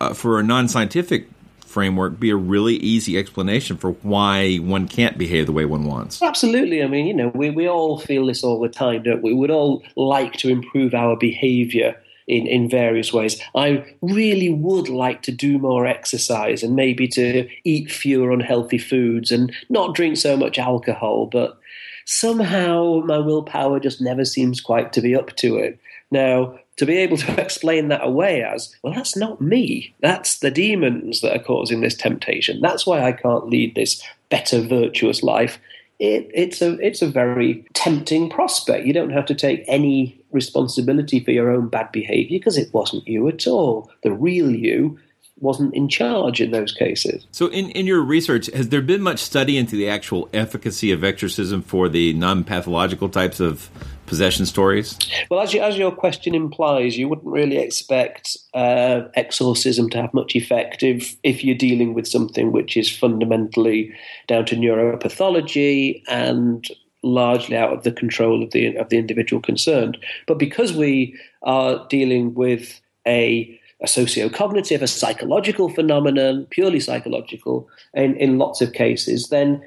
uh, 0.00 0.12
for 0.12 0.38
a 0.38 0.42
non-scientific 0.42 1.28
framework 1.74 2.20
be 2.20 2.30
a 2.30 2.36
really 2.36 2.76
easy 2.76 3.18
explanation 3.18 3.76
for 3.76 3.90
why 4.02 4.56
one 4.56 4.86
can't 4.86 5.18
behave 5.18 5.46
the 5.46 5.52
way 5.52 5.64
one 5.64 5.84
wants. 5.84 6.22
Absolutely. 6.22 6.82
I 6.82 6.86
mean, 6.86 7.06
you 7.06 7.14
know, 7.14 7.32
we, 7.34 7.50
we 7.50 7.68
all 7.68 7.98
feel 7.98 8.26
this 8.26 8.44
all 8.44 8.60
the 8.60 8.68
time, 8.68 9.02
don't 9.02 9.22
we? 9.22 9.34
We'd 9.34 9.50
all 9.50 9.82
like 9.96 10.34
to 10.34 10.48
improve 10.48 10.94
our 10.94 11.16
behavior 11.16 12.00
in, 12.28 12.46
in 12.46 12.70
various 12.70 13.12
ways. 13.12 13.42
I 13.56 13.84
really 14.00 14.50
would 14.50 14.88
like 14.88 15.22
to 15.22 15.32
do 15.32 15.58
more 15.58 15.84
exercise 15.84 16.62
and 16.62 16.76
maybe 16.76 17.08
to 17.08 17.48
eat 17.64 17.90
fewer 17.90 18.30
unhealthy 18.30 18.78
foods 18.78 19.32
and 19.32 19.52
not 19.68 19.96
drink 19.96 20.16
so 20.16 20.36
much 20.36 20.60
alcohol, 20.60 21.26
but 21.26 21.58
somehow 22.06 23.02
my 23.04 23.18
willpower 23.18 23.80
just 23.80 24.00
never 24.00 24.24
seems 24.24 24.60
quite 24.60 24.92
to 24.92 25.00
be 25.00 25.16
up 25.16 25.34
to 25.36 25.56
it. 25.56 25.78
Now, 26.12 26.56
to 26.76 26.86
be 26.86 26.96
able 26.98 27.16
to 27.16 27.40
explain 27.40 27.88
that 27.88 28.04
away 28.04 28.42
as, 28.42 28.74
well, 28.82 28.94
that's 28.94 29.16
not 29.16 29.40
me. 29.40 29.94
That's 30.00 30.38
the 30.38 30.50
demons 30.50 31.20
that 31.20 31.34
are 31.34 31.42
causing 31.42 31.80
this 31.80 31.94
temptation. 31.94 32.60
That's 32.60 32.86
why 32.86 33.02
I 33.02 33.12
can't 33.12 33.48
lead 33.48 33.74
this 33.74 34.02
better, 34.30 34.60
virtuous 34.60 35.22
life. 35.22 35.58
It, 36.00 36.28
it's 36.34 36.60
a 36.60 36.72
it's 36.84 37.02
a 37.02 37.08
very 37.08 37.64
tempting 37.72 38.28
prospect. 38.28 38.84
You 38.84 38.92
don't 38.92 39.12
have 39.12 39.26
to 39.26 39.34
take 39.34 39.64
any 39.68 40.20
responsibility 40.32 41.20
for 41.20 41.30
your 41.30 41.52
own 41.52 41.68
bad 41.68 41.92
behavior 41.92 42.36
because 42.36 42.58
it 42.58 42.74
wasn't 42.74 43.06
you 43.06 43.28
at 43.28 43.46
all. 43.46 43.88
The 44.02 44.10
real 44.10 44.50
you 44.50 44.98
wasn't 45.38 45.74
in 45.74 45.88
charge 45.88 46.40
in 46.40 46.50
those 46.50 46.72
cases. 46.72 47.26
So, 47.30 47.46
in, 47.46 47.70
in 47.70 47.86
your 47.86 48.00
research, 48.02 48.46
has 48.46 48.68
there 48.68 48.82
been 48.82 49.02
much 49.02 49.20
study 49.20 49.56
into 49.56 49.76
the 49.76 49.88
actual 49.88 50.28
efficacy 50.32 50.92
of 50.92 51.04
exorcism 51.04 51.62
for 51.62 51.88
the 51.88 52.12
non 52.14 52.44
pathological 52.44 53.08
types 53.08 53.40
of 53.40 53.70
possession 54.06 54.46
stories? 54.46 54.98
Well, 55.30 55.40
as, 55.40 55.52
you, 55.52 55.60
as 55.60 55.76
your 55.76 55.92
question 55.92 56.34
implies, 56.34 56.96
you 56.96 57.08
wouldn't 57.08 57.26
really 57.26 57.56
expect 57.56 58.36
uh, 58.54 59.02
exorcism 59.14 59.90
to 59.90 60.00
have 60.02 60.14
much 60.14 60.36
effect 60.36 60.82
if, 60.82 61.16
if 61.22 61.44
you're 61.44 61.56
dealing 61.56 61.94
with 61.94 62.06
something 62.06 62.52
which 62.52 62.76
is 62.76 62.94
fundamentally 62.94 63.94
down 64.26 64.44
to 64.46 64.56
neuropathology 64.56 66.02
and 66.08 66.68
largely 67.02 67.56
out 67.56 67.72
of 67.72 67.82
the 67.82 67.92
control 67.92 68.42
of 68.42 68.50
the 68.52 68.74
of 68.76 68.88
the 68.88 68.96
individual 68.96 69.40
concerned. 69.40 69.98
But 70.26 70.38
because 70.38 70.72
we 70.72 71.14
are 71.42 71.86
dealing 71.88 72.34
with 72.34 72.80
a 73.06 73.60
a 73.80 73.86
socio-cognitive, 73.86 74.82
a 74.82 74.86
psychological 74.86 75.68
phenomenon, 75.68 76.46
purely 76.48 76.80
psychological, 76.80 77.68
in, 77.92 78.16
in 78.16 78.38
lots 78.38 78.62
of 78.62 78.72
cases, 78.72 79.28
then 79.28 79.62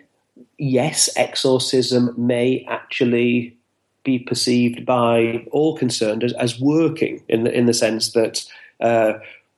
yes, 0.58 1.10
exorcism 1.16 2.14
may 2.18 2.66
actually 2.68 3.57
be 4.08 4.18
perceived 4.18 4.86
by 4.86 5.46
all 5.52 5.78
concerned 5.78 6.24
as, 6.24 6.32
as 6.34 6.60
working 6.62 7.22
in 7.28 7.44
the, 7.44 7.52
in 7.52 7.66
the 7.66 7.74
sense 7.74 8.14
that 8.14 8.46
uh, 8.80 9.14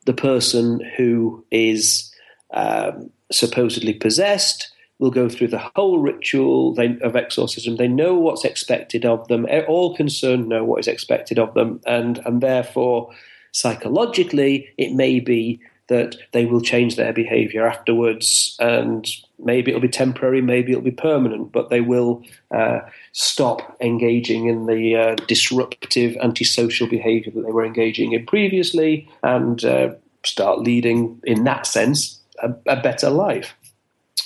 the 0.05 0.13
person 0.13 0.79
who 0.97 1.45
is 1.51 2.11
um, 2.51 3.11
supposedly 3.31 3.93
possessed 3.93 4.73
will 4.97 5.11
go 5.11 5.29
through 5.29 5.49
the 5.49 5.71
whole 5.75 5.99
ritual 5.99 6.75
of 7.03 7.15
exorcism. 7.15 7.75
They 7.75 7.87
know 7.87 8.15
what's 8.15 8.43
expected 8.43 9.05
of 9.05 9.27
them. 9.27 9.45
All 9.67 9.95
concerned 9.95 10.49
know 10.49 10.63
what 10.63 10.79
is 10.79 10.87
expected 10.87 11.37
of 11.37 11.53
them, 11.53 11.79
and 11.85 12.17
and 12.25 12.41
therefore, 12.41 13.11
psychologically, 13.51 14.67
it 14.77 14.93
may 14.93 15.19
be 15.19 15.61
that 15.87 16.15
they 16.33 16.45
will 16.45 16.61
change 16.61 16.95
their 16.95 17.13
behavior 17.13 17.67
afterwards, 17.67 18.57
and 18.59 19.07
maybe 19.43 19.71
it'll 19.71 19.81
be 19.81 19.87
temporary, 19.87 20.41
maybe 20.41 20.71
it'll 20.71 20.83
be 20.83 20.91
permanent, 20.91 21.51
but 21.51 21.69
they 21.69 21.81
will 21.81 22.23
uh, 22.51 22.79
stop 23.13 23.77
engaging 23.81 24.47
in 24.47 24.65
the 24.65 24.95
uh, 24.95 25.15
disruptive 25.27 26.15
antisocial 26.17 26.87
behavior 26.87 27.31
that 27.31 27.41
they 27.45 27.51
were 27.51 27.65
engaging 27.65 28.13
in 28.13 28.25
previously 28.25 29.09
and 29.23 29.63
uh, 29.65 29.93
start 30.25 30.59
leading, 30.59 31.19
in 31.23 31.43
that 31.43 31.65
sense, 31.65 32.19
a, 32.41 32.53
a, 32.67 32.81
better 32.81 33.09
life. 33.09 33.55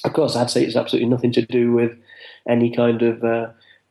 Of 0.04 0.14
course, 0.14 0.36
I'd 0.36 0.50
say 0.50 0.64
it's 0.64 0.76
absolutely 0.76 1.10
nothing 1.10 1.32
to 1.34 1.46
do 1.46 1.72
with 1.72 1.98
any 2.48 2.74
kind 2.76 3.02
of 3.02 3.24
uh, 3.24 3.48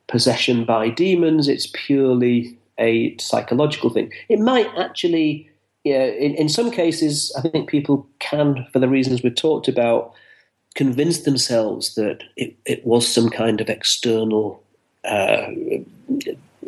possession 0.09 0.65
by 0.65 0.89
demons, 0.91 1.49
it's 1.49 1.69
purely 1.73 2.59
a 2.79 3.17
psychological 3.19 3.91
thing. 3.91 4.13
It 4.29 4.41
might 4.41 4.69
actually 4.77 5.49
yeah, 5.85 6.05
in, 6.05 6.35
in 6.35 6.49
some 6.49 6.71
cases, 6.71 7.35
I 7.37 7.49
think 7.49 7.69
people 7.69 8.07
can, 8.21 8.67
for 8.73 8.79
the 8.79 8.89
reasons 8.89 9.23
we've 9.23 9.35
talked 9.35 9.67
about, 9.67 10.13
convince 10.75 11.21
themselves 11.21 11.95
that 11.95 12.25
it, 12.37 12.57
it 12.65 12.87
was 12.87 13.07
some 13.07 13.29
kind 13.29 13.61
of 13.61 13.69
external 13.69 14.63
uh, 15.05 15.47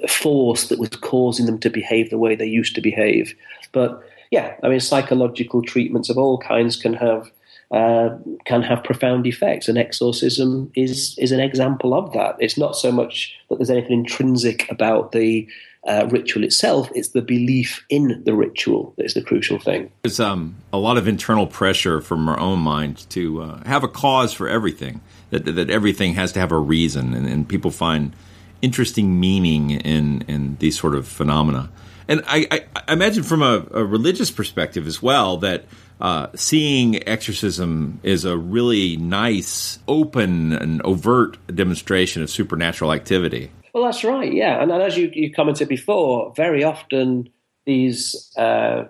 force 0.09 0.68
that 0.68 0.78
was 0.78 0.90
causing 0.90 1.46
them 1.46 1.59
to 1.61 1.70
behave 1.70 2.11
the 2.11 2.18
way 2.18 2.34
they 2.34 2.46
used 2.46 2.74
to 2.74 2.80
behave. 2.80 3.34
But 3.72 4.02
yeah, 4.30 4.55
I 4.62 4.68
mean, 4.68 4.80
psychological 4.80 5.62
treatments 5.62 6.11
of 6.11 6.18
all 6.18 6.38
kinds 6.38 6.76
can 6.76 6.94
have 6.94 7.30
uh, 7.70 8.11
can 8.44 8.62
have 8.62 8.84
profound 8.84 9.26
effects, 9.26 9.68
and 9.68 9.78
exorcism 9.78 10.70
is 10.74 11.16
is 11.18 11.32
an 11.32 11.40
example 11.40 11.94
of 11.94 12.12
that. 12.12 12.36
It's 12.38 12.59
not 12.59 12.76
so 12.76 12.92
much 12.92 13.34
that 13.48 13.57
there's 13.57 13.70
anything 13.70 14.00
intrinsic 14.00 14.70
about 14.70 15.12
the 15.12 15.48
uh, 15.87 16.09
ritual 16.11 16.45
itself. 16.45 16.89
It's 16.95 17.11
the 17.11 17.22
belief 17.22 17.85
in 17.89 18.22
the 18.24 18.35
ritual 18.35 18.95
that 18.97 19.07
is 19.07 19.14
the 19.14 19.22
crucial 19.22 19.59
thing. 19.59 19.91
There's 20.03 20.20
um, 20.20 20.57
a 20.72 20.78
lot 20.78 20.97
of 20.97 21.07
internal 21.07 21.47
pressure 21.47 22.01
from 22.01 22.28
our 22.28 22.39
own 22.39 22.61
mind 22.61 23.09
to 23.11 23.43
uh, 23.43 23.64
have 23.64 23.85
a 23.85 23.89
cause 23.89 24.32
for 24.32 24.49
everything, 24.49 25.01
that, 25.30 25.45
that 25.45 25.70
everything 25.70 26.14
has 26.14 26.32
to 26.32 26.41
have 26.41 26.53
a 26.53 26.59
reason, 26.59 27.14
and, 27.14 27.26
and 27.26 27.49
people 27.49 27.70
find 27.70 28.14
interesting 28.62 29.20
meaning 29.20 29.70
in, 29.70 30.22
in 30.22 30.57
these 30.59 30.78
sort 30.78 30.95
of 30.95 31.07
phenomena. 31.07 31.70
And 32.09 32.22
I, 32.26 32.47
I, 32.51 32.64
I 32.87 32.93
imagine 32.93 33.22
from 33.22 33.43
a, 33.43 33.66
a, 33.70 33.85
religious 33.85 34.30
perspective 34.30 34.87
as 34.87 35.03
well 35.03 35.39
that 35.39 35.64
uh, 36.01 36.28
seeing 36.35 37.07
exorcism 37.09 38.01
is 38.03 38.24
a 38.24 38.37
really 38.37 38.97
nice, 38.97 39.78
open, 39.89 40.53
and 40.53 40.82
overt 40.82 41.39
demonstration 41.55 42.22
of 42.22 42.30
supernatural 42.30 42.93
activity. 42.93 43.51
Well, 43.75 43.85
that's 43.85 44.05
right. 44.05 44.33
Yeah, 44.33 44.62
and, 44.62 44.70
and 44.70 44.83
as 44.83 44.97
you, 44.97 45.11
you 45.12 45.33
commented 45.33 45.68
before, 45.68 46.33
very 46.37 46.62
often 46.62 47.29
these 47.66 48.33
uh, 48.39 48.85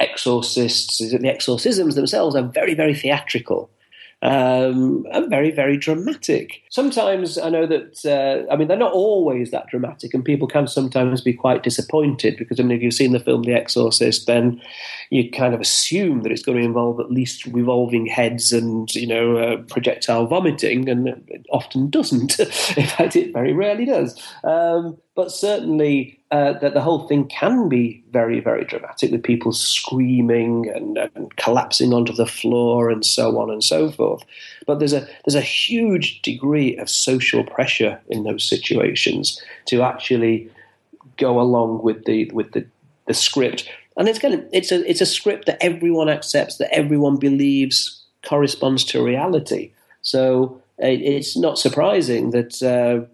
exorcists, 0.00 0.98
the 0.98 1.28
exorcisms 1.28 1.94
themselves, 1.94 2.34
are 2.34 2.42
very, 2.42 2.74
very 2.74 2.94
theatrical 2.94 3.70
um, 4.22 5.06
and 5.12 5.28
very, 5.28 5.50
very 5.50 5.76
dramatic. 5.76 6.62
Sometimes 6.70 7.36
I 7.38 7.50
know 7.50 7.66
that, 7.66 8.04
uh, 8.04 8.50
I 8.50 8.56
mean, 8.56 8.66
they're 8.66 8.76
not 8.76 8.92
always 8.92 9.50
that 9.50 9.66
dramatic, 9.68 10.14
and 10.14 10.24
people 10.24 10.48
can 10.48 10.66
sometimes 10.66 11.20
be 11.20 11.34
quite 11.34 11.62
disappointed 11.62 12.36
because, 12.38 12.58
I 12.58 12.62
mean, 12.62 12.76
if 12.76 12.82
you've 12.82 12.94
seen 12.94 13.12
the 13.12 13.20
film 13.20 13.42
The 13.42 13.54
Exorcist, 13.54 14.26
then 14.26 14.60
you 15.10 15.30
kind 15.30 15.54
of 15.54 15.60
assume 15.60 16.22
that 16.22 16.32
it's 16.32 16.42
going 16.42 16.58
to 16.58 16.64
involve 16.64 16.98
at 16.98 17.10
least 17.10 17.44
revolving 17.46 18.06
heads 18.06 18.52
and, 18.52 18.92
you 18.94 19.06
know, 19.06 19.36
uh, 19.36 19.56
projectile 19.68 20.26
vomiting, 20.26 20.88
and 20.88 21.08
it 21.08 21.46
often 21.50 21.90
doesn't. 21.90 22.38
In 22.76 22.86
fact, 22.86 23.16
it 23.16 23.32
very 23.32 23.52
rarely 23.52 23.84
does. 23.84 24.20
Um, 24.44 24.96
but 25.16 25.32
certainly 25.32 26.20
uh, 26.30 26.52
that 26.58 26.74
the 26.74 26.80
whole 26.82 27.08
thing 27.08 27.26
can 27.26 27.68
be 27.68 28.04
very, 28.12 28.38
very 28.38 28.64
dramatic 28.64 29.10
with 29.10 29.22
people 29.22 29.50
screaming 29.50 30.68
and, 30.68 30.98
and, 30.98 31.34
collapsing 31.36 31.94
onto 31.94 32.12
the 32.12 32.26
floor 32.26 32.90
and 32.90 33.04
so 33.04 33.38
on 33.38 33.50
and 33.50 33.64
so 33.64 33.90
forth. 33.90 34.22
But 34.66 34.78
there's 34.78 34.92
a 34.92 35.08
there's 35.24 35.34
a 35.34 35.40
huge 35.40 36.20
degree 36.20 36.76
of 36.76 36.90
social 36.90 37.44
pressure 37.44 37.98
in 38.08 38.24
those 38.24 38.44
situations 38.44 39.42
to 39.66 39.82
actually 39.82 40.50
go 41.16 41.40
along 41.40 41.82
with 41.82 42.04
the 42.04 42.30
with 42.32 42.52
the, 42.52 42.66
the 43.06 43.14
script. 43.14 43.68
And 43.96 44.08
it's 44.08 44.18
kind 44.18 44.34
of 44.34 44.44
it's 44.52 44.70
a 44.70 44.88
it's 44.88 45.00
a 45.00 45.06
script 45.06 45.46
that 45.46 45.62
everyone 45.62 46.10
accepts, 46.10 46.58
that 46.58 46.72
everyone 46.74 47.16
believes 47.16 48.04
corresponds 48.22 48.84
to 48.84 49.02
reality. 49.02 49.72
So 50.02 50.60
it, 50.78 51.00
it's 51.00 51.38
not 51.38 51.58
surprising 51.58 52.32
that. 52.32 52.62
Uh, 52.62 53.10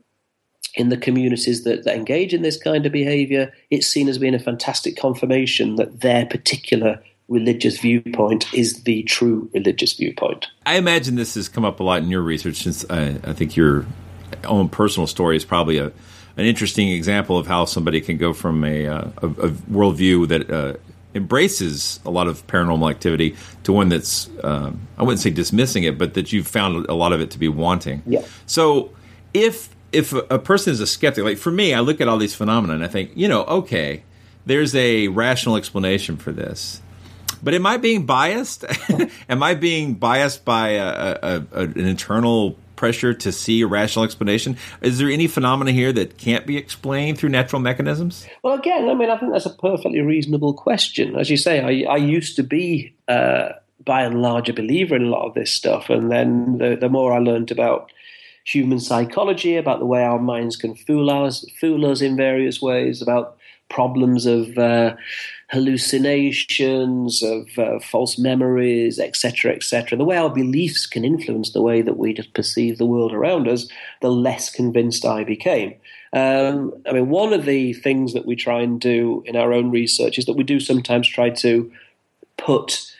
in 0.75 0.89
the 0.89 0.97
communities 0.97 1.64
that, 1.64 1.85
that 1.85 1.97
engage 1.97 2.33
in 2.33 2.43
this 2.43 2.57
kind 2.57 2.87
of 2.87 2.93
behavior, 2.93 3.53
it's 3.70 3.87
seen 3.87 4.09
as 4.09 4.18
being 4.18 4.35
a 4.35 4.39
fantastic 4.39 4.97
confirmation 4.97 5.77
that 5.77 6.01
their 6.01 6.27
particular 6.27 7.03
religious 7.29 7.79
viewpoint 7.79 8.53
is 8.53 8.83
the 8.83 9.03
true 9.05 9.49
religious 9.55 9.95
viewpoint. 9.95 10.49
I 10.66 10.77
imagine 10.77 11.14
this 11.14 11.35
has 11.35 11.49
come 11.49 11.64
up 11.64 11.81
a 11.81 11.83
lot 11.83 12.03
in 12.03 12.09
your 12.09 12.23
research 12.23 12.57
since 12.57 12.85
I, 12.91 13.18
I 13.25 13.33
think 13.33 13.57
you're 13.57 13.87
own 14.45 14.68
personal 14.68 15.07
story 15.07 15.37
is 15.37 15.45
probably 15.45 15.79
a 15.79 15.93
an 16.37 16.47
interesting 16.47 16.89
example 16.89 17.37
of 17.37 17.47
how 17.47 17.66
somebody 17.66 18.01
can 18.01 18.16
go 18.16 18.33
from 18.33 18.64
a, 18.64 18.87
uh, 18.87 19.11
a, 19.18 19.27
a 19.27 19.51
worldview 19.51 20.27
that 20.29 20.51
uh, 20.51 20.75
embraces 21.14 22.01
a 22.07 22.11
lot 22.11 22.27
of 22.27 22.47
paranormal 22.47 22.91
activity 22.91 23.37
to 23.64 23.73
one 23.73 23.91
that's 23.91 24.31
um, 24.43 24.81
I 24.97 25.03
wouldn't 25.03 25.20
say 25.20 25.29
dismissing 25.29 25.85
it, 25.85 25.99
but 25.99 26.14
that 26.14 26.33
you've 26.33 26.47
found 26.47 26.87
a 26.87 26.95
lot 26.95 27.12
of 27.12 27.20
it 27.20 27.31
to 27.33 27.39
be 27.39 27.49
wanting. 27.49 28.03
Yeah. 28.07 28.25
So 28.47 28.91
if 29.35 29.68
if 29.93 30.12
a, 30.12 30.38
person 30.38 30.72
is 30.72 30.80
a 30.80 30.86
skeptic, 30.86 31.24
like 31.24 31.38
for 31.38 31.51
me, 31.51 31.74
I 31.74 31.80
look 31.80 32.01
at 32.01 32.09
all 32.09 32.18
these 32.18 32.34
phenomena 32.34 32.74
and 32.74 32.84
I 32.84 32.88
think, 32.88 33.12
you 33.14 33.28
know, 33.28 33.45
okay, 33.45 34.03
there's 34.47 34.74
a 34.74 35.09
rational 35.09 35.57
explanation 35.57 36.16
for 36.16 36.32
this. 36.32 36.80
But 37.43 37.55
am 37.55 37.66
I 37.66 37.76
being 37.76 38.07
biased? 38.07 38.64
am 39.28 39.43
I 39.43 39.55
being 39.55 39.95
biased 39.95 40.45
by 40.45 40.70
a, 40.70 41.18
a, 41.22 41.47
a, 41.53 41.61
an 41.62 41.86
internal 41.86 42.57
pressure 42.76 43.14
to 43.14 43.32
see 43.32 43.62
a 43.62 43.66
rational 43.66 44.05
explanation? 44.05 44.57
Is 44.80 44.99
there 44.99 45.09
any 45.09 45.26
phenomena 45.26 45.72
here 45.72 45.93
that 45.93 46.18
can't 46.18 46.47
be 46.47 46.57
explained 46.57 47.18
through 47.18 47.30
natural 47.30 47.61
mechanisms? 47.61 48.26
Well, 48.43 48.55
again, 48.55 48.88
I 48.88 48.95
mean, 48.95 49.11
I 49.11 49.18
think 49.18 49.32
that's 49.32 49.47
a 49.47 49.51
perfectly 49.51 50.01
reasonable 50.01 50.55
question. 50.55 51.16
As 51.16 51.30
you 51.30 51.36
say, 51.36 51.61
I, 51.61 51.93
I 51.93 51.97
used 51.97 52.36
to 52.36 52.43
be, 52.43 52.95
uh, 53.09 53.51
by 53.84 54.03
and 54.03 54.22
large, 54.22 54.49
a 54.49 54.53
believer 54.53 54.97
in 54.97 55.03
a 55.03 55.11
lot 55.11 55.26
of 55.26 55.34
this 55.34 55.51
stuff. 55.51 55.90
And 55.90 56.11
then 56.11 56.59
the, 56.59 56.76
the 56.76 56.88
more 56.88 57.12
I 57.12 57.18
learned 57.18 57.51
about 57.51 57.93
human 58.45 58.80
psychology, 58.80 59.57
about 59.57 59.78
the 59.78 59.86
way 59.86 60.03
our 60.03 60.18
minds 60.18 60.57
can 60.57 60.74
fool 60.74 61.11
us, 61.11 61.45
fool 61.61 61.86
us 61.86 62.01
in 62.01 62.16
various 62.16 62.61
ways, 62.61 63.01
about 63.03 63.36
problems 63.68 64.26
of 64.26 64.57
uh, 64.59 64.95
hallucinations, 65.51 67.22
of 67.22 67.59
uh, 67.59 67.78
false 67.80 68.18
memories, 68.18 68.99
etc., 68.99 69.53
etc. 69.53 69.97
The 69.99 70.05
way 70.05 70.16
our 70.16 70.30
beliefs 70.30 70.86
can 70.86 71.05
influence 71.05 71.53
the 71.53 71.62
way 71.62 71.82
that 71.82 71.99
we 71.99 72.12
just 72.12 72.34
perceive 72.34 72.78
the 72.78 72.86
world 72.86 73.12
around 73.12 73.49
us, 73.49 73.68
the 74.01 74.11
less 74.11 74.51
convinced 74.51 75.05
I 75.05 75.24
became. 75.24 75.74
Um, 76.12 76.74
I 76.86 76.93
mean, 76.93 77.09
one 77.09 77.32
of 77.32 77.47
the 77.47 77.72
things 77.72 78.12
that 78.12 78.26
we 78.26 78.36
try 78.36 78.61
and 78.61 78.80
do 78.80 79.22
in 79.26 79.36
our 79.36 79.53
own 79.53 79.70
research 79.70 80.18
is 80.18 80.26
that 80.26 80.36
we 80.36 80.45
do 80.45 80.61
sometimes 80.61 81.09
try 81.09 81.30
to 81.30 81.72
put 82.36 82.95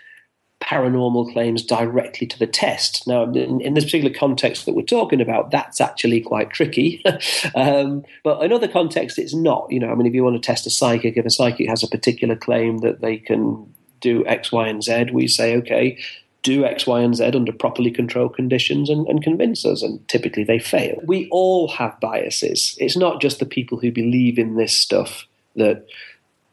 paranormal 0.63 1.33
claims 1.33 1.63
directly 1.63 2.27
to 2.27 2.39
the 2.39 2.47
test. 2.47 3.07
Now, 3.07 3.25
in, 3.25 3.61
in, 3.61 3.75
this 3.75 3.85
particular 3.85 4.15
context 4.15 4.65
that 4.65 4.75
we're 4.75 4.83
talking 4.83 5.21
about, 5.21 5.51
that's 5.51 5.81
actually 5.81 6.21
quite 6.21 6.51
tricky. 6.51 7.03
um, 7.55 8.05
but 8.23 8.43
in 8.43 8.53
other 8.53 8.69
contexts, 8.69 9.19
it's 9.19 9.35
not. 9.35 9.67
You 9.71 9.81
know, 9.81 9.91
I 9.91 9.95
mean, 9.95 10.07
if 10.07 10.15
you 10.15 10.23
want 10.23 10.41
to 10.41 10.47
test 10.47 10.67
a 10.67 10.71
psychic, 10.71 11.17
if 11.17 11.27
a 11.27 11.31
psychic 11.31 11.69
has 11.69 11.83
a 11.83 11.89
particular 11.89 12.37
claim 12.37 12.79
that 12.79 13.01
they 13.01 13.19
can 13.19 13.75
do 14.01 14.25
X, 14.27 14.53
Y, 14.53 14.69
and 14.69 14.83
Z, 14.83 15.07
we 15.13 15.27
say, 15.27 15.57
okay, 15.57 15.99
do 16.43 16.65
X, 16.65 16.87
Y, 16.87 17.01
and 17.01 17.17
Z 17.17 17.25
under 17.25 17.53
properly 17.53 17.91
controlled 17.91 18.37
conditions 18.37 18.89
and, 18.89 19.07
and 19.09 19.23
convince 19.23 19.65
us. 19.65 19.83
And 19.83 20.07
typically 20.09 20.45
they 20.45 20.59
fail. 20.59 21.01
We 21.05 21.29
all 21.31 21.69
have 21.69 21.99
biases. 22.01 22.77
It's 22.79 22.97
not 22.97 23.21
just 23.21 23.39
the 23.41 23.47
people 23.47 23.79
who 23.79 23.91
believe 23.91 24.39
in 24.39 24.57
this 24.57 24.73
stuff 24.73 25.27
that 25.57 25.87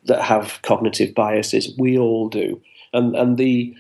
that 0.05 0.22
have 0.22 0.60
cognitive 0.64 1.14
biases. 1.14 1.76
We 1.78 1.97
all 1.97 2.30
do. 2.30 2.62
And 2.93 3.16
and 3.16 3.38
the 3.38 3.76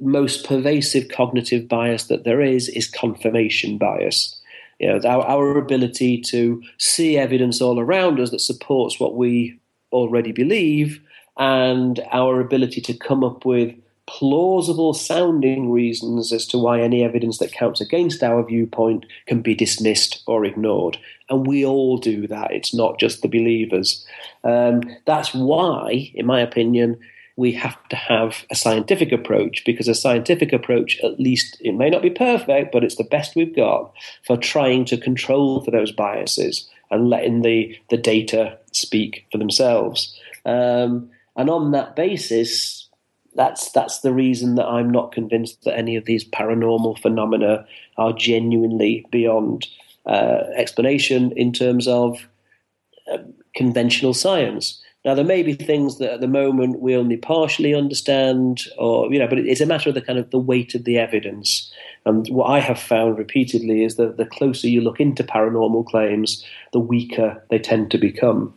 most 0.00 0.46
pervasive 0.46 1.08
cognitive 1.08 1.68
bias 1.68 2.04
that 2.04 2.24
there 2.24 2.40
is 2.40 2.68
is 2.68 2.88
confirmation 2.88 3.78
bias. 3.78 4.36
You 4.78 4.88
know, 4.88 5.08
our, 5.08 5.26
our 5.26 5.58
ability 5.58 6.20
to 6.22 6.62
see 6.78 7.18
evidence 7.18 7.60
all 7.60 7.78
around 7.78 8.18
us 8.18 8.30
that 8.30 8.40
supports 8.40 8.98
what 8.98 9.14
we 9.14 9.58
already 9.92 10.32
believe, 10.32 11.00
and 11.36 12.00
our 12.12 12.40
ability 12.40 12.80
to 12.82 12.94
come 12.94 13.24
up 13.24 13.44
with 13.44 13.74
plausible 14.06 14.92
sounding 14.92 15.70
reasons 15.70 16.32
as 16.32 16.44
to 16.44 16.58
why 16.58 16.80
any 16.80 17.04
evidence 17.04 17.38
that 17.38 17.52
counts 17.52 17.80
against 17.80 18.22
our 18.22 18.44
viewpoint 18.44 19.06
can 19.26 19.40
be 19.40 19.54
dismissed 19.54 20.22
or 20.26 20.44
ignored. 20.44 20.98
And 21.28 21.46
we 21.46 21.64
all 21.64 21.96
do 21.96 22.26
that. 22.26 22.50
It's 22.50 22.74
not 22.74 22.98
just 22.98 23.22
the 23.22 23.28
believers. 23.28 24.04
Um, 24.42 24.82
that's 25.06 25.32
why, 25.32 26.10
in 26.14 26.26
my 26.26 26.40
opinion, 26.40 26.98
we 27.40 27.52
have 27.52 27.88
to 27.88 27.96
have 27.96 28.44
a 28.50 28.54
scientific 28.54 29.12
approach 29.12 29.64
because 29.64 29.88
a 29.88 29.94
scientific 29.94 30.52
approach, 30.52 31.00
at 31.02 31.18
least 31.18 31.56
it 31.60 31.72
may 31.72 31.88
not 31.88 32.02
be 32.02 32.10
perfect, 32.10 32.70
but 32.70 32.84
it's 32.84 32.96
the 32.96 33.04
best 33.04 33.34
we've 33.34 33.56
got 33.56 33.94
for 34.26 34.36
trying 34.36 34.84
to 34.84 34.98
control 34.98 35.62
for 35.62 35.70
those 35.70 35.90
biases 35.90 36.68
and 36.90 37.08
letting 37.08 37.40
the, 37.40 37.74
the 37.88 37.96
data 37.96 38.58
speak 38.72 39.24
for 39.32 39.38
themselves. 39.38 40.14
Um, 40.44 41.08
and 41.34 41.48
on 41.48 41.70
that 41.70 41.96
basis, 41.96 42.90
that's 43.34 43.72
that's 43.72 44.00
the 44.00 44.12
reason 44.12 44.56
that 44.56 44.66
I'm 44.66 44.90
not 44.90 45.12
convinced 45.12 45.64
that 45.64 45.78
any 45.78 45.96
of 45.96 46.04
these 46.04 46.28
paranormal 46.28 47.00
phenomena 47.00 47.64
are 47.96 48.12
genuinely 48.12 49.06
beyond 49.10 49.66
uh, 50.04 50.42
explanation 50.56 51.32
in 51.36 51.54
terms 51.54 51.88
of 51.88 52.28
uh, 53.10 53.18
conventional 53.54 54.12
science. 54.12 54.82
Now, 55.04 55.14
there 55.14 55.24
may 55.24 55.42
be 55.42 55.54
things 55.54 55.96
that 55.98 56.12
at 56.12 56.20
the 56.20 56.28
moment 56.28 56.80
we 56.80 56.94
only 56.94 57.16
partially 57.16 57.74
understand, 57.74 58.60
or 58.76 59.10
you 59.10 59.18
know, 59.18 59.26
but 59.26 59.38
it's 59.38 59.62
a 59.62 59.66
matter 59.66 59.88
of 59.88 59.94
the 59.94 60.02
kind 60.02 60.18
of 60.18 60.30
the 60.30 60.38
weight 60.38 60.74
of 60.74 60.84
the 60.84 60.98
evidence. 60.98 61.72
And 62.04 62.28
what 62.28 62.46
I 62.46 62.60
have 62.60 62.78
found 62.78 63.16
repeatedly 63.16 63.82
is 63.82 63.96
that 63.96 64.18
the 64.18 64.26
closer 64.26 64.68
you 64.68 64.82
look 64.82 65.00
into 65.00 65.24
paranormal 65.24 65.86
claims, 65.86 66.44
the 66.72 66.80
weaker 66.80 67.42
they 67.50 67.58
tend 67.58 67.90
to 67.92 67.98
become. 67.98 68.54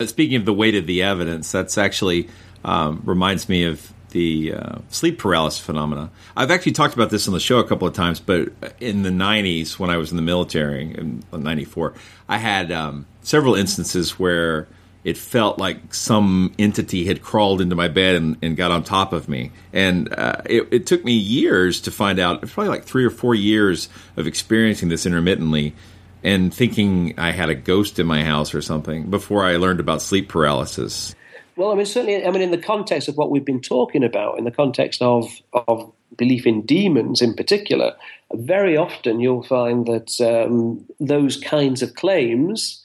Speaking 0.00 0.36
of 0.36 0.44
the 0.44 0.54
weight 0.54 0.76
of 0.76 0.86
the 0.86 1.02
evidence, 1.02 1.50
that's 1.50 1.76
actually 1.76 2.28
um, 2.64 3.02
reminds 3.04 3.48
me 3.48 3.64
of 3.64 3.92
the 4.10 4.54
uh, 4.54 4.78
sleep 4.88 5.18
paralysis 5.18 5.60
phenomena. 5.60 6.10
I've 6.36 6.50
actually 6.50 6.72
talked 6.72 6.94
about 6.94 7.10
this 7.10 7.26
on 7.26 7.34
the 7.34 7.40
show 7.40 7.58
a 7.58 7.66
couple 7.66 7.88
of 7.88 7.94
times, 7.94 8.20
but 8.20 8.50
in 8.78 9.02
the 9.02 9.10
90s, 9.10 9.78
when 9.78 9.90
I 9.90 9.96
was 9.96 10.10
in 10.10 10.16
the 10.16 10.22
military 10.22 10.94
in 10.94 11.24
94, 11.32 11.94
I 12.28 12.38
had 12.38 12.70
um, 12.70 13.06
several 13.22 13.54
instances 13.54 14.18
where 14.18 14.68
it 15.04 15.18
felt 15.18 15.58
like 15.58 15.92
some 15.92 16.54
entity 16.58 17.04
had 17.04 17.22
crawled 17.22 17.60
into 17.60 17.74
my 17.74 17.88
bed 17.88 18.14
and, 18.14 18.36
and 18.40 18.56
got 18.56 18.70
on 18.70 18.84
top 18.84 19.12
of 19.12 19.28
me. 19.28 19.50
And 19.72 20.12
uh, 20.14 20.42
it, 20.46 20.68
it, 20.70 20.86
took 20.86 21.04
me 21.04 21.12
years 21.12 21.80
to 21.82 21.90
find 21.90 22.20
out. 22.20 22.40
Probably 22.42 22.68
like 22.68 22.84
three 22.84 23.04
or 23.04 23.10
four 23.10 23.34
years 23.34 23.88
of 24.16 24.26
experiencing 24.26 24.88
this 24.88 25.04
intermittently 25.04 25.74
and 26.22 26.54
thinking 26.54 27.14
I 27.18 27.32
had 27.32 27.50
a 27.50 27.54
ghost 27.54 27.98
in 27.98 28.06
my 28.06 28.22
house 28.22 28.54
or 28.54 28.62
something 28.62 29.10
before 29.10 29.44
I 29.44 29.56
learned 29.56 29.80
about 29.80 30.02
sleep 30.02 30.28
paralysis. 30.28 31.14
Well, 31.56 31.72
I 31.72 31.74
mean, 31.74 31.86
certainly, 31.86 32.24
I 32.24 32.30
mean, 32.30 32.42
in 32.42 32.50
the 32.50 32.58
context 32.58 33.08
of 33.08 33.16
what 33.16 33.30
we've 33.30 33.44
been 33.44 33.60
talking 33.60 34.04
about, 34.04 34.38
in 34.38 34.44
the 34.44 34.50
context 34.50 35.02
of 35.02 35.28
of 35.52 35.92
belief 36.16 36.46
in 36.46 36.62
demons 36.62 37.20
in 37.20 37.34
particular, 37.34 37.94
very 38.32 38.76
often 38.76 39.20
you'll 39.20 39.42
find 39.42 39.86
that 39.86 40.20
um, 40.20 40.86
those 41.00 41.36
kinds 41.38 41.82
of 41.82 41.94
claims 41.94 42.81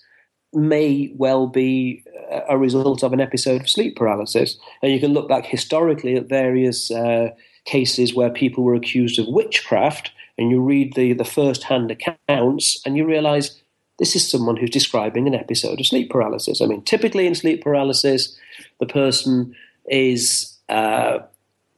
may 0.54 1.12
well 1.16 1.48
be 1.48 2.04
a 2.50 2.58
result 2.58 3.04
of 3.04 3.14
an 3.14 3.22
episode 3.22 3.62
of 3.62 3.70
sleep 3.70 3.95
paralysis. 3.95 4.58
And 4.82 4.91
you 4.91 5.00
can 5.00 5.14
look 5.14 5.28
back 5.28 5.45
historically 5.45 6.16
at 6.16 6.30
various 6.30 6.91
uh, 6.91 7.32
cases 7.66 8.14
where 8.14 8.30
people 8.30 8.64
were 8.64 8.76
accused 8.76 9.20
of 9.20 9.28
witchcraft, 9.28 10.12
and 10.38 10.52
you 10.52 10.62
read 10.62 10.93
the, 10.95 11.14
the 11.14 11.26
first 11.26 11.64
hand 11.64 11.91
accounts, 11.91 12.82
and 12.86 12.98
you 12.98 13.06
realize 13.06 13.62
this 14.00 14.16
is 14.16 14.30
someone 14.30 14.58
who's 14.58 14.70
describing 14.70 15.28
an 15.28 15.34
episode 15.34 15.80
of 15.80 15.86
sleep 15.86 16.10
paralysis. 16.10 16.62
I 16.62 16.66
mean, 16.66 16.84
typically 16.84 17.26
in 17.26 17.36
sleep 17.36 17.64
paralysis, 17.64 18.38
the 18.80 18.86
person 18.86 19.56
is 19.89 20.58
uh, 20.70 21.20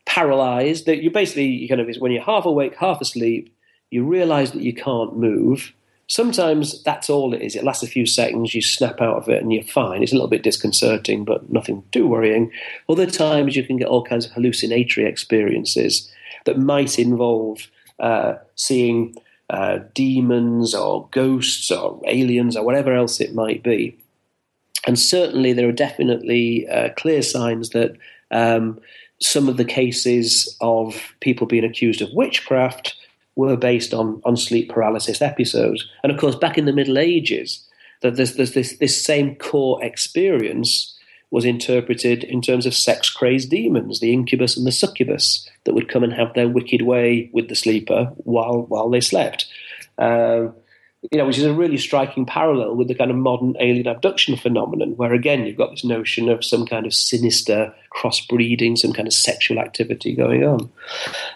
paralyzed. 0.06 0.86
That 0.86 1.02
you 1.02 1.12
basically 1.12 1.46
you 1.46 1.70
kind 1.70 1.82
of 1.82 1.96
when 2.00 2.12
you're 2.12 2.24
half 2.24 2.46
awake, 2.46 2.76
half 2.76 3.00
asleep, 3.00 3.56
you 3.90 4.04
realize 4.04 4.52
that 4.52 4.62
you 4.62 4.74
can't 4.74 5.16
move 5.16 5.74
Sometimes 6.10 6.82
that's 6.82 7.08
all 7.08 7.36
it 7.36 7.42
is. 7.44 7.56
It 7.56 7.64
lasts 7.64 7.84
a 7.84 7.88
few 7.88 8.08
seconds, 8.08 8.56
you 8.56 8.64
snap 8.64 9.00
out 9.00 9.18
of 9.18 9.30
it, 9.30 9.44
and 9.44 9.54
you're 9.54 9.62
fine. 9.62 10.02
It's 10.02 10.12
a 10.12 10.16
little 10.16 10.28
bit 10.28 10.42
disconcerting, 10.42 11.24
but 11.24 11.52
nothing 11.52 11.84
too 11.92 12.08
worrying. 12.08 12.52
Other 12.90 13.06
times 13.06 13.56
you 13.56 13.64
can 13.64 13.78
get 13.78 13.88
all 13.88 14.04
kinds 14.04 14.26
of 14.26 14.32
hallucinatory 14.32 15.06
experiences 15.06 16.12
that 16.46 16.58
might 16.58 16.98
involve 16.98 17.68
uh, 18.00 18.36
seeing 18.56 19.16
uh, 19.52 19.80
demons 19.94 20.74
or 20.74 21.08
ghosts 21.12 21.70
or 21.70 22.02
aliens 22.08 22.58
or 22.58 22.66
whatever 22.66 22.96
else 22.96 23.22
it 23.22 23.36
might 23.36 23.62
be. 23.62 23.96
And 24.88 24.98
certainly, 24.98 25.54
there 25.54 25.70
are 25.70 25.74
definitely 25.74 26.68
uh, 26.70 26.90
clear 26.98 27.22
signs 27.22 27.70
that 27.70 27.96
um, 28.32 28.80
some 29.22 29.48
of 29.48 29.58
the 29.58 29.66
cases 29.66 30.58
of 30.60 31.14
people 31.20 31.46
being 31.46 31.66
accused 31.66 32.02
of 32.02 32.10
witchcraft 32.14 32.96
were 33.40 33.58
based 33.58 33.94
on, 33.94 34.22
on 34.26 34.36
sleep 34.38 34.70
paralysis 34.70 35.22
episodes. 35.22 35.88
And 36.04 36.12
of 36.12 36.20
course, 36.20 36.36
back 36.36 36.58
in 36.58 36.66
the 36.66 36.74
Middle 36.74 36.98
Ages, 36.98 37.66
that 38.02 38.16
there's, 38.16 38.36
there's 38.36 38.54
this, 38.54 38.78
this 38.78 39.04
same 39.04 39.36
core 39.36 39.84
experience 39.84 40.96
was 41.32 41.46
interpreted 41.46 42.24
in 42.24 42.42
terms 42.42 42.66
of 42.66 42.74
sex 42.74 43.10
crazed 43.10 43.50
demons, 43.50 44.00
the 44.00 44.14
incubus 44.14 44.58
and 44.58 44.66
the 44.66 44.72
succubus, 44.72 45.48
that 45.64 45.74
would 45.74 45.88
come 45.88 46.04
and 46.04 46.14
have 46.14 46.34
their 46.34 46.50
wicked 46.50 46.82
way 46.82 47.30
with 47.34 47.50
the 47.50 47.56
sleeper 47.56 48.06
while 48.18 48.64
while 48.64 48.90
they 48.90 49.02
slept. 49.02 49.46
Uh, 49.98 50.48
you 51.12 51.18
know, 51.18 51.26
which 51.26 51.38
is 51.38 51.46
a 51.46 51.54
really 51.54 51.78
striking 51.78 52.26
parallel 52.26 52.76
with 52.76 52.88
the 52.88 52.96
kind 52.96 53.12
of 53.12 53.18
modern 53.18 53.56
alien 53.60 53.88
abduction 53.88 54.36
phenomenon, 54.36 54.98
where 54.98 55.14
again 55.14 55.46
you've 55.46 55.58
got 55.58 55.72
this 55.72 55.86
notion 55.86 56.30
of 56.30 56.44
some 56.44 56.66
kind 56.66 56.86
of 56.86 56.94
sinister 56.94 57.74
crossbreeding, 57.96 58.78
some 58.78 58.94
kind 58.94 59.08
of 59.08 59.14
sexual 59.14 59.60
activity 59.60 60.16
going 60.16 60.44
on. 60.44 60.70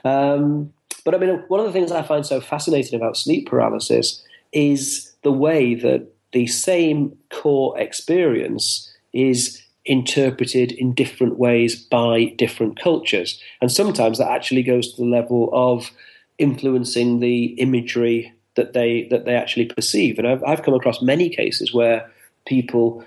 Um, 0.03 0.73
but 1.03 1.15
I 1.15 1.17
mean, 1.17 1.43
one 1.47 1.59
of 1.59 1.65
the 1.65 1.71
things 1.71 1.91
I 1.91 2.01
find 2.01 2.25
so 2.25 2.39
fascinating 2.39 2.95
about 2.95 3.17
sleep 3.17 3.47
paralysis 3.47 4.23
is 4.51 5.11
the 5.23 5.31
way 5.31 5.75
that 5.75 6.07
the 6.31 6.47
same 6.47 7.17
core 7.31 7.77
experience 7.79 8.91
is 9.13 9.61
interpreted 9.85 10.71
in 10.71 10.93
different 10.93 11.37
ways 11.37 11.75
by 11.75 12.25
different 12.37 12.79
cultures. 12.79 13.41
And 13.61 13.71
sometimes 13.71 14.17
that 14.17 14.31
actually 14.31 14.63
goes 14.63 14.93
to 14.93 15.01
the 15.01 15.09
level 15.09 15.49
of 15.51 15.91
influencing 16.37 17.19
the 17.19 17.45
imagery 17.59 18.33
that 18.55 18.73
they 18.73 19.07
that 19.09 19.25
they 19.25 19.35
actually 19.35 19.65
perceive. 19.65 20.17
And 20.17 20.27
I've, 20.27 20.43
I've 20.43 20.63
come 20.63 20.73
across 20.73 21.01
many 21.01 21.29
cases 21.29 21.73
where 21.73 22.09
people 22.45 23.03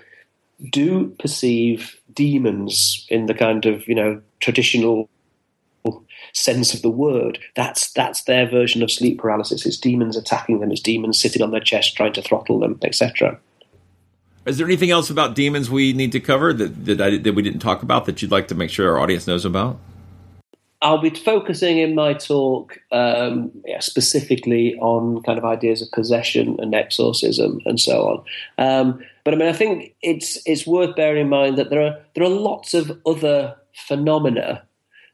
do 0.71 1.09
perceive 1.19 1.99
demons 2.13 3.05
in 3.09 3.27
the 3.27 3.33
kind 3.33 3.65
of 3.65 3.87
you 3.87 3.95
know 3.95 4.21
traditional 4.39 5.09
sense 6.37 6.73
of 6.73 6.81
the 6.81 6.89
word. 6.89 7.39
That's 7.55 7.91
that's 7.91 8.23
their 8.23 8.47
version 8.47 8.83
of 8.83 8.91
sleep 8.91 9.19
paralysis. 9.19 9.65
It's 9.65 9.77
demons 9.77 10.15
attacking 10.15 10.59
them. 10.59 10.71
It's 10.71 10.81
demons 10.81 11.19
sitting 11.19 11.41
on 11.41 11.51
their 11.51 11.59
chest 11.59 11.95
trying 11.95 12.13
to 12.13 12.21
throttle 12.21 12.59
them, 12.59 12.79
etc. 12.83 13.39
Is 14.45 14.57
there 14.57 14.67
anything 14.67 14.91
else 14.91 15.09
about 15.09 15.35
demons 15.35 15.69
we 15.69 15.91
need 15.91 16.11
to 16.13 16.19
cover 16.19 16.53
that 16.53 16.85
that, 16.85 17.01
I, 17.01 17.17
that 17.17 17.33
we 17.33 17.41
didn't 17.41 17.59
talk 17.59 17.83
about 17.83 18.05
that 18.05 18.21
you'd 18.21 18.31
like 18.31 18.47
to 18.49 18.55
make 18.55 18.69
sure 18.69 18.91
our 18.91 18.99
audience 18.99 19.27
knows 19.27 19.45
about? 19.45 19.79
I'll 20.79 20.99
be 20.99 21.09
focusing 21.09 21.79
in 21.79 21.95
my 21.95 22.13
talk 22.13 22.77
um, 22.91 23.51
yeah, 23.65 23.79
specifically 23.79 24.75
on 24.75 25.23
kind 25.23 25.39
of 25.39 25.43
ideas 25.43 25.81
of 25.81 25.91
possession 25.91 26.55
and 26.59 26.75
exorcism 26.75 27.59
and 27.65 27.79
so 27.79 28.07
on. 28.07 28.23
Um, 28.63 29.03
but 29.23 29.33
I 29.33 29.37
mean, 29.37 29.49
I 29.49 29.53
think 29.53 29.95
it's 30.03 30.37
it's 30.45 30.67
worth 30.67 30.95
bearing 30.95 31.23
in 31.23 31.29
mind 31.29 31.57
that 31.57 31.71
there 31.71 31.81
are 31.81 31.97
there 32.13 32.23
are 32.23 32.29
lots 32.29 32.75
of 32.75 33.01
other 33.07 33.55
phenomena 33.73 34.66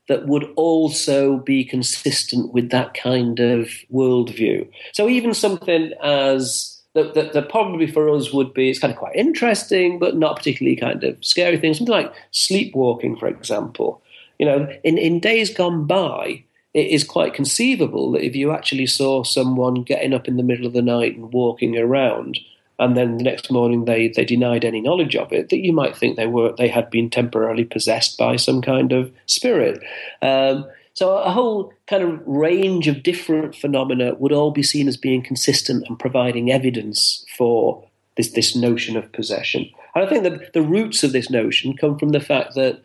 that 0.08 0.28
would 0.28 0.52
also 0.56 1.38
be 1.38 1.64
consistent 1.64 2.54
with 2.54 2.70
that 2.72 2.94
kind 2.94 3.40
of 3.40 3.70
worldview. 3.92 4.68
So 4.92 5.08
even 5.08 5.34
something 5.34 5.94
as 6.02 6.82
that, 6.94 7.14
that, 7.16 7.34
that, 7.34 7.50
probably 7.50 7.88
for 7.88 8.10
us 8.10 8.32
would 8.34 8.54
be 8.54 8.70
it's 8.70 8.80
kind 8.80 8.94
of 8.94 9.00
quite 9.00 9.16
interesting, 9.16 10.00
but 10.00 10.16
not 10.16 10.36
particularly 10.38 10.76
kind 10.76 11.04
of 11.04 11.24
scary 11.24 11.58
things. 11.58 11.78
Something 11.78 11.94
like 11.94 12.14
sleepwalking, 12.32 13.18
for 13.18 13.28
example. 13.28 14.02
You 14.38 14.46
know, 14.46 14.70
in, 14.84 14.98
in 14.98 15.20
days 15.20 15.54
gone 15.54 15.88
by, 15.88 16.44
it 16.74 16.88
is 16.88 17.04
quite 17.04 17.34
conceivable 17.34 18.12
that 18.12 18.26
if 18.26 18.36
you 18.36 18.52
actually 18.52 18.88
saw 18.88 19.24
someone 19.24 19.84
getting 19.84 20.14
up 20.14 20.28
in 20.28 20.38
the 20.38 20.44
middle 20.44 20.66
of 20.66 20.74
the 20.74 20.82
night 20.82 21.16
and 21.16 21.32
walking 21.32 21.78
around, 21.78 22.40
and 22.84 22.98
then 22.98 23.18
the 23.18 23.24
next 23.24 23.52
morning 23.52 23.86
they, 23.86 24.10
they 24.10 24.26
denied 24.26 24.66
any 24.66 24.82
knowledge 24.82 25.16
of 25.16 25.32
it, 25.32 25.50
that 25.50 25.64
you 25.64 25.74
might 25.74 25.96
think 25.96 26.16
they 26.16 26.28
were 26.28 26.54
they 26.58 26.68
had 26.68 26.90
been 26.90 27.10
temporarily 27.10 27.64
possessed 27.64 28.18
by 28.18 28.36
some 28.36 28.62
kind 28.62 28.92
of 28.92 29.12
spirit. 29.26 29.82
Um, 30.22 30.66
so 30.94 31.18
a 31.18 31.32
whole 31.32 31.74
kind 31.88 32.04
of 32.04 32.22
range 32.28 32.88
of 32.88 33.02
different 33.02 33.56
phenomena 33.56 34.14
would 34.16 34.32
all 34.32 34.52
be 34.52 34.64
seen 34.64 34.88
as 34.88 34.98
being 34.98 35.24
consistent 35.24 35.86
and 35.88 35.98
providing 35.98 36.52
evidence 36.52 37.26
for 37.36 37.84
this, 38.16 38.32
this 38.32 38.56
notion 38.56 38.96
of 38.96 39.12
possession. 39.12 39.68
And 39.96 40.06
I 40.06 40.10
think 40.10 40.24
that 40.24 40.54
the 40.54 40.62
roots 40.62 41.04
of 41.04 41.12
this 41.12 41.30
notion 41.30 41.76
come 41.76 41.98
from 41.98 42.10
the 42.10 42.20
fact 42.20 42.54
that 42.56 42.84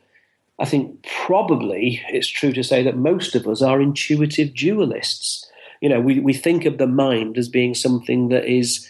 I 0.58 0.64
think 0.64 1.06
probably 1.26 2.02
it's 2.08 2.28
true 2.28 2.52
to 2.52 2.64
say 2.64 2.82
that 2.82 2.96
most 2.96 3.34
of 3.34 3.46
us 3.46 3.62
are 3.62 3.80
intuitive 3.80 4.50
dualists. 4.50 5.44
You 5.80 5.88
know, 5.88 6.00
we, 6.00 6.18
we 6.18 6.32
think 6.32 6.64
of 6.64 6.78
the 6.78 6.86
mind 6.86 7.38
as 7.38 7.48
being 7.48 7.74
something 7.74 8.28
that 8.30 8.46
is 8.46 8.88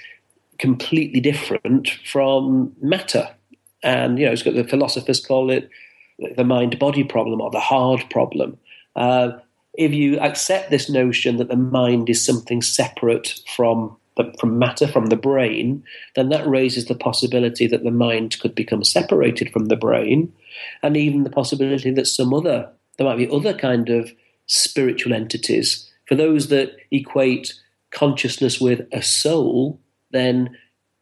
completely 0.58 1.20
different 1.20 1.90
from 2.04 2.72
matter. 2.80 3.28
And, 3.82 4.18
you 4.18 4.26
know, 4.26 4.34
the 4.34 4.66
philosophers 4.68 5.24
call 5.24 5.50
it 5.50 5.70
the 6.36 6.44
mind 6.44 6.78
body 6.78 7.04
problem 7.04 7.40
or 7.40 7.50
the 7.50 7.60
hard 7.60 8.04
problem. 8.10 8.58
Uh, 8.96 9.32
if 9.74 9.92
you 9.92 10.18
accept 10.18 10.70
this 10.70 10.90
notion 10.90 11.36
that 11.36 11.48
the 11.48 11.56
mind 11.56 12.10
is 12.10 12.24
something 12.24 12.60
separate 12.60 13.40
from 13.54 13.96
the, 14.16 14.34
from 14.40 14.58
matter, 14.58 14.88
from 14.88 15.06
the 15.06 15.16
brain, 15.16 15.84
then 16.16 16.28
that 16.30 16.46
raises 16.48 16.86
the 16.86 16.96
possibility 16.96 17.68
that 17.68 17.84
the 17.84 17.92
mind 17.92 18.40
could 18.40 18.54
become 18.56 18.82
separated 18.82 19.52
from 19.52 19.66
the 19.66 19.76
brain, 19.76 20.32
and 20.82 20.96
even 20.96 21.22
the 21.22 21.30
possibility 21.30 21.92
that 21.92 22.06
some 22.06 22.34
other 22.34 22.68
there 22.96 23.06
might 23.06 23.16
be 23.16 23.30
other 23.30 23.54
kind 23.54 23.88
of 23.88 24.10
spiritual 24.46 25.12
entities. 25.12 25.88
For 26.08 26.16
those 26.16 26.48
that 26.48 26.72
equate 26.90 27.54
consciousness 27.92 28.60
with 28.60 28.80
a 28.92 29.02
soul, 29.02 29.80
then 30.10 30.56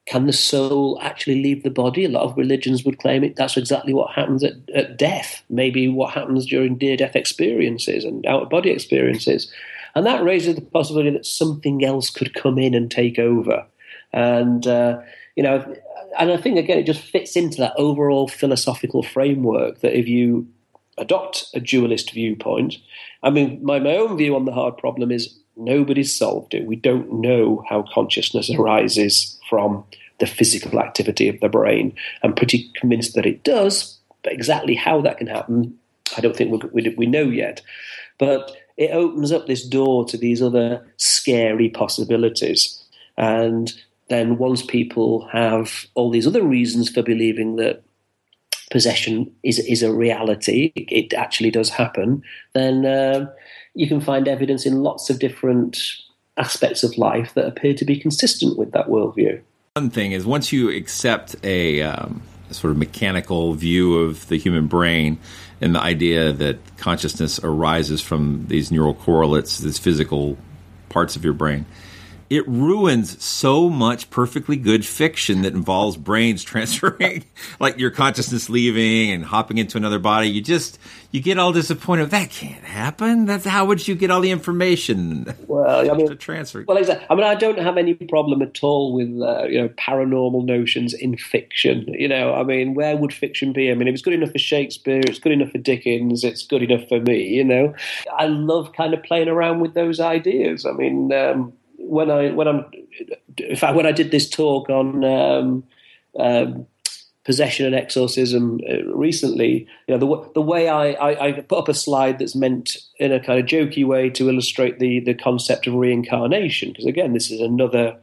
can 0.06 0.26
the 0.26 0.32
soul 0.32 0.98
actually 1.02 1.42
leave 1.42 1.64
the 1.64 1.70
body? 1.70 2.04
A 2.04 2.08
lot 2.08 2.22
of 2.22 2.36
religions 2.36 2.84
would 2.84 2.98
claim 2.98 3.24
it. 3.24 3.34
That's 3.34 3.56
exactly 3.56 3.92
what 3.92 4.12
happens 4.12 4.44
at, 4.44 4.52
at 4.72 4.96
death, 4.96 5.42
maybe 5.50 5.88
what 5.88 6.14
happens 6.14 6.46
during 6.46 6.78
near 6.78 6.96
death 6.96 7.16
experiences 7.16 8.04
and 8.04 8.24
out 8.24 8.44
of 8.44 8.50
body 8.50 8.70
experiences. 8.70 9.52
And 9.96 10.06
that 10.06 10.22
raises 10.22 10.54
the 10.54 10.60
possibility 10.60 11.10
that 11.10 11.26
something 11.26 11.84
else 11.84 12.08
could 12.08 12.34
come 12.34 12.58
in 12.58 12.74
and 12.74 12.88
take 12.88 13.18
over. 13.18 13.66
And, 14.12 14.64
uh, 14.66 15.00
you 15.34 15.42
know, 15.42 15.74
and 16.18 16.30
I 16.30 16.36
think, 16.36 16.56
again, 16.56 16.78
it 16.78 16.86
just 16.86 17.02
fits 17.02 17.34
into 17.34 17.58
that 17.58 17.74
overall 17.76 18.28
philosophical 18.28 19.02
framework 19.02 19.80
that 19.80 19.98
if 19.98 20.06
you 20.06 20.46
adopt 20.98 21.46
a 21.52 21.60
dualist 21.60 22.12
viewpoint, 22.12 22.76
I 23.24 23.30
mean, 23.30 23.58
my, 23.64 23.80
my 23.80 23.96
own 23.96 24.16
view 24.16 24.36
on 24.36 24.44
the 24.44 24.52
hard 24.52 24.78
problem 24.78 25.10
is 25.10 25.36
nobody's 25.56 26.16
solved 26.16 26.54
it. 26.54 26.66
We 26.66 26.76
don't 26.76 27.20
know 27.20 27.64
how 27.68 27.84
consciousness 27.92 28.50
arises 28.50 29.38
from 29.48 29.84
the 30.18 30.26
physical 30.26 30.80
activity 30.80 31.28
of 31.28 31.40
the 31.40 31.48
brain. 31.48 31.94
I'm 32.22 32.34
pretty 32.34 32.70
convinced 32.76 33.14
that 33.14 33.26
it 33.26 33.44
does, 33.44 33.98
but 34.22 34.32
exactly 34.32 34.74
how 34.74 35.00
that 35.02 35.18
can 35.18 35.26
happen, 35.26 35.78
I 36.16 36.20
don't 36.20 36.36
think 36.36 36.62
we, 36.72 36.94
we 36.96 37.06
know 37.06 37.24
yet. 37.24 37.62
But 38.18 38.56
it 38.76 38.90
opens 38.90 39.32
up 39.32 39.46
this 39.46 39.66
door 39.66 40.04
to 40.06 40.16
these 40.16 40.42
other 40.42 40.86
scary 40.96 41.68
possibilities. 41.68 42.82
And 43.16 43.72
then 44.08 44.38
once 44.38 44.62
people 44.62 45.28
have 45.32 45.86
all 45.94 46.10
these 46.10 46.26
other 46.26 46.42
reasons 46.42 46.88
for 46.88 47.02
believing 47.02 47.56
that 47.56 47.82
possession 48.70 49.32
is 49.42 49.58
is 49.60 49.82
a 49.82 49.92
reality, 49.92 50.72
it 50.74 51.14
actually 51.14 51.50
does 51.50 51.70
happen, 51.70 52.22
then 52.52 52.84
uh, 52.84 53.26
you 53.76 53.86
can 53.86 54.00
find 54.00 54.26
evidence 54.26 54.66
in 54.66 54.82
lots 54.82 55.10
of 55.10 55.18
different 55.18 55.78
aspects 56.36 56.82
of 56.82 56.96
life 56.98 57.32
that 57.34 57.46
appear 57.46 57.74
to 57.74 57.84
be 57.84 57.98
consistent 57.98 58.58
with 58.58 58.72
that 58.72 58.86
worldview. 58.86 59.40
One 59.74 59.90
thing 59.90 60.12
is 60.12 60.24
once 60.24 60.52
you 60.52 60.70
accept 60.70 61.36
a, 61.44 61.82
um, 61.82 62.22
sort 62.50 62.70
of 62.70 62.78
mechanical 62.78 63.54
view 63.54 63.98
of 63.98 64.26
the 64.28 64.38
human 64.38 64.66
brain 64.66 65.18
and 65.60 65.74
the 65.74 65.80
idea 65.80 66.32
that 66.32 66.58
consciousness 66.76 67.40
arises 67.42 68.00
from 68.00 68.46
these 68.48 68.70
neural 68.70 68.94
correlates, 68.94 69.58
these 69.58 69.78
physical 69.78 70.36
parts 70.88 71.16
of 71.16 71.24
your 71.24 71.34
brain, 71.34 71.66
it 72.28 72.46
ruins 72.48 73.22
so 73.22 73.70
much 73.70 74.10
perfectly 74.10 74.56
good 74.56 74.84
fiction 74.84 75.42
that 75.42 75.52
involves 75.54 75.96
brains 75.96 76.42
transferring, 76.44 77.24
like 77.60 77.78
your 77.78 77.90
consciousness 77.90 78.48
leaving 78.48 79.12
and 79.12 79.24
hopping 79.24 79.58
into 79.58 79.76
another 79.76 79.98
body. 79.98 80.28
You 80.28 80.40
just 80.40 80.78
you 81.10 81.22
get 81.22 81.38
all 81.38 81.52
disappointed. 81.52 82.10
That 82.10 82.30
can't 82.30 82.64
happen. 82.64 83.26
That's 83.26 83.44
how 83.44 83.64
would 83.66 83.86
you 83.86 83.94
get 83.94 84.10
all 84.10 84.20
the 84.20 84.30
information? 84.30 85.32
Well, 85.46 85.90
I 85.90 85.94
mean, 85.96 86.08
to 86.08 86.16
transfer. 86.16 86.64
Well, 86.66 86.76
exactly. 86.76 87.06
I 87.08 87.14
mean, 87.14 87.24
I 87.24 87.34
don't 87.34 87.58
have 87.58 87.76
any 87.76 87.94
problem 87.94 88.42
at 88.42 88.62
all 88.62 88.92
with 88.92 89.08
uh, 89.20 89.44
you 89.44 89.62
know 89.62 89.68
paranormal 89.70 90.44
notions 90.44 90.94
in 90.94 91.16
fiction. 91.16 91.86
You 91.94 92.08
know, 92.08 92.34
I 92.34 92.42
mean, 92.42 92.74
where 92.74 92.96
would 92.96 93.14
fiction 93.14 93.52
be? 93.52 93.70
I 93.70 93.74
mean, 93.74 93.88
if 93.88 93.94
it's 93.94 94.02
good 94.02 94.14
enough 94.14 94.32
for 94.32 94.38
Shakespeare, 94.38 95.00
it's 95.00 95.18
good 95.18 95.32
enough 95.32 95.52
for 95.52 95.58
Dickens, 95.58 96.24
it's 96.24 96.46
good 96.46 96.62
enough 96.62 96.88
for 96.88 97.00
me. 97.00 97.22
You 97.28 97.44
know, 97.44 97.74
I 98.18 98.26
love 98.26 98.72
kind 98.72 98.94
of 98.94 99.02
playing 99.02 99.28
around 99.28 99.60
with 99.60 99.74
those 99.74 100.00
ideas. 100.00 100.66
I 100.66 100.72
mean. 100.72 101.12
Um, 101.12 101.52
when 101.78 102.10
I 102.10 102.30
when 102.30 102.48
I'm 102.48 102.64
in 103.38 103.56
fact 103.56 103.76
when 103.76 103.86
I 103.86 103.92
did 103.92 104.10
this 104.10 104.28
talk 104.28 104.68
on 104.70 105.04
um, 105.04 105.64
um, 106.18 106.66
possession 107.24 107.66
and 107.66 107.74
exorcism 107.74 108.60
uh, 108.70 108.84
recently, 108.84 109.66
you 109.86 109.96
know 109.96 109.98
the 109.98 110.32
the 110.34 110.42
way 110.42 110.68
I, 110.68 110.92
I, 110.92 111.26
I, 111.26 111.32
put 111.32 111.58
up 111.58 111.68
a 111.68 111.74
slide 111.74 112.18
that's 112.18 112.34
meant 112.34 112.76
in 112.98 113.12
a 113.12 113.20
kind 113.20 113.38
of 113.40 113.46
jokey 113.46 113.86
way 113.86 114.10
to 114.10 114.28
illustrate 114.28 114.78
the 114.78 115.00
the 115.00 115.14
concept 115.14 115.66
of 115.66 115.74
reincarnation 115.74 116.70
because 116.70 116.86
again 116.86 117.12
this 117.12 117.30
is 117.30 117.40
another 117.40 117.96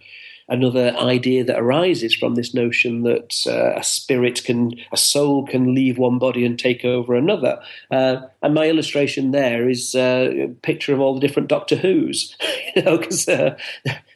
another 0.53 0.95
idea 0.97 1.43
that 1.43 1.59
arises 1.59 2.13
from 2.13 2.35
this 2.35 2.53
notion 2.53 3.01
that 3.01 3.35
uh, 3.47 3.73
a 3.75 3.83
spirit 3.83 4.43
can, 4.43 4.71
a 4.91 4.97
soul 4.97 5.47
can 5.47 5.73
leave 5.73 5.97
one 5.97 6.19
body 6.19 6.45
and 6.45 6.59
take 6.59 6.85
over 6.85 7.15
another. 7.15 7.59
Uh, 7.89 8.17
and 8.43 8.53
my 8.53 8.69
illustration 8.69 9.31
there 9.31 9.67
is 9.67 9.95
uh, 9.95 10.29
a 10.31 10.47
picture 10.61 10.93
of 10.93 10.99
all 10.99 11.15
the 11.15 11.19
different 11.19 11.49
Doctor 11.49 11.75
Who's, 11.75 12.37
you 12.75 12.83
know, 12.83 12.99
because 12.99 13.27
uh, 13.27 13.57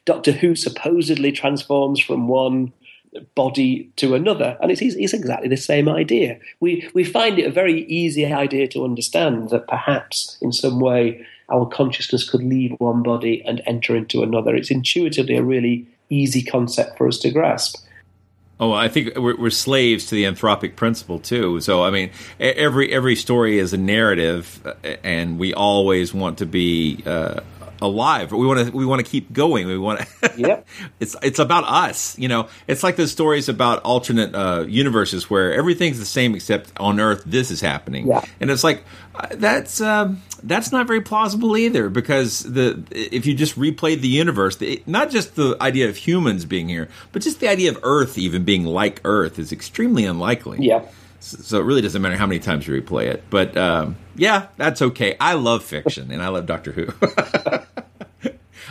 Doctor 0.04 0.30
Who 0.30 0.54
supposedly 0.54 1.32
transforms 1.32 1.98
from 1.98 2.28
one 2.28 2.72
body 3.34 3.90
to 3.96 4.14
another, 4.14 4.56
and 4.62 4.70
it's, 4.70 4.80
it's 4.80 5.12
exactly 5.12 5.48
the 5.48 5.56
same 5.56 5.88
idea. 5.88 6.38
We 6.60 6.88
we 6.94 7.02
find 7.04 7.38
it 7.38 7.46
a 7.46 7.50
very 7.50 7.84
easy 7.86 8.24
idea 8.26 8.68
to 8.68 8.84
understand 8.84 9.50
that 9.50 9.66
perhaps 9.66 10.38
in 10.40 10.52
some 10.52 10.78
way 10.78 11.26
our 11.50 11.66
consciousness 11.66 12.28
could 12.28 12.42
leave 12.42 12.72
one 12.78 13.02
body 13.02 13.42
and 13.46 13.62
enter 13.66 13.96
into 13.96 14.22
another. 14.22 14.54
It's 14.54 14.70
intuitively 14.70 15.36
a 15.36 15.42
really 15.42 15.86
easy 16.10 16.42
concept 16.42 16.98
for 16.98 17.08
us 17.08 17.18
to 17.18 17.30
grasp. 17.30 17.84
Oh, 18.60 18.72
I 18.72 18.88
think 18.88 19.16
we're, 19.16 19.36
we're, 19.36 19.50
slaves 19.50 20.06
to 20.06 20.16
the 20.16 20.24
anthropic 20.24 20.74
principle 20.74 21.20
too. 21.20 21.60
So, 21.60 21.84
I 21.84 21.90
mean, 21.90 22.10
every 22.40 22.92
every 22.92 23.14
story 23.14 23.58
is 23.58 23.72
a 23.72 23.78
narrative, 23.78 24.60
and 25.04 25.38
we 25.38 25.54
always 25.54 26.12
want 26.12 26.38
to 26.38 26.46
be 26.46 27.00
uh, 27.06 27.40
alive. 27.80 28.32
We 28.32 28.46
want 28.46 28.66
to 28.66 28.76
we 28.76 28.86
want 28.86 29.04
to 29.04 29.10
keep 29.10 29.32
going. 29.32 29.66
We 29.66 29.78
want 29.78 30.00
to. 30.00 30.32
yep. 30.36 30.66
It's 31.00 31.16
it's 31.22 31.38
about 31.38 31.64
us. 31.64 32.18
You 32.18 32.28
know, 32.28 32.48
it's 32.66 32.82
like 32.82 32.96
those 32.96 33.12
stories 33.12 33.48
about 33.48 33.82
alternate 33.82 34.34
uh, 34.34 34.64
universes 34.68 35.28
where 35.30 35.52
everything's 35.52 35.98
the 35.98 36.04
same 36.04 36.34
except 36.34 36.72
on 36.78 37.00
Earth 37.00 37.22
this 37.26 37.50
is 37.50 37.60
happening. 37.60 38.08
Yeah. 38.08 38.24
And 38.40 38.50
it's 38.50 38.64
like 38.64 38.84
uh, 39.14 39.28
that's 39.32 39.80
um, 39.80 40.22
that's 40.42 40.72
not 40.72 40.86
very 40.86 41.00
plausible 41.00 41.56
either 41.56 41.88
because 41.88 42.40
the 42.40 42.82
if 42.90 43.26
you 43.26 43.34
just 43.34 43.58
replayed 43.58 44.00
the 44.00 44.08
universe, 44.08 44.56
the, 44.56 44.82
not 44.86 45.10
just 45.10 45.36
the 45.36 45.56
idea 45.60 45.88
of 45.88 45.96
humans 45.96 46.44
being 46.44 46.68
here, 46.68 46.88
but 47.12 47.22
just 47.22 47.40
the 47.40 47.48
idea 47.48 47.70
of 47.70 47.78
Earth 47.82 48.18
even 48.18 48.44
being 48.44 48.64
like 48.64 49.00
Earth 49.04 49.38
is 49.38 49.52
extremely 49.52 50.04
unlikely. 50.04 50.58
Yeah. 50.60 50.84
So 51.20 51.58
it 51.58 51.64
really 51.64 51.82
doesn't 51.82 52.00
matter 52.00 52.16
how 52.16 52.26
many 52.26 52.38
times 52.38 52.66
you 52.66 52.80
replay 52.80 53.06
it. 53.06 53.24
But 53.28 53.56
um, 53.56 53.96
yeah, 54.14 54.48
that's 54.56 54.82
okay. 54.82 55.16
I 55.20 55.34
love 55.34 55.64
fiction 55.64 56.10
and 56.10 56.22
I 56.22 56.28
love 56.28 56.46
Doctor 56.46 56.72
Who. 56.72 56.86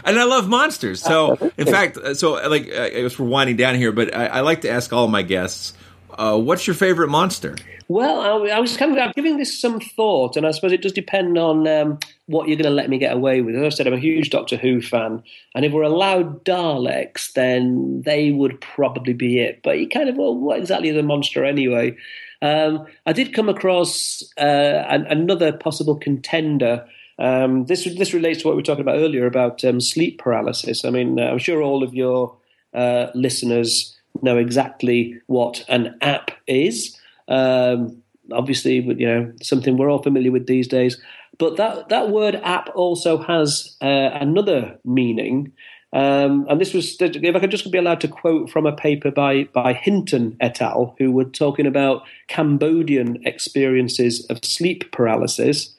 and 0.04 0.20
I 0.20 0.24
love 0.24 0.48
monsters. 0.48 1.02
So, 1.02 1.52
in 1.58 1.68
fact, 1.68 1.98
uh, 1.98 2.14
so 2.14 2.34
like 2.50 2.72
I 2.72 2.90
guess 2.90 3.20
we're 3.20 3.28
winding 3.28 3.58
down 3.58 3.76
here, 3.76 3.92
but 3.92 4.16
I, 4.16 4.28
I 4.28 4.40
like 4.42 4.62
to 4.62 4.70
ask 4.70 4.92
all 4.94 5.06
of 5.06 5.12
my 5.12 5.24
guests, 5.24 5.74
uh, 6.18 6.38
what's 6.38 6.66
your 6.66 6.74
favorite 6.74 7.10
monster? 7.10 7.56
Well, 7.90 8.20
I, 8.20 8.50
I 8.50 8.60
was 8.60 8.76
kind 8.76 8.92
of 8.92 8.98
I'm 8.98 9.14
giving 9.16 9.38
this 9.38 9.60
some 9.60 9.80
thought, 9.80 10.36
and 10.36 10.46
I 10.46 10.52
suppose 10.52 10.74
it 10.74 10.82
does 10.82 10.92
depend 10.92 11.38
on 11.38 11.68
um, 11.68 12.00
what 12.26 12.48
you're 12.48 12.58
going 12.58 12.66
to 12.66 12.70
let 12.70 12.90
me 12.90 12.98
get 12.98 13.14
away 13.14 13.42
with. 13.42 13.56
As 13.56 13.64
I 13.64 13.70
said, 13.70 13.88
I'm 13.88 13.94
a 13.94 14.00
huge 14.00 14.30
Doctor 14.30 14.58
Who 14.58 14.82
fan, 14.82 15.24
and 15.56 15.66
if 15.66 15.72
we're 15.72 15.84
allowed 15.84 16.44
Daleks, 16.44 17.32
then 17.34 18.02
they 18.02 18.32
would 18.32 18.60
probably 18.60 19.14
be 19.14 19.40
it. 19.40 19.62
But 19.64 19.80
you 19.80 19.88
kind 19.88 20.10
of, 20.10 20.18
well, 20.18 20.36
what 20.36 20.60
exactly 20.60 20.90
is 20.90 20.98
a 20.98 21.04
monster 21.04 21.46
anyway? 21.46 21.96
Um, 22.42 22.86
I 23.06 23.14
did 23.14 23.34
come 23.34 23.50
across 23.50 24.24
uh, 24.38 24.86
an, 24.90 25.06
another 25.08 25.52
possible 25.52 25.96
contender. 25.96 26.88
Um, 27.20 27.66
this 27.66 27.86
this 27.98 28.14
relates 28.14 28.42
to 28.42 28.48
what 28.48 28.56
we 28.56 28.60
were 28.60 28.66
talking 28.66 28.84
about 28.84 28.98
earlier 28.98 29.26
about 29.26 29.64
um, 29.66 29.82
sleep 29.82 30.20
paralysis. 30.20 30.86
I 30.86 30.92
mean, 30.92 31.20
uh, 31.20 31.24
I'm 31.24 31.40
sure 31.40 31.62
all 31.62 31.84
of 31.84 31.94
your 31.94 32.36
uh, 32.74 33.08
listeners 33.16 33.98
know 34.22 34.38
exactly 34.38 35.20
what 35.28 35.66
an 35.68 35.98
app 36.02 36.32
is. 36.48 36.98
Um, 37.28 38.04
obviously, 38.32 38.76
you 38.76 39.08
know 39.08 39.34
something 39.42 39.78
we're 39.78 39.90
all 39.90 40.04
familiar 40.04 40.32
with 40.32 40.48
these 40.48 40.68
days. 40.68 41.02
But 41.40 41.58
that 41.58 41.90
that 41.90 42.10
word 42.10 42.36
app 42.44 42.70
also 42.76 43.18
has 43.18 43.76
uh, 43.82 44.10
another 44.14 44.80
meaning. 44.84 45.54
Um, 45.94 46.46
and 46.50 46.60
this 46.60 46.74
was, 46.74 46.98
if 47.00 47.36
I 47.36 47.40
could 47.40 47.52
just 47.52 47.72
be 47.72 47.78
allowed 47.78 48.02
to 48.02 48.08
quote 48.08 48.50
from 48.50 48.66
a 48.66 48.76
paper 48.76 49.10
by, 49.10 49.46
by 49.54 49.74
Hinton 49.74 50.36
et 50.42 50.62
al., 50.62 50.96
who 50.98 51.12
were 51.12 51.26
talking 51.26 51.66
about 51.66 52.04
Cambodian 52.28 53.22
experiences 53.26 54.26
of 54.30 54.44
sleep 54.44 54.92
paralysis. 54.92 55.74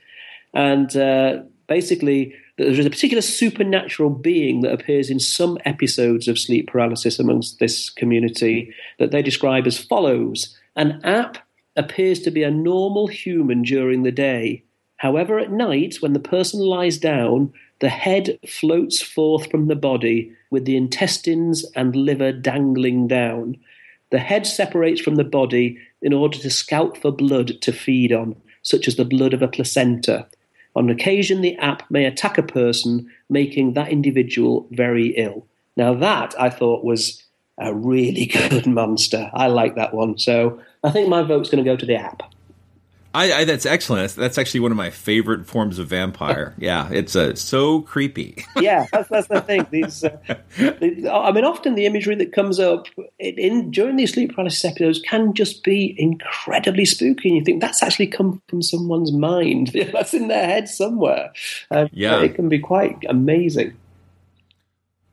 And 0.55 0.97
uh, 0.97 1.43
basically, 1.67 2.35
there's 2.57 2.85
a 2.85 2.91
particular 2.91 3.23
supernatural 3.23 4.11
being 4.11 4.63
that 4.63 4.73
appears 4.73 5.11
in 5.11 5.21
some 5.21 5.59
episodes 5.65 6.27
of 6.27 6.39
sleep 6.39 6.69
paralysis 6.69 7.19
amongst 7.19 7.59
this 7.59 7.91
community 7.91 8.75
that 8.99 9.11
they 9.11 9.23
describe 9.23 9.67
as 9.67 9.79
follows 9.79 10.57
An 10.75 11.01
app 11.05 11.39
appears 11.77 12.21
to 12.21 12.31
be 12.31 12.43
a 12.43 12.51
normal 12.51 13.07
human 13.07 13.63
during 13.63 14.03
the 14.03 14.11
day. 14.11 14.65
However, 14.97 15.39
at 15.39 15.53
night, 15.53 15.97
when 16.01 16.13
the 16.13 16.19
person 16.19 16.59
lies 16.61 16.99
down, 16.99 17.53
the 17.81 17.89
head 17.89 18.39
floats 18.47 19.01
forth 19.01 19.51
from 19.51 19.69
the 19.69 19.77
body 19.77 20.33
with 20.51 20.65
the 20.65 20.77
intestines 20.77 21.65
and 21.77 21.95
liver 21.95 22.33
dangling 22.33 23.07
down. 23.07 23.57
The 24.11 24.19
head 24.19 24.47
separates 24.47 25.01
from 25.01 25.17
the 25.17 25.25
body 25.25 25.79
in 26.03 26.13
order 26.13 26.39
to 26.39 26.51
scout 26.51 26.97
for 26.97 27.13
blood 27.13 27.61
to 27.61 27.73
feed 27.73 28.13
on, 28.13 28.37
such 28.63 28.89
as 28.89 28.97
the 28.97 29.05
blood 29.05 29.35
of 29.35 29.43
a 29.43 29.49
placenta. 29.49 30.27
On 30.75 30.91
occasion, 30.91 31.41
the 31.41 31.57
app 31.57 31.89
may 31.91 32.05
attack 32.05 32.39
a 32.39 32.43
person, 32.43 33.11
making 33.29 33.75
that 33.75 33.91
individual 33.91 34.67
very 34.71 35.09
ill. 35.17 35.47
Now, 35.77 35.95
that 35.95 36.35
I 36.41 36.51
thought 36.51 36.85
was 36.85 37.23
a 37.59 37.75
really 37.75 38.27
good 38.49 38.67
monster. 38.67 39.31
I 39.35 39.49
like 39.49 39.77
that 39.77 39.95
one. 39.95 40.19
So 40.19 40.61
I 40.83 40.91
think 40.91 41.09
my 41.09 41.23
vote's 41.23 41.51
going 41.51 41.65
to 41.65 41.71
go 41.71 41.77
to 41.77 41.87
the 41.87 41.97
app. 41.97 42.23
I, 43.15 43.33
I, 43.33 43.45
that's 43.47 43.65
excellent. 43.65 44.03
That's, 44.03 44.15
that's, 44.15 44.39
actually 44.39 44.61
one 44.61 44.71
of 44.71 44.77
my 44.77 44.91
favorite 44.91 45.47
forms 45.47 45.79
of 45.79 45.89
vampire. 45.89 46.55
Yeah, 46.69 46.89
it's 46.91 47.15
uh, 47.17 47.35
so 47.35 47.83
creepy. 47.83 48.45
yeah, 48.61 48.87
that's, 48.93 49.09
that's 49.09 49.29
the 49.29 49.41
thing. 49.41 49.67
These, 49.71 50.05
uh, 50.05 50.19
I 50.59 51.33
mean, 51.33 51.45
often 51.45 51.77
the 51.77 51.87
imagery 51.87 52.17
that 52.17 52.33
comes 52.33 52.59
up 52.59 52.89
in, 53.19 53.39
in, 53.39 53.71
during 53.71 53.97
these 53.97 54.13
sleep 54.13 54.35
paralysis 54.35 54.65
episodes 54.65 55.01
can 55.01 55.35
just 55.35 55.63
be 55.63 55.95
incredibly 55.97 56.85
spooky. 56.85 57.29
And 57.29 57.39
you 57.39 57.45
think 57.45 57.63
that's 57.63 57.83
actually 57.83 58.09
come 58.09 58.43
from 58.49 58.61
someone's 58.61 59.13
mind. 59.13 59.69
that's 59.93 60.15
in 60.15 60.29
their 60.29 60.45
head 60.45 60.69
somewhere. 60.69 61.33
Uh, 61.71 61.87
yeah, 61.93 62.21
it 62.21 62.35
can 62.35 62.49
be 62.49 62.59
quite 62.59 62.99
amazing. 63.09 63.77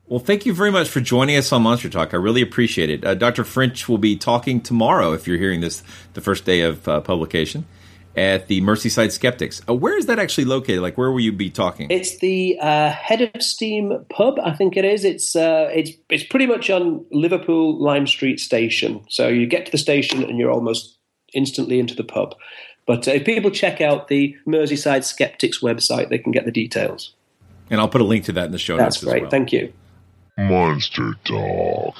Well, 0.07 0.19
thank 0.19 0.45
you 0.45 0.53
very 0.53 0.71
much 0.71 0.89
for 0.89 0.99
joining 0.99 1.37
us 1.37 1.51
on 1.51 1.61
Monster 1.63 1.89
Talk. 1.89 2.13
I 2.13 2.17
really 2.17 2.41
appreciate 2.41 2.89
it. 2.89 3.05
Uh, 3.05 3.15
Dr. 3.15 3.43
French 3.43 3.87
will 3.87 3.97
be 3.97 4.17
talking 4.17 4.61
tomorrow, 4.61 5.13
if 5.13 5.27
you're 5.27 5.37
hearing 5.37 5.61
this 5.61 5.83
the 6.13 6.21
first 6.21 6.45
day 6.45 6.61
of 6.61 6.87
uh, 6.87 7.01
publication 7.01 7.65
at 8.15 8.47
the 8.47 8.61
Merseyside 8.61 9.11
Skeptics. 9.11 9.61
Uh, 9.67 9.73
where 9.73 9.97
is 9.97 10.05
that 10.05 10.19
actually 10.19 10.45
located? 10.45 10.81
Like, 10.81 10.97
where 10.97 11.11
will 11.11 11.19
you 11.19 11.31
be 11.31 11.49
talking? 11.49 11.89
It's 11.89 12.17
the 12.19 12.57
uh, 12.59 12.91
Head 12.91 13.21
of 13.21 13.41
Steam 13.41 14.05
pub, 14.09 14.39
I 14.43 14.53
think 14.53 14.77
it 14.77 14.85
is. 14.85 15.03
It's 15.03 15.35
uh, 15.35 15.69
it's 15.73 15.91
it's 16.09 16.23
pretty 16.23 16.47
much 16.47 16.69
on 16.69 17.05
Liverpool 17.11 17.81
Lime 17.81 18.07
Street 18.07 18.39
Station. 18.39 19.03
So 19.09 19.27
you 19.27 19.47
get 19.47 19.65
to 19.65 19.71
the 19.71 19.77
station 19.77 20.23
and 20.23 20.37
you're 20.37 20.51
almost 20.51 20.97
instantly 21.33 21.79
into 21.79 21.95
the 21.95 22.03
pub. 22.03 22.35
But 22.85 23.07
uh, 23.07 23.11
if 23.11 23.25
people 23.25 23.51
check 23.51 23.81
out 23.81 24.07
the 24.07 24.35
Merseyside 24.47 25.03
Skeptics 25.03 25.59
website, 25.59 26.09
they 26.09 26.17
can 26.17 26.31
get 26.31 26.45
the 26.45 26.51
details. 26.51 27.13
And 27.69 27.79
I'll 27.79 27.89
put 27.89 28.01
a 28.01 28.05
link 28.05 28.25
to 28.25 28.31
that 28.33 28.45
in 28.45 28.51
the 28.51 28.59
show 28.59 28.77
That's 28.77 28.97
notes. 28.97 29.01
That's 29.01 29.11
great. 29.11 29.21
Well. 29.23 29.31
Thank 29.31 29.51
you. 29.51 29.73
Monster 30.37 31.15
Talk. 31.23 31.95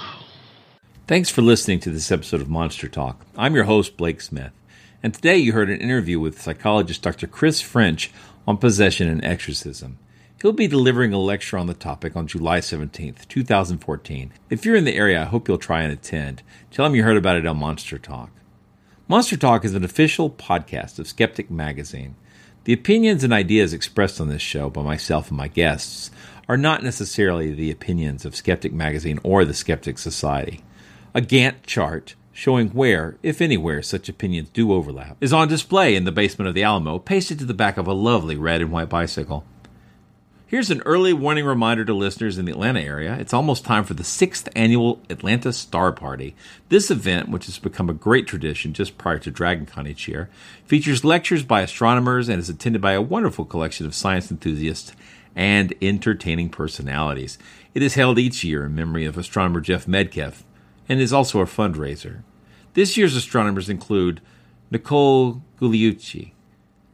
Thanks 1.07 1.29
for 1.29 1.41
listening 1.41 1.79
to 1.81 1.89
this 1.89 2.11
episode 2.11 2.41
of 2.41 2.49
Monster 2.49 2.87
Talk. 2.87 3.25
I'm 3.37 3.55
your 3.55 3.63
host, 3.63 3.95
Blake 3.97 4.21
Smith. 4.21 4.51
And 5.05 5.13
today 5.13 5.37
you 5.37 5.53
heard 5.53 5.69
an 5.69 5.81
interview 5.81 6.19
with 6.19 6.41
psychologist 6.41 7.03
Dr. 7.03 7.27
Chris 7.27 7.61
French 7.61 8.09
on 8.47 8.57
possession 8.57 9.07
and 9.07 9.23
exorcism. 9.23 9.99
He'll 10.41 10.51
be 10.51 10.67
delivering 10.67 11.13
a 11.13 11.19
lecture 11.19 11.59
on 11.59 11.67
the 11.67 11.75
topic 11.75 12.15
on 12.15 12.25
July 12.25 12.57
17th, 12.57 13.27
2014. 13.27 14.33
If 14.49 14.65
you're 14.65 14.75
in 14.75 14.83
the 14.83 14.95
area, 14.95 15.21
I 15.21 15.25
hope 15.25 15.47
you'll 15.47 15.59
try 15.59 15.83
and 15.83 15.93
attend. 15.93 16.41
Tell 16.71 16.87
him 16.87 16.95
you 16.95 17.03
heard 17.03 17.17
about 17.17 17.37
it 17.37 17.45
on 17.45 17.57
Monster 17.57 17.99
Talk. 17.99 18.31
Monster 19.07 19.37
Talk 19.37 19.63
is 19.63 19.75
an 19.75 19.83
official 19.83 20.31
podcast 20.31 20.97
of 20.97 21.07
Skeptic 21.07 21.51
Magazine. 21.51 22.15
The 22.63 22.73
opinions 22.73 23.23
and 23.23 23.31
ideas 23.31 23.73
expressed 23.73 24.19
on 24.19 24.29
this 24.29 24.41
show 24.41 24.71
by 24.71 24.81
myself 24.81 25.29
and 25.29 25.37
my 25.37 25.49
guests 25.49 26.09
are 26.49 26.57
not 26.57 26.81
necessarily 26.81 27.53
the 27.53 27.69
opinions 27.69 28.25
of 28.25 28.35
Skeptic 28.35 28.73
Magazine 28.73 29.19
or 29.21 29.45
the 29.45 29.53
Skeptic 29.53 29.99
Society. 29.99 30.63
A 31.13 31.21
Gantt 31.21 31.67
chart 31.67 32.15
showing 32.35 32.67
where, 32.71 33.15
if 33.23 33.39
anywhere, 33.39 33.81
such 33.81 34.09
opinions 34.09 34.49
do 34.49 34.73
overlap, 34.73 35.15
is 35.21 35.31
on 35.31 35.47
display 35.47 35.95
in 35.95 36.03
the 36.03 36.11
basement 36.11 36.49
of 36.49 36.53
the 36.53 36.63
Alamo, 36.63 36.99
pasted 36.99 37.39
to 37.39 37.45
the 37.45 37.53
back 37.53 37.77
of 37.77 37.87
a 37.87 37.93
lovely 37.93 38.35
red 38.35 38.59
and 38.59 38.73
white 38.73 38.89
bicycle. 38.89 39.45
Here's 40.45 40.69
an 40.69 40.81
early 40.85 41.13
warning 41.13 41.45
reminder 41.45 41.85
to 41.85 41.93
listeners 41.93 42.37
in 42.37 42.43
the 42.43 42.51
Atlanta 42.51 42.81
area. 42.81 43.15
It's 43.15 43.33
almost 43.33 43.63
time 43.63 43.85
for 43.85 43.93
the 43.93 44.03
sixth 44.03 44.49
annual 44.53 45.01
Atlanta 45.09 45.53
Star 45.53 45.93
Party. 45.93 46.35
This 46.67 46.91
event, 46.91 47.29
which 47.29 47.45
has 47.45 47.57
become 47.57 47.89
a 47.89 47.93
great 47.93 48.27
tradition 48.27 48.73
just 48.73 48.97
prior 48.97 49.17
to 49.19 49.31
DragonCon 49.31 49.87
each 49.87 50.09
year, 50.09 50.29
features 50.65 51.05
lectures 51.05 51.41
by 51.41 51.61
astronomers 51.61 52.27
and 52.27 52.39
is 52.39 52.49
attended 52.49 52.81
by 52.81 52.91
a 52.91 53.01
wonderful 53.01 53.45
collection 53.45 53.85
of 53.85 53.95
science 53.95 54.29
enthusiasts 54.29 54.91
and 55.37 55.73
entertaining 55.81 56.49
personalities. 56.49 57.37
It 57.73 57.81
is 57.81 57.95
held 57.95 58.19
each 58.19 58.43
year 58.43 58.65
in 58.65 58.75
memory 58.75 59.05
of 59.05 59.17
astronomer 59.17 59.61
Jeff 59.61 59.85
Medkeff 59.85 60.43
and 60.87 60.99
is 60.99 61.13
also 61.13 61.39
a 61.41 61.45
fundraiser. 61.45 62.23
This 62.73 62.97
year's 62.97 63.15
astronomers 63.15 63.69
include 63.69 64.21
Nicole 64.69 65.41
Gugliucci, 65.59 66.31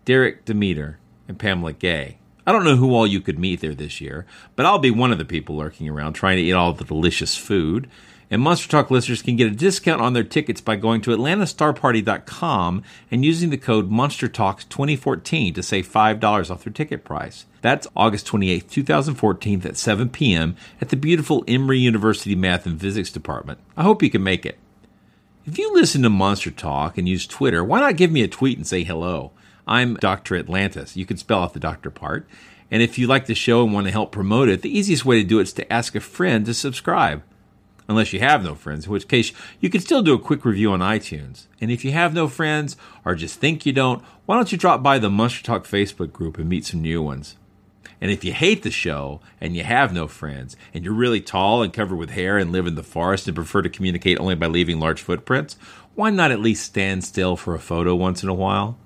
Derek 0.05 0.45
Demeter, 0.45 0.99
and 1.27 1.39
Pamela 1.39 1.73
Gay. 1.73 2.17
I 2.45 2.51
don't 2.51 2.63
know 2.63 2.75
who 2.75 2.93
all 2.93 3.05
you 3.05 3.21
could 3.21 3.39
meet 3.39 3.61
there 3.61 3.75
this 3.75 4.01
year, 4.01 4.25
but 4.55 4.65
I'll 4.65 4.79
be 4.79 4.91
one 4.91 5.11
of 5.11 5.17
the 5.17 5.25
people 5.25 5.57
lurking 5.57 5.87
around 5.87 6.13
trying 6.13 6.37
to 6.37 6.43
eat 6.43 6.53
all 6.53 6.73
the 6.73 6.83
delicious 6.83 7.37
food. 7.37 7.89
And 8.31 8.41
Monster 8.41 8.69
Talk 8.69 8.89
listeners 8.89 9.21
can 9.21 9.35
get 9.35 9.51
a 9.51 9.55
discount 9.55 10.01
on 10.01 10.13
their 10.13 10.23
tickets 10.23 10.61
by 10.61 10.77
going 10.77 11.01
to 11.01 11.11
atlantastarparty.com 11.11 12.81
and 13.11 13.25
using 13.25 13.49
the 13.49 13.57
code 13.57 13.91
MonsterTalks2014 13.91 15.53
to 15.53 15.61
save 15.61 15.91
$5 15.91 16.49
off 16.49 16.63
their 16.63 16.71
ticket 16.71 17.03
price. 17.03 17.45
That's 17.61 17.89
August 17.93 18.25
28th, 18.27 18.69
2014 18.69 19.63
at 19.65 19.75
7 19.75 20.09
p.m. 20.09 20.55
at 20.79 20.89
the 20.89 20.95
beautiful 20.95 21.43
Emory 21.45 21.79
University 21.79 22.33
Math 22.33 22.65
and 22.65 22.79
Physics 22.79 23.11
Department. 23.11 23.59
I 23.75 23.83
hope 23.83 24.01
you 24.01 24.09
can 24.09 24.23
make 24.23 24.45
it. 24.45 24.57
If 25.45 25.57
you 25.57 25.73
listen 25.73 26.01
to 26.03 26.09
Monster 26.09 26.51
Talk 26.51 26.97
and 26.97 27.09
use 27.09 27.27
Twitter, 27.27 27.65
why 27.65 27.81
not 27.81 27.97
give 27.97 28.11
me 28.11 28.21
a 28.21 28.29
tweet 28.29 28.57
and 28.57 28.65
say 28.65 28.85
hello? 28.85 29.31
I'm 29.67 29.95
Dr. 29.95 30.37
Atlantis. 30.37 30.95
You 30.95 31.05
can 31.05 31.17
spell 31.17 31.43
out 31.43 31.53
the 31.53 31.59
doctor 31.59 31.91
part. 31.91 32.25
And 32.71 32.81
if 32.81 32.97
you 32.97 33.07
like 33.07 33.25
the 33.25 33.35
show 33.35 33.65
and 33.65 33.73
want 33.73 33.87
to 33.87 33.91
help 33.91 34.13
promote 34.13 34.47
it, 34.47 34.61
the 34.61 34.75
easiest 34.75 35.03
way 35.03 35.21
to 35.21 35.27
do 35.27 35.39
it 35.39 35.43
is 35.43 35.53
to 35.53 35.73
ask 35.73 35.95
a 35.95 35.99
friend 35.99 36.45
to 36.45 36.53
subscribe. 36.53 37.23
Unless 37.91 38.13
you 38.13 38.21
have 38.21 38.41
no 38.41 38.55
friends, 38.55 38.85
in 38.85 38.91
which 38.93 39.09
case 39.09 39.33
you 39.59 39.69
can 39.69 39.81
still 39.81 40.01
do 40.01 40.13
a 40.13 40.17
quick 40.17 40.45
review 40.45 40.71
on 40.71 40.79
iTunes. 40.79 41.47
And 41.59 41.69
if 41.69 41.83
you 41.83 41.91
have 41.91 42.13
no 42.13 42.29
friends 42.29 42.77
or 43.03 43.15
just 43.15 43.37
think 43.37 43.65
you 43.65 43.73
don't, 43.73 44.01
why 44.25 44.37
don't 44.37 44.49
you 44.49 44.57
drop 44.57 44.81
by 44.81 44.97
the 44.97 45.09
Monster 45.09 45.43
Talk 45.43 45.65
Facebook 45.67 46.13
group 46.13 46.37
and 46.37 46.47
meet 46.47 46.63
some 46.63 46.81
new 46.81 47.01
ones? 47.01 47.35
And 47.99 48.09
if 48.09 48.23
you 48.23 48.31
hate 48.31 48.63
the 48.63 48.71
show 48.71 49.19
and 49.41 49.57
you 49.57 49.65
have 49.65 49.91
no 49.91 50.07
friends 50.07 50.55
and 50.73 50.85
you're 50.85 50.93
really 50.93 51.19
tall 51.19 51.61
and 51.61 51.73
covered 51.73 51.97
with 51.97 52.11
hair 52.11 52.37
and 52.37 52.53
live 52.53 52.65
in 52.65 52.75
the 52.75 52.81
forest 52.81 53.27
and 53.27 53.35
prefer 53.35 53.61
to 53.61 53.69
communicate 53.69 54.21
only 54.21 54.35
by 54.35 54.47
leaving 54.47 54.79
large 54.79 55.01
footprints, 55.01 55.57
why 55.93 56.11
not 56.11 56.31
at 56.31 56.39
least 56.39 56.65
stand 56.65 57.03
still 57.03 57.35
for 57.35 57.53
a 57.53 57.59
photo 57.59 57.93
once 57.93 58.23
in 58.23 58.29
a 58.29 58.33
while? 58.33 58.77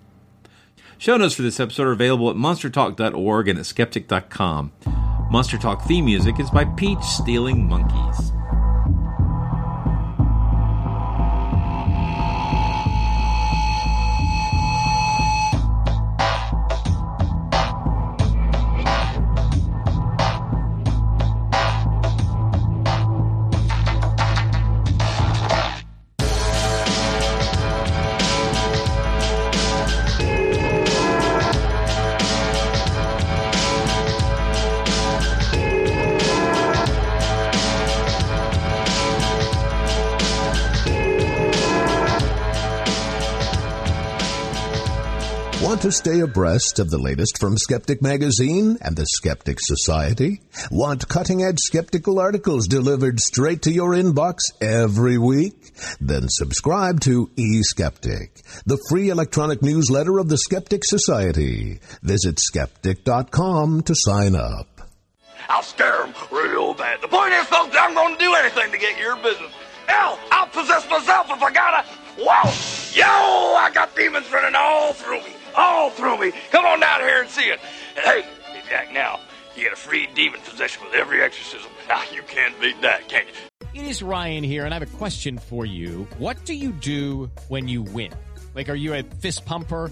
Show 0.98 1.18
notes 1.18 1.36
for 1.36 1.44
this 1.44 1.60
episode 1.60 1.86
are 1.86 1.92
available 1.92 2.32
at 2.32 2.38
monstertalk.org 2.38 3.48
and 3.50 3.60
at 3.60 3.68
skeptic.com. 3.68 4.72
Monster 5.30 5.60
Talk 5.60 5.84
theme 5.84 6.06
music 6.06 6.40
is 6.40 6.50
by 6.50 6.66
Peach 6.66 7.04
Stealing 7.04 7.70
Monkeys. 7.70 8.35
To 45.86 45.92
stay 45.92 46.22
abreast 46.22 46.80
of 46.80 46.90
the 46.90 46.98
latest 46.98 47.38
from 47.40 47.56
Skeptic 47.60 48.02
Magazine 48.02 48.76
and 48.82 48.96
the 48.96 49.06
Skeptic 49.06 49.60
Society? 49.62 50.42
Want 50.72 51.08
cutting 51.08 51.44
edge 51.44 51.60
skeptical 51.60 52.18
articles 52.18 52.68
delivered 52.68 53.20
straight 53.20 53.62
to 53.62 53.72
your 53.72 53.92
inbox 53.92 54.40
every 54.60 55.20
week? 55.20 55.74
Then 56.02 56.24
subscribe 56.28 57.02
to 57.02 57.30
eSkeptic, 57.38 58.64
the 58.66 58.84
free 58.90 59.10
electronic 59.10 59.62
newsletter 59.62 60.18
of 60.18 60.28
the 60.28 60.40
Skeptic 60.40 60.82
Society. 60.84 61.80
Visit 62.02 62.40
skeptic.com 62.40 63.84
to 63.84 63.94
sign 63.96 64.36
up. 64.36 64.90
I'll 65.50 65.62
scare 65.62 66.00
them 66.00 66.16
real 66.32 66.74
bad. 66.74 67.00
The 67.04 67.10
point 67.10 67.32
is, 67.34 67.46
folks, 67.46 67.78
I'm 67.80 67.94
going 67.94 68.18
to 68.18 68.20
do 68.20 68.34
anything 68.34 68.72
to 68.72 68.78
get 68.80 68.98
your 68.98 69.18
business. 69.18 69.52
Hell, 69.86 70.18
I'll 70.32 70.48
possess 70.48 70.90
myself 70.90 71.28
if 71.30 71.44
I 71.44 71.52
gotta. 71.52 71.88
Whoa! 72.18 72.50
Yo, 72.96 73.06
I 73.06 73.70
got 73.72 73.96
demons 73.96 74.32
running 74.32 74.56
all 74.56 74.94
through 74.94 75.20
me. 75.20 75.35
All 75.58 75.90
through 75.90 76.20
me. 76.20 76.32
Come 76.52 76.66
on 76.66 76.80
down 76.80 77.02
here 77.02 77.22
and 77.22 77.30
see 77.30 77.50
it. 77.50 77.60
Hey, 77.96 78.22
hey, 78.22 78.62
Jack, 78.70 78.94
now, 78.94 79.20
you 79.56 79.64
get 79.64 79.74
a 79.74 79.78
free 79.78 80.08
demon 80.14 80.40
possession 80.42 80.84
with 80.84 80.94
every 80.94 81.22
exorcism. 81.22 81.72
Now, 81.88 81.96
ah, 81.98 82.06
you 82.14 82.22
can't 82.24 82.60
beat 82.60 82.82
that, 82.82 83.08
can 83.08 83.26
you? 83.28 83.34
It 83.74 83.88
is 83.88 84.02
Ryan 84.02 84.44
here, 84.44 84.66
and 84.66 84.74
I 84.74 84.80
have 84.80 84.94
a 84.94 84.98
question 84.98 85.38
for 85.38 85.66
you. 85.66 86.08
What 86.18 86.44
do 86.46 86.54
you 86.54 86.72
do 86.72 87.30
when 87.48 87.68
you 87.68 87.84
win? 87.84 88.12
Like, 88.54 88.70
are 88.70 88.76
you 88.76 88.94
a 88.94 89.04
fist 89.04 89.46
pumper? 89.46 89.92